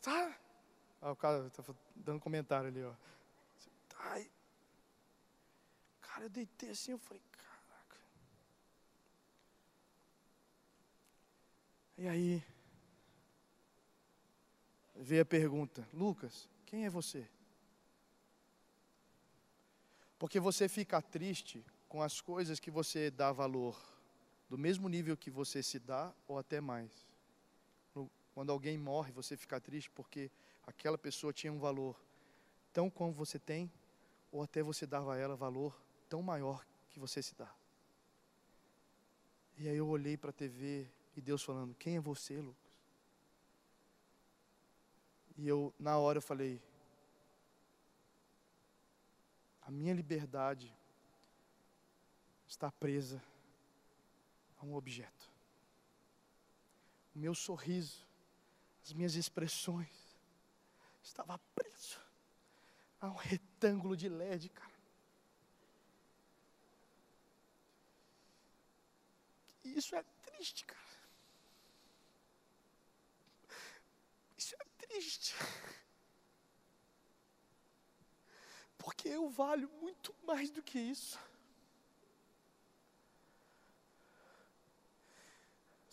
Tá? 0.06 0.38
Ah, 1.02 1.10
o 1.10 1.16
cara 1.16 1.48
está 1.48 1.64
dando 1.96 2.20
comentário 2.20 2.68
ali, 2.68 2.80
ó. 2.80 2.94
Ai. 3.98 4.30
Cara, 6.00 6.26
eu 6.26 6.28
deitei 6.28 6.70
assim, 6.70 6.92
eu 6.92 6.98
falei, 6.98 7.20
caraca. 7.32 8.00
E 11.98 12.06
aí, 12.06 12.40
veio 14.94 15.22
a 15.22 15.26
pergunta: 15.26 15.84
Lucas, 15.92 16.48
quem 16.66 16.86
é 16.86 16.90
você? 16.90 17.28
Porque 20.20 20.38
você 20.38 20.68
fica 20.68 21.02
triste 21.02 21.66
com 21.88 22.00
as 22.00 22.20
coisas 22.20 22.60
que 22.60 22.70
você 22.70 23.10
dá 23.10 23.32
valor, 23.32 23.76
do 24.48 24.56
mesmo 24.56 24.88
nível 24.88 25.16
que 25.16 25.32
você 25.32 25.64
se 25.64 25.80
dá 25.80 26.14
ou 26.28 26.38
até 26.38 26.60
mais. 26.60 27.05
Quando 28.36 28.52
alguém 28.52 28.76
morre, 28.76 29.10
você 29.12 29.34
fica 29.34 29.58
triste 29.58 29.90
porque 29.92 30.30
aquela 30.66 30.98
pessoa 30.98 31.32
tinha 31.32 31.50
um 31.50 31.58
valor 31.58 31.98
tão 32.70 32.90
como 32.90 33.10
você 33.10 33.38
tem, 33.38 33.72
ou 34.30 34.42
até 34.42 34.62
você 34.62 34.86
dava 34.86 35.14
a 35.14 35.16
ela 35.16 35.34
valor 35.34 35.74
tão 36.06 36.20
maior 36.20 36.62
que 36.90 37.00
você 37.00 37.22
se 37.22 37.34
dá. 37.34 37.50
E 39.56 39.66
aí 39.66 39.76
eu 39.78 39.88
olhei 39.88 40.18
para 40.18 40.28
a 40.28 40.34
TV 40.34 40.86
e 41.16 41.22
Deus 41.22 41.42
falando: 41.42 41.74
Quem 41.76 41.96
é 41.96 42.00
você, 42.00 42.38
Lucas? 42.38 42.70
E 45.38 45.48
eu, 45.48 45.72
na 45.78 45.96
hora, 45.96 46.18
eu 46.18 46.22
falei: 46.22 46.60
A 49.62 49.70
minha 49.70 49.94
liberdade 49.94 50.76
está 52.46 52.70
presa 52.70 53.24
a 54.58 54.66
um 54.66 54.74
objeto. 54.74 55.32
O 57.14 57.18
meu 57.18 57.34
sorriso, 57.34 58.05
as 58.86 58.92
minhas 58.92 59.16
expressões, 59.16 59.88
estava 61.02 61.36
preso 61.56 62.00
a 63.00 63.08
um 63.08 63.16
retângulo 63.16 63.96
de 63.96 64.08
LED, 64.08 64.48
cara. 64.50 64.70
Isso 69.64 69.96
é 69.96 70.04
triste, 70.24 70.64
cara. 70.64 70.80
Isso 74.38 74.54
é 74.54 74.86
triste. 74.86 75.34
Porque 78.78 79.08
eu 79.08 79.28
valho 79.28 79.68
muito 79.80 80.14
mais 80.24 80.48
do 80.48 80.62
que 80.62 80.78
isso. 80.78 81.18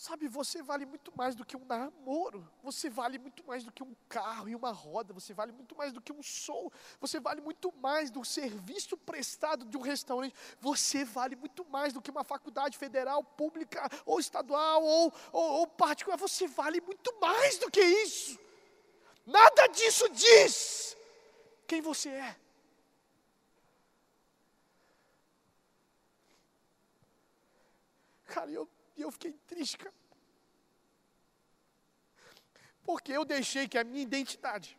Sabe, 0.05 0.27
você 0.27 0.61
vale 0.61 0.85
muito 0.85 1.13
mais 1.15 1.33
do 1.33 1.45
que 1.45 1.55
um 1.55 1.63
namoro, 1.63 2.45
você 2.61 2.89
vale 2.89 3.17
muito 3.17 3.41
mais 3.45 3.63
do 3.63 3.71
que 3.71 3.81
um 3.81 3.95
carro 4.09 4.49
e 4.49 4.53
uma 4.53 4.69
roda, 4.69 5.13
você 5.13 5.33
vale 5.33 5.53
muito 5.53 5.77
mais 5.77 5.93
do 5.93 6.01
que 6.01 6.11
um 6.11 6.21
som, 6.21 6.69
você 6.99 7.21
vale 7.21 7.39
muito 7.39 7.71
mais 7.77 8.11
do 8.11 8.21
serviço 8.25 8.97
prestado 8.97 9.63
de 9.63 9.77
um 9.77 9.79
restaurante, 9.79 10.35
você 10.59 11.05
vale 11.05 11.37
muito 11.37 11.63
mais 11.69 11.93
do 11.93 12.01
que 12.01 12.11
uma 12.11 12.25
faculdade 12.25 12.77
federal, 12.77 13.23
pública, 13.23 13.89
ou 14.05 14.19
estadual, 14.19 14.83
ou, 14.83 15.13
ou, 15.31 15.51
ou 15.59 15.67
particular, 15.67 16.17
você 16.17 16.47
vale 16.47 16.81
muito 16.81 17.17
mais 17.21 17.57
do 17.57 17.71
que 17.71 17.79
isso. 17.79 18.37
Nada 19.25 19.67
disso 19.67 20.09
diz 20.09 20.97
quem 21.65 21.81
você 21.81 22.09
é. 22.09 22.35
Cara, 28.25 28.51
eu 28.51 28.67
e 28.95 29.01
eu 29.01 29.11
fiquei 29.11 29.33
triste, 29.33 29.77
cara. 29.77 29.93
Porque 32.83 33.11
eu 33.11 33.23
deixei 33.23 33.67
que 33.67 33.77
a 33.77 33.83
minha 33.83 34.03
identidade 34.03 34.77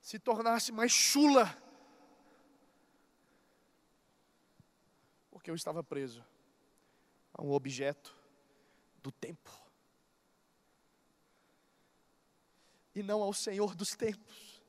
se 0.00 0.18
tornasse 0.18 0.70
mais 0.70 0.92
chula. 0.92 1.46
Porque 5.30 5.50
eu 5.50 5.54
estava 5.54 5.82
preso 5.82 6.24
a 7.34 7.42
um 7.42 7.50
objeto 7.50 8.16
do 9.02 9.10
tempo. 9.10 9.50
E 12.94 13.02
não 13.02 13.22
ao 13.22 13.32
Senhor 13.32 13.74
dos 13.74 13.90
tempos. 13.90 14.62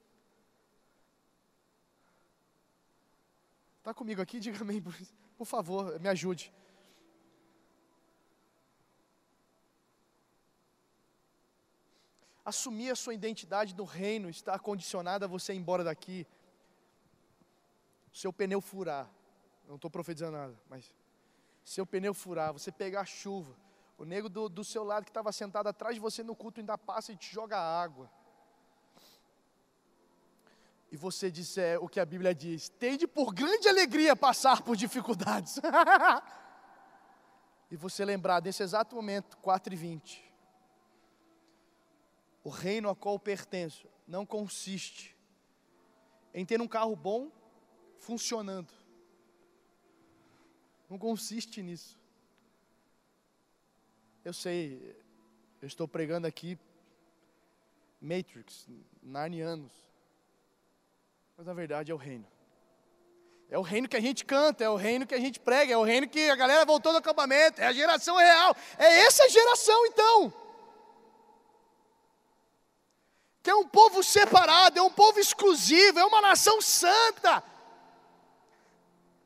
Está 3.77 3.93
comigo 3.93 4.21
aqui? 4.21 4.39
Diga 4.39 4.59
amém, 4.59 4.83
por 5.37 5.45
favor, 5.45 5.97
me 5.99 6.09
ajude. 6.09 6.51
Assumir 12.47 12.89
a 12.91 12.95
sua 12.95 13.13
identidade 13.13 13.75
no 13.75 13.83
reino 13.83 14.29
está 14.29 14.57
condicionada 14.57 15.25
a 15.25 15.27
você 15.27 15.53
ir 15.53 15.57
embora 15.57 15.83
daqui. 15.83 16.25
Seu 18.13 18.31
pneu 18.31 18.61
furar. 18.61 19.05
Não 19.67 19.75
estou 19.75 19.91
profetizando 19.91 20.37
nada, 20.37 20.57
mas 20.69 20.95
seu 21.61 21.85
pneu 21.85 22.13
furar, 22.13 22.53
você 22.53 22.71
pegar 22.71 23.03
chuva, 23.03 23.53
o 23.97 24.05
nego 24.05 24.29
do, 24.29 24.47
do 24.47 24.63
seu 24.63 24.85
lado 24.85 25.03
que 25.03 25.09
estava 25.09 25.33
sentado 25.33 25.67
atrás 25.67 25.95
de 25.95 25.99
você 25.99 26.23
no 26.23 26.33
culto 26.33 26.61
ainda 26.61 26.77
passa 26.77 27.11
e 27.11 27.17
te 27.17 27.33
joga 27.33 27.59
água. 27.59 28.09
E 30.89 30.95
você 30.95 31.29
disser 31.29 31.83
o 31.83 31.89
que 31.89 31.99
a 31.99 32.05
Bíblia 32.05 32.33
diz: 32.33 32.69
tende 32.69 33.05
por 33.05 33.33
grande 33.33 33.67
alegria 33.67 34.15
passar 34.15 34.61
por 34.61 34.77
dificuldades. 34.77 35.59
e 37.69 37.75
você 37.75 38.05
lembrar 38.05 38.39
desse 38.39 38.63
exato 38.63 38.95
momento, 38.95 39.35
4 39.39 39.73
e 39.73 39.75
20 39.75 40.26
o 42.47 42.49
reino 42.49 42.89
a 42.89 42.95
qual 42.95 43.19
pertenço 43.19 43.89
não 44.07 44.25
consiste 44.25 45.13
em 46.33 46.45
ter 46.45 46.61
um 46.61 46.67
carro 46.67 46.95
bom 46.95 47.29
funcionando. 47.99 48.71
Não 50.89 50.97
consiste 50.97 51.61
nisso. 51.61 51.99
Eu 54.23 54.31
sei, 54.31 54.95
eu 55.61 55.67
estou 55.67 55.89
pregando 55.89 56.25
aqui 56.25 56.57
Matrix, 57.99 58.65
Narnianos. 59.03 59.73
Mas 61.35 61.47
na 61.47 61.53
verdade 61.53 61.91
é 61.91 61.93
o 61.93 61.97
reino. 61.97 62.25
É 63.49 63.57
o 63.57 63.61
reino 63.61 63.89
que 63.89 63.97
a 63.97 64.01
gente 64.01 64.23
canta, 64.23 64.63
é 64.63 64.69
o 64.69 64.77
reino 64.77 65.05
que 65.05 65.15
a 65.15 65.19
gente 65.19 65.37
prega, 65.37 65.73
é 65.73 65.77
o 65.77 65.83
reino 65.83 66.07
que 66.07 66.29
a 66.29 66.35
galera 66.37 66.65
voltou 66.65 66.93
do 66.93 66.99
acampamento, 66.99 67.59
é 67.59 67.67
a 67.67 67.73
geração 67.73 68.15
real. 68.15 68.55
É 68.77 68.99
essa 69.01 69.27
geração 69.27 69.85
então 69.87 70.46
que 73.47 73.51
é 73.51 73.55
um 73.55 73.65
povo 73.65 74.03
separado, 74.03 74.77
é 74.77 74.81
um 74.81 74.91
povo 74.91 75.21
exclusivo, 75.21 75.97
é 75.97 76.03
uma 76.03 76.19
nação 76.19 76.61
santa. 76.61 77.41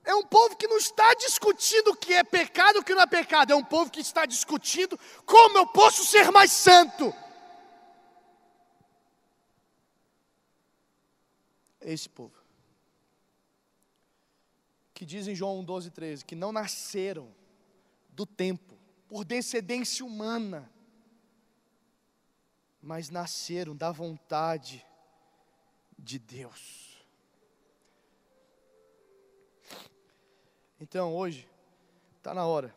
É 0.04 0.14
um 0.14 0.24
povo 0.24 0.56
que 0.56 0.68
não 0.68 0.78
está 0.78 1.12
discutindo 1.16 1.88
o 1.88 1.96
que 1.96 2.14
é 2.14 2.24
pecado 2.24 2.76
e 2.76 2.80
o 2.82 2.84
que 2.84 2.94
não 2.94 3.02
é 3.02 3.08
pecado, 3.08 3.52
é 3.52 3.56
um 3.56 3.64
povo 3.64 3.90
que 3.90 4.00
está 4.00 4.28
discutindo 4.28 4.96
como 5.26 5.58
eu 5.58 5.66
posso 5.66 6.06
ser 6.06 6.30
mais 6.30 6.52
santo. 6.52 7.12
É 11.80 11.92
esse 11.92 12.08
povo. 12.08 12.36
Que 14.94 15.04
diz 15.04 15.28
em 15.28 15.34
João 15.34 15.64
12, 15.64 15.90
13, 15.90 16.26
que 16.26 16.36
não 16.36 16.52
nasceram 16.52 17.34
do 18.10 18.28
tempo, 18.28 18.78
por 19.08 19.26
descendência 19.26 20.06
humana, 20.06 20.72
mas 22.82 23.10
nasceram 23.10 23.76
da 23.76 23.92
vontade 23.92 24.86
de 25.98 26.18
Deus. 26.18 27.06
Então 30.80 31.16
hoje, 31.16 31.48
está 32.18 32.34
na 32.34 32.46
hora 32.46 32.76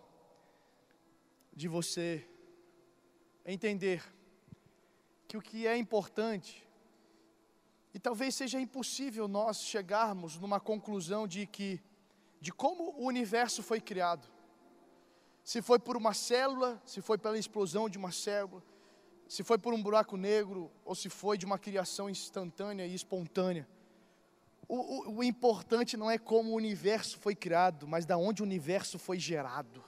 de 1.52 1.68
você 1.68 2.28
entender 3.46 4.04
que 5.26 5.36
o 5.38 5.42
que 5.42 5.66
é 5.66 5.76
importante, 5.76 6.68
e 7.94 7.98
talvez 7.98 8.34
seja 8.34 8.60
impossível 8.60 9.26
nós 9.26 9.62
chegarmos 9.62 10.38
numa 10.38 10.60
conclusão 10.60 11.26
de 11.26 11.46
que, 11.46 11.80
de 12.40 12.52
como 12.52 12.90
o 12.90 13.06
universo 13.06 13.62
foi 13.62 13.80
criado, 13.80 14.28
se 15.42 15.62
foi 15.62 15.78
por 15.78 15.96
uma 15.96 16.12
célula, 16.12 16.80
se 16.84 17.00
foi 17.00 17.16
pela 17.16 17.38
explosão 17.38 17.88
de 17.88 17.96
uma 17.96 18.12
célula, 18.12 18.62
se 19.28 19.42
foi 19.42 19.58
por 19.58 19.72
um 19.72 19.82
buraco 19.82 20.16
negro 20.16 20.70
ou 20.84 20.94
se 20.94 21.08
foi 21.08 21.38
de 21.38 21.46
uma 21.46 21.58
criação 21.58 22.08
instantânea 22.08 22.86
e 22.86 22.94
espontânea. 22.94 23.68
O, 24.68 24.76
o, 24.76 25.16
o, 25.16 25.24
importante 25.24 25.96
não 25.96 26.10
é 26.10 26.18
como 26.18 26.50
o 26.50 26.54
universo 26.54 27.18
foi 27.18 27.34
criado, 27.34 27.86
mas 27.86 28.06
da 28.06 28.16
onde 28.16 28.42
o 28.42 28.44
universo 28.44 28.98
foi 28.98 29.18
gerado. 29.18 29.84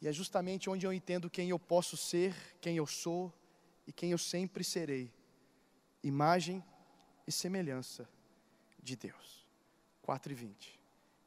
E 0.00 0.08
é 0.08 0.12
justamente 0.12 0.70
onde 0.70 0.86
eu 0.86 0.92
entendo 0.92 1.30
quem 1.30 1.50
eu 1.50 1.58
posso 1.58 1.96
ser, 1.96 2.34
quem 2.60 2.76
eu 2.76 2.86
sou 2.86 3.32
e 3.86 3.92
quem 3.92 4.10
eu 4.10 4.18
sempre 4.18 4.62
serei. 4.62 5.12
Imagem 6.02 6.64
e 7.26 7.32
semelhança 7.32 8.08
de 8.82 8.96
Deus. 8.96 9.46
4 10.02 10.32
e 10.32 10.34
20. 10.34 10.80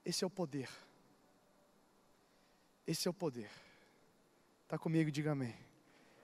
Esse 0.05 0.23
é 0.23 0.27
o 0.27 0.29
poder. 0.29 0.69
Esse 2.87 3.07
é 3.07 3.11
o 3.11 3.13
poder. 3.13 3.51
Está 4.71 4.79
comigo, 4.79 5.11
diga 5.11 5.33
amém. 5.33 5.53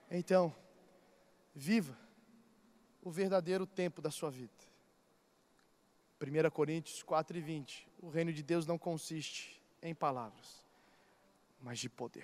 Então, 0.10 0.56
viva 1.54 1.98
o 3.04 3.12
verdadeiro 3.12 3.68
tempo 3.68 4.02
da 4.02 4.10
sua 4.10 4.32
vida. 4.32 4.54
1 6.22 6.50
Coríntios 6.52 7.04
4 7.04 7.38
e 7.38 7.42
20. 7.42 7.86
O 8.02 8.08
reino 8.08 8.32
de 8.32 8.42
Deus 8.42 8.66
não 8.66 8.78
consiste 8.78 9.62
em 9.82 9.94
palavras, 9.94 10.64
mas 11.62 11.78
de 11.78 11.90
poder. 11.90 12.24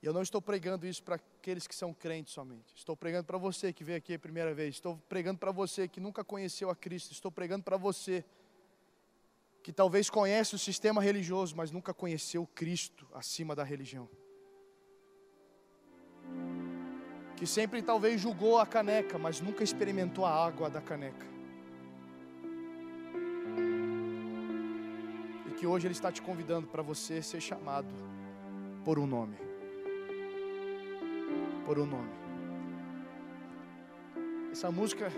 E 0.00 0.06
eu 0.06 0.12
não 0.12 0.22
estou 0.22 0.40
pregando 0.40 0.86
isso 0.86 1.02
para 1.02 1.16
aqueles 1.16 1.66
que 1.66 1.74
são 1.74 1.92
crentes 1.92 2.34
somente. 2.34 2.72
Estou 2.76 2.96
pregando 2.96 3.24
para 3.24 3.36
você 3.36 3.72
que 3.72 3.82
veio 3.82 3.98
aqui 3.98 4.14
a 4.14 4.18
primeira 4.20 4.54
vez. 4.54 4.76
Estou 4.76 4.96
pregando 5.08 5.40
para 5.40 5.50
você 5.50 5.88
que 5.88 5.98
nunca 5.98 6.22
conheceu 6.22 6.70
a 6.70 6.76
Cristo. 6.76 7.10
Estou 7.10 7.32
pregando 7.32 7.64
para 7.64 7.76
você 7.76 8.24
que 9.64 9.72
talvez 9.72 10.10
conhece 10.10 10.54
o 10.54 10.58
sistema 10.58 11.00
religioso, 11.00 11.56
mas 11.56 11.70
nunca 11.70 11.94
conheceu 11.94 12.46
Cristo 12.54 13.08
acima 13.14 13.56
da 13.56 13.64
religião. 13.64 14.06
Que 17.34 17.46
sempre 17.46 17.80
talvez 17.80 18.20
julgou 18.20 18.58
a 18.58 18.66
caneca, 18.66 19.16
mas 19.16 19.40
nunca 19.40 19.64
experimentou 19.64 20.26
a 20.26 20.30
água 20.30 20.68
da 20.68 20.82
caneca. 20.82 21.26
E 25.48 25.54
que 25.54 25.66
hoje 25.66 25.86
Ele 25.86 25.94
está 25.94 26.12
te 26.12 26.20
convidando 26.20 26.66
para 26.66 26.82
você 26.82 27.22
ser 27.22 27.40
chamado 27.40 27.88
por 28.84 28.98
um 28.98 29.06
nome. 29.06 29.38
Por 31.64 31.78
um 31.78 31.86
nome. 31.86 32.12
Essa 34.52 34.70
música, 34.70 35.10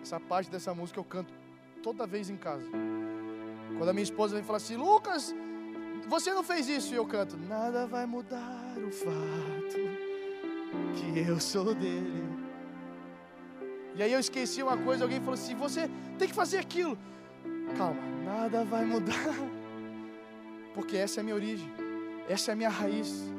essa 0.00 0.18
parte 0.18 0.50
dessa 0.50 0.72
música 0.74 0.98
eu 0.98 1.04
canto 1.04 1.34
toda 1.82 2.06
vez 2.06 2.30
em 2.30 2.36
casa. 2.38 2.97
Quando 3.76 3.90
a 3.90 3.92
minha 3.92 4.02
esposa 4.02 4.34
vem 4.34 4.44
falar 4.44 4.56
assim, 4.56 4.76
Lucas, 4.76 5.34
você 6.08 6.32
não 6.32 6.42
fez 6.42 6.68
isso, 6.68 6.94
e 6.94 6.96
eu 6.96 7.04
canto, 7.04 7.36
nada 7.36 7.86
vai 7.86 8.06
mudar 8.06 8.74
o 8.76 8.90
fato 8.90 9.78
que 10.94 11.18
eu 11.28 11.38
sou 11.38 11.74
dele. 11.74 12.24
E 13.94 14.02
aí 14.02 14.12
eu 14.12 14.20
esqueci 14.20 14.62
uma 14.62 14.76
coisa, 14.76 15.04
alguém 15.04 15.18
falou 15.18 15.34
assim, 15.34 15.54
você 15.54 15.90
tem 16.18 16.28
que 16.28 16.34
fazer 16.34 16.58
aquilo. 16.58 16.96
Calma, 17.76 18.00
nada 18.24 18.64
vai 18.64 18.84
mudar, 18.84 19.34
porque 20.74 20.96
essa 20.96 21.18
é 21.18 21.20
a 21.20 21.24
minha 21.24 21.36
origem, 21.36 21.70
essa 22.28 22.50
é 22.50 22.54
a 22.54 22.56
minha 22.56 22.70
raiz. 22.70 23.30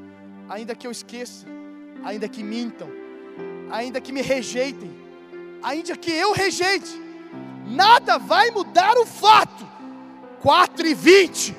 Ainda 0.48 0.76
que 0.76 0.86
eu 0.86 0.92
esqueça, 0.92 1.48
ainda 2.04 2.28
que 2.28 2.44
mintam, 2.44 2.90
ainda 3.72 4.02
que 4.02 4.12
me 4.12 4.22
rejeitem, 4.22 4.92
ainda 5.64 5.96
que 5.96 6.12
eu 6.12 6.34
rejeite, 6.34 6.92
nada 7.66 8.18
vai 8.18 8.52
mudar 8.52 8.98
o 8.98 9.06
fato 9.06 9.69
4 10.42 10.88
e 10.88 10.94
20. 10.94 11.56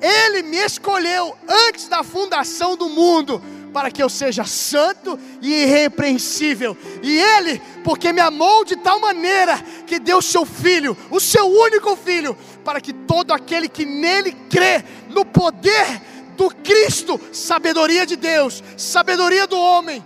Ele 0.00 0.42
me 0.42 0.56
escolheu 0.56 1.36
antes 1.48 1.88
da 1.88 2.02
fundação 2.02 2.76
do 2.76 2.88
mundo 2.88 3.40
para 3.72 3.90
que 3.90 4.02
eu 4.02 4.08
seja 4.08 4.44
santo 4.44 5.18
e 5.40 5.62
irrepreensível. 5.62 6.76
E 7.02 7.18
Ele, 7.18 7.60
porque 7.82 8.12
me 8.12 8.20
amou 8.20 8.64
de 8.64 8.76
tal 8.76 9.00
maneira 9.00 9.58
que 9.86 9.98
deu 9.98 10.20
seu 10.20 10.44
Filho, 10.44 10.96
o 11.10 11.18
seu 11.18 11.46
único 11.46 11.96
Filho, 11.96 12.36
para 12.64 12.80
que 12.80 12.92
todo 12.92 13.32
aquele 13.32 13.68
que 13.68 13.86
nele 13.86 14.32
crê, 14.50 14.84
no 15.08 15.24
poder 15.24 16.02
do 16.36 16.50
Cristo, 16.50 17.20
sabedoria 17.32 18.04
de 18.04 18.16
Deus, 18.16 18.62
sabedoria 18.76 19.46
do 19.46 19.58
homem, 19.58 20.04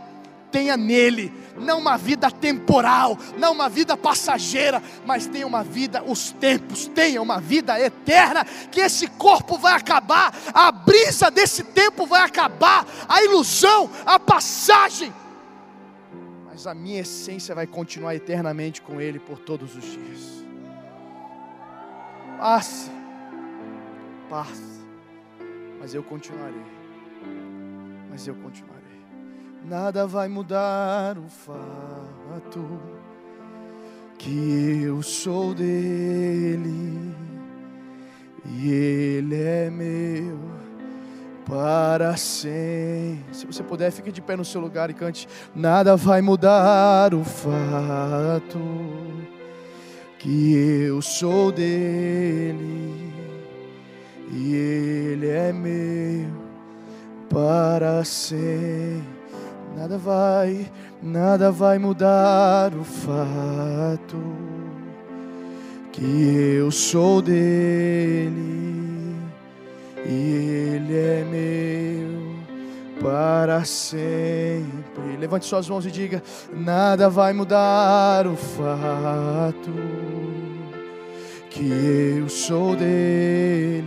tenha 0.51 0.77
nele 0.77 1.33
não 1.59 1.79
uma 1.79 1.97
vida 1.97 2.31
temporal, 2.31 3.19
não 3.37 3.53
uma 3.53 3.69
vida 3.69 3.97
passageira, 3.97 4.83
mas 5.05 5.27
tenha 5.27 5.47
uma 5.47 5.63
vida, 5.63 6.03
os 6.03 6.31
tempos, 6.33 6.87
tenha 6.87 7.21
uma 7.21 7.41
vida 7.41 7.79
eterna, 7.81 8.45
que 8.45 8.81
esse 8.81 9.07
corpo 9.07 9.59
vai 9.59 9.75
acabar, 9.75 10.35
a 10.53 10.71
brisa 10.71 11.31
desse 11.31 11.65
tempo 11.65 12.07
vai 12.07 12.23
acabar, 12.23 12.87
a 13.09 13.23
ilusão, 13.23 13.91
a 14.05 14.19
passagem, 14.19 15.13
mas 16.47 16.67
a 16.67 16.75
minha 16.75 17.01
essência 17.01 17.55
vai 17.55 17.67
continuar 17.67 18.15
eternamente 18.15 18.81
com 18.81 19.01
Ele 19.01 19.19
por 19.19 19.39
todos 19.39 19.77
os 19.77 19.85
dias. 19.85 20.37
Passe, 22.39 22.91
passe, 24.29 24.85
mas 25.79 25.95
eu 25.95 26.03
continuarei, 26.03 26.65
mas 28.11 28.27
eu 28.27 28.35
continuarei 28.35 28.86
nada 29.67 30.07
vai 30.07 30.29
mudar 30.29 31.19
o 31.19 31.29
fato 31.29 32.81
que 34.17 34.83
eu 34.85 35.03
sou 35.03 35.53
dele 35.53 37.15
e 38.45 38.71
ele 38.71 39.35
é 39.35 39.69
meu 39.69 40.39
para 41.45 42.17
sempre. 42.17 43.25
Se 43.33 43.45
você 43.45 43.63
puder, 43.63 43.91
fique 43.91 44.13
de 44.13 44.23
pé 44.23 44.37
no 44.37 44.45
seu 44.45 44.61
lugar 44.61 44.89
e 44.89 44.95
cante. 44.95 45.29
Nada 45.55 45.97
vai 45.97 46.23
mudar 46.23 47.13
o 47.13 47.25
fato 47.25 48.61
que 50.19 50.55
eu 50.85 51.03
sou 51.03 51.51
dele 51.51 53.13
e 54.31 54.55
ele 54.55 55.29
é 55.29 55.53
meu 55.53 56.31
para 57.29 58.05
sempre. 58.05 59.16
Nada 59.77 59.99
vai, 59.99 60.73
nada 61.03 61.53
vai 61.53 61.79
mudar 61.79 62.75
o 62.75 62.83
fato 62.83 64.17
que 65.93 66.57
eu 66.57 66.71
sou 66.71 67.21
dele 67.21 69.15
e 70.07 70.73
ele 70.73 70.97
é 70.97 71.25
meu 71.31 72.37
para 73.03 73.65
sempre. 73.65 75.19
Levante 75.21 75.45
suas 75.45 75.69
mãos 75.69 75.85
e 75.85 75.91
diga: 75.91 76.23
Nada 76.55 77.11
vai 77.11 77.35
mudar 77.35 78.27
o 78.27 78.35
fato 78.35 79.75
que 81.51 82.19
eu 82.19 82.31
sou 82.31 82.75
dele 82.75 83.85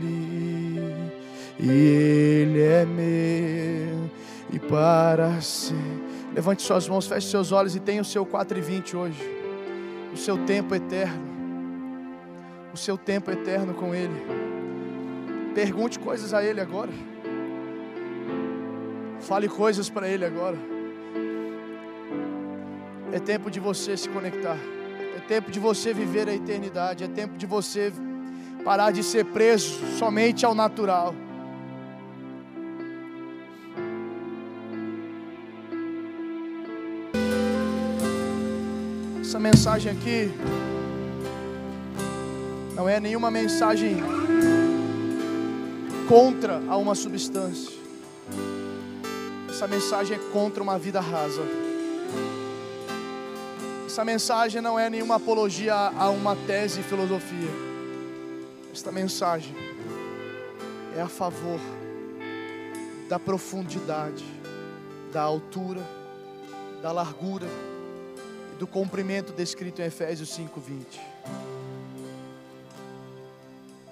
e 1.60 1.72
ele 1.72 2.62
é 2.62 2.86
meu 2.86 3.99
e 4.52 4.60
para 4.60 5.40
sempre. 5.42 6.10
Levante 6.34 6.62
suas 6.62 6.88
mãos, 6.88 7.08
feche 7.08 7.28
seus 7.28 7.52
olhos 7.52 7.76
e 7.76 7.80
tenha 7.80 8.02
o 8.02 8.06
seu 8.06 8.26
4 8.26 8.58
e 8.58 8.62
20 8.62 8.96
hoje. 8.96 9.40
O 10.14 10.18
seu 10.18 10.38
tempo 10.46 10.76
eterno. 10.76 11.28
O 12.74 12.78
seu 12.78 12.98
tempo 12.98 13.32
eterno 13.32 13.74
com 13.74 13.94
Ele. 13.94 14.14
Pergunte 15.54 16.00
coisas 16.00 16.34
a 16.34 16.44
Ele 16.44 16.62
agora. 16.62 16.92
Fale 19.20 19.50
coisas 19.50 19.90
para 19.90 20.08
Ele 20.08 20.24
agora. 20.24 20.58
É 23.12 23.20
tempo 23.20 23.50
de 23.50 23.60
você 23.60 23.98
se 23.98 24.08
conectar. 24.08 24.58
É 25.18 25.20
tempo 25.28 25.52
de 25.52 25.60
você 25.60 25.94
viver 25.94 26.30
a 26.30 26.34
eternidade. 26.34 27.04
É 27.04 27.08
tempo 27.08 27.38
de 27.38 27.46
você 27.46 27.92
parar 28.64 28.92
de 28.92 29.04
ser 29.04 29.26
preso 29.26 29.84
somente 29.98 30.46
ao 30.46 30.54
natural. 30.54 31.16
Essa 39.40 39.48
mensagem 39.48 39.92
aqui 39.94 40.34
não 42.76 42.90
é 42.90 43.00
nenhuma 43.00 43.32
mensagem 43.32 43.96
contra 46.10 46.62
a 46.68 46.76
uma 46.76 46.94
substância. 46.94 47.72
Essa 49.50 49.66
mensagem 49.66 50.18
é 50.18 50.20
contra 50.34 50.62
uma 50.62 50.78
vida 50.78 51.00
rasa. 51.00 51.42
Essa 53.86 54.04
mensagem 54.04 54.62
não 54.62 54.78
é 54.78 54.90
nenhuma 54.90 55.16
apologia 55.16 55.74
a 55.74 56.10
uma 56.10 56.36
tese 56.36 56.82
e 56.82 56.84
filosofia. 56.84 57.50
Esta 58.74 58.92
mensagem 58.92 59.56
é 60.98 61.02
a 61.02 61.08
favor 61.08 61.62
da 63.08 63.18
profundidade, 63.18 64.26
da 65.14 65.22
altura, 65.22 65.82
da 66.82 66.92
largura 66.92 67.48
do 68.60 68.68
comprimento 68.68 69.32
descrito 69.32 69.82
em 69.82 69.86
Efésios 69.86 70.30
5:20. 70.30 71.00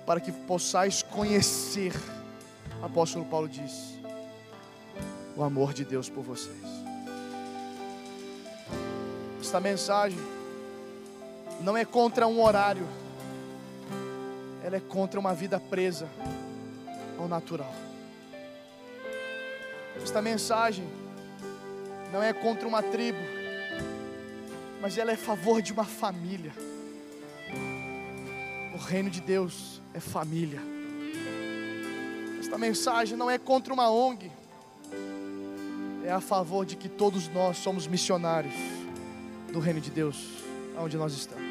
Para 0.05 0.20
que 0.20 0.32
possais 0.32 1.01
conhecer, 1.01 1.93
apóstolo 2.84 3.26
Paulo 3.26 3.47
diz, 3.47 3.97
o 5.38 5.43
amor 5.43 5.74
de 5.74 5.86
Deus 5.86 6.09
por 6.09 6.22
vocês. 6.22 6.57
Esta 9.39 9.61
mensagem 9.61 10.20
não 11.61 11.78
é 11.78 11.86
contra 11.86 12.28
um 12.28 12.41
horário, 12.43 12.86
ela 14.61 14.76
é 14.76 14.82
contra 14.82 15.18
uma 15.18 15.34
vida 15.34 15.59
presa 15.61 16.09
ao 17.18 17.28
natural. 17.30 17.74
Esta 20.03 20.22
mensagem 20.22 20.86
não 22.11 22.22
é 22.22 22.34
contra 22.34 22.68
uma 22.68 22.84
tribo, 22.84 23.36
mas 24.82 24.97
ela 24.97 25.11
é 25.11 25.15
a 25.15 25.17
favor 25.17 25.61
de 25.61 25.73
uma 25.73 25.84
família. 25.84 26.51
O 28.73 28.78
reino 28.78 29.09
de 29.09 29.21
Deus 29.21 29.82
é 29.93 29.99
família. 29.99 30.61
Esta 32.39 32.57
mensagem 32.57 33.17
não 33.17 33.30
é 33.30 33.38
contra 33.38 33.73
uma 33.73 33.89
ONG, 33.89 34.32
é 36.05 36.11
a 36.11 36.21
favor 36.21 36.65
de 36.65 36.75
que 36.75 36.88
todos 36.88 37.28
nós 37.28 37.57
somos 37.57 37.88
missionários 37.88 38.53
do 39.51 39.59
reino 39.59 39.82
de 39.82 39.91
Deus, 39.91 40.17
onde 40.80 40.95
nós 40.95 41.13
estamos. 41.13 41.46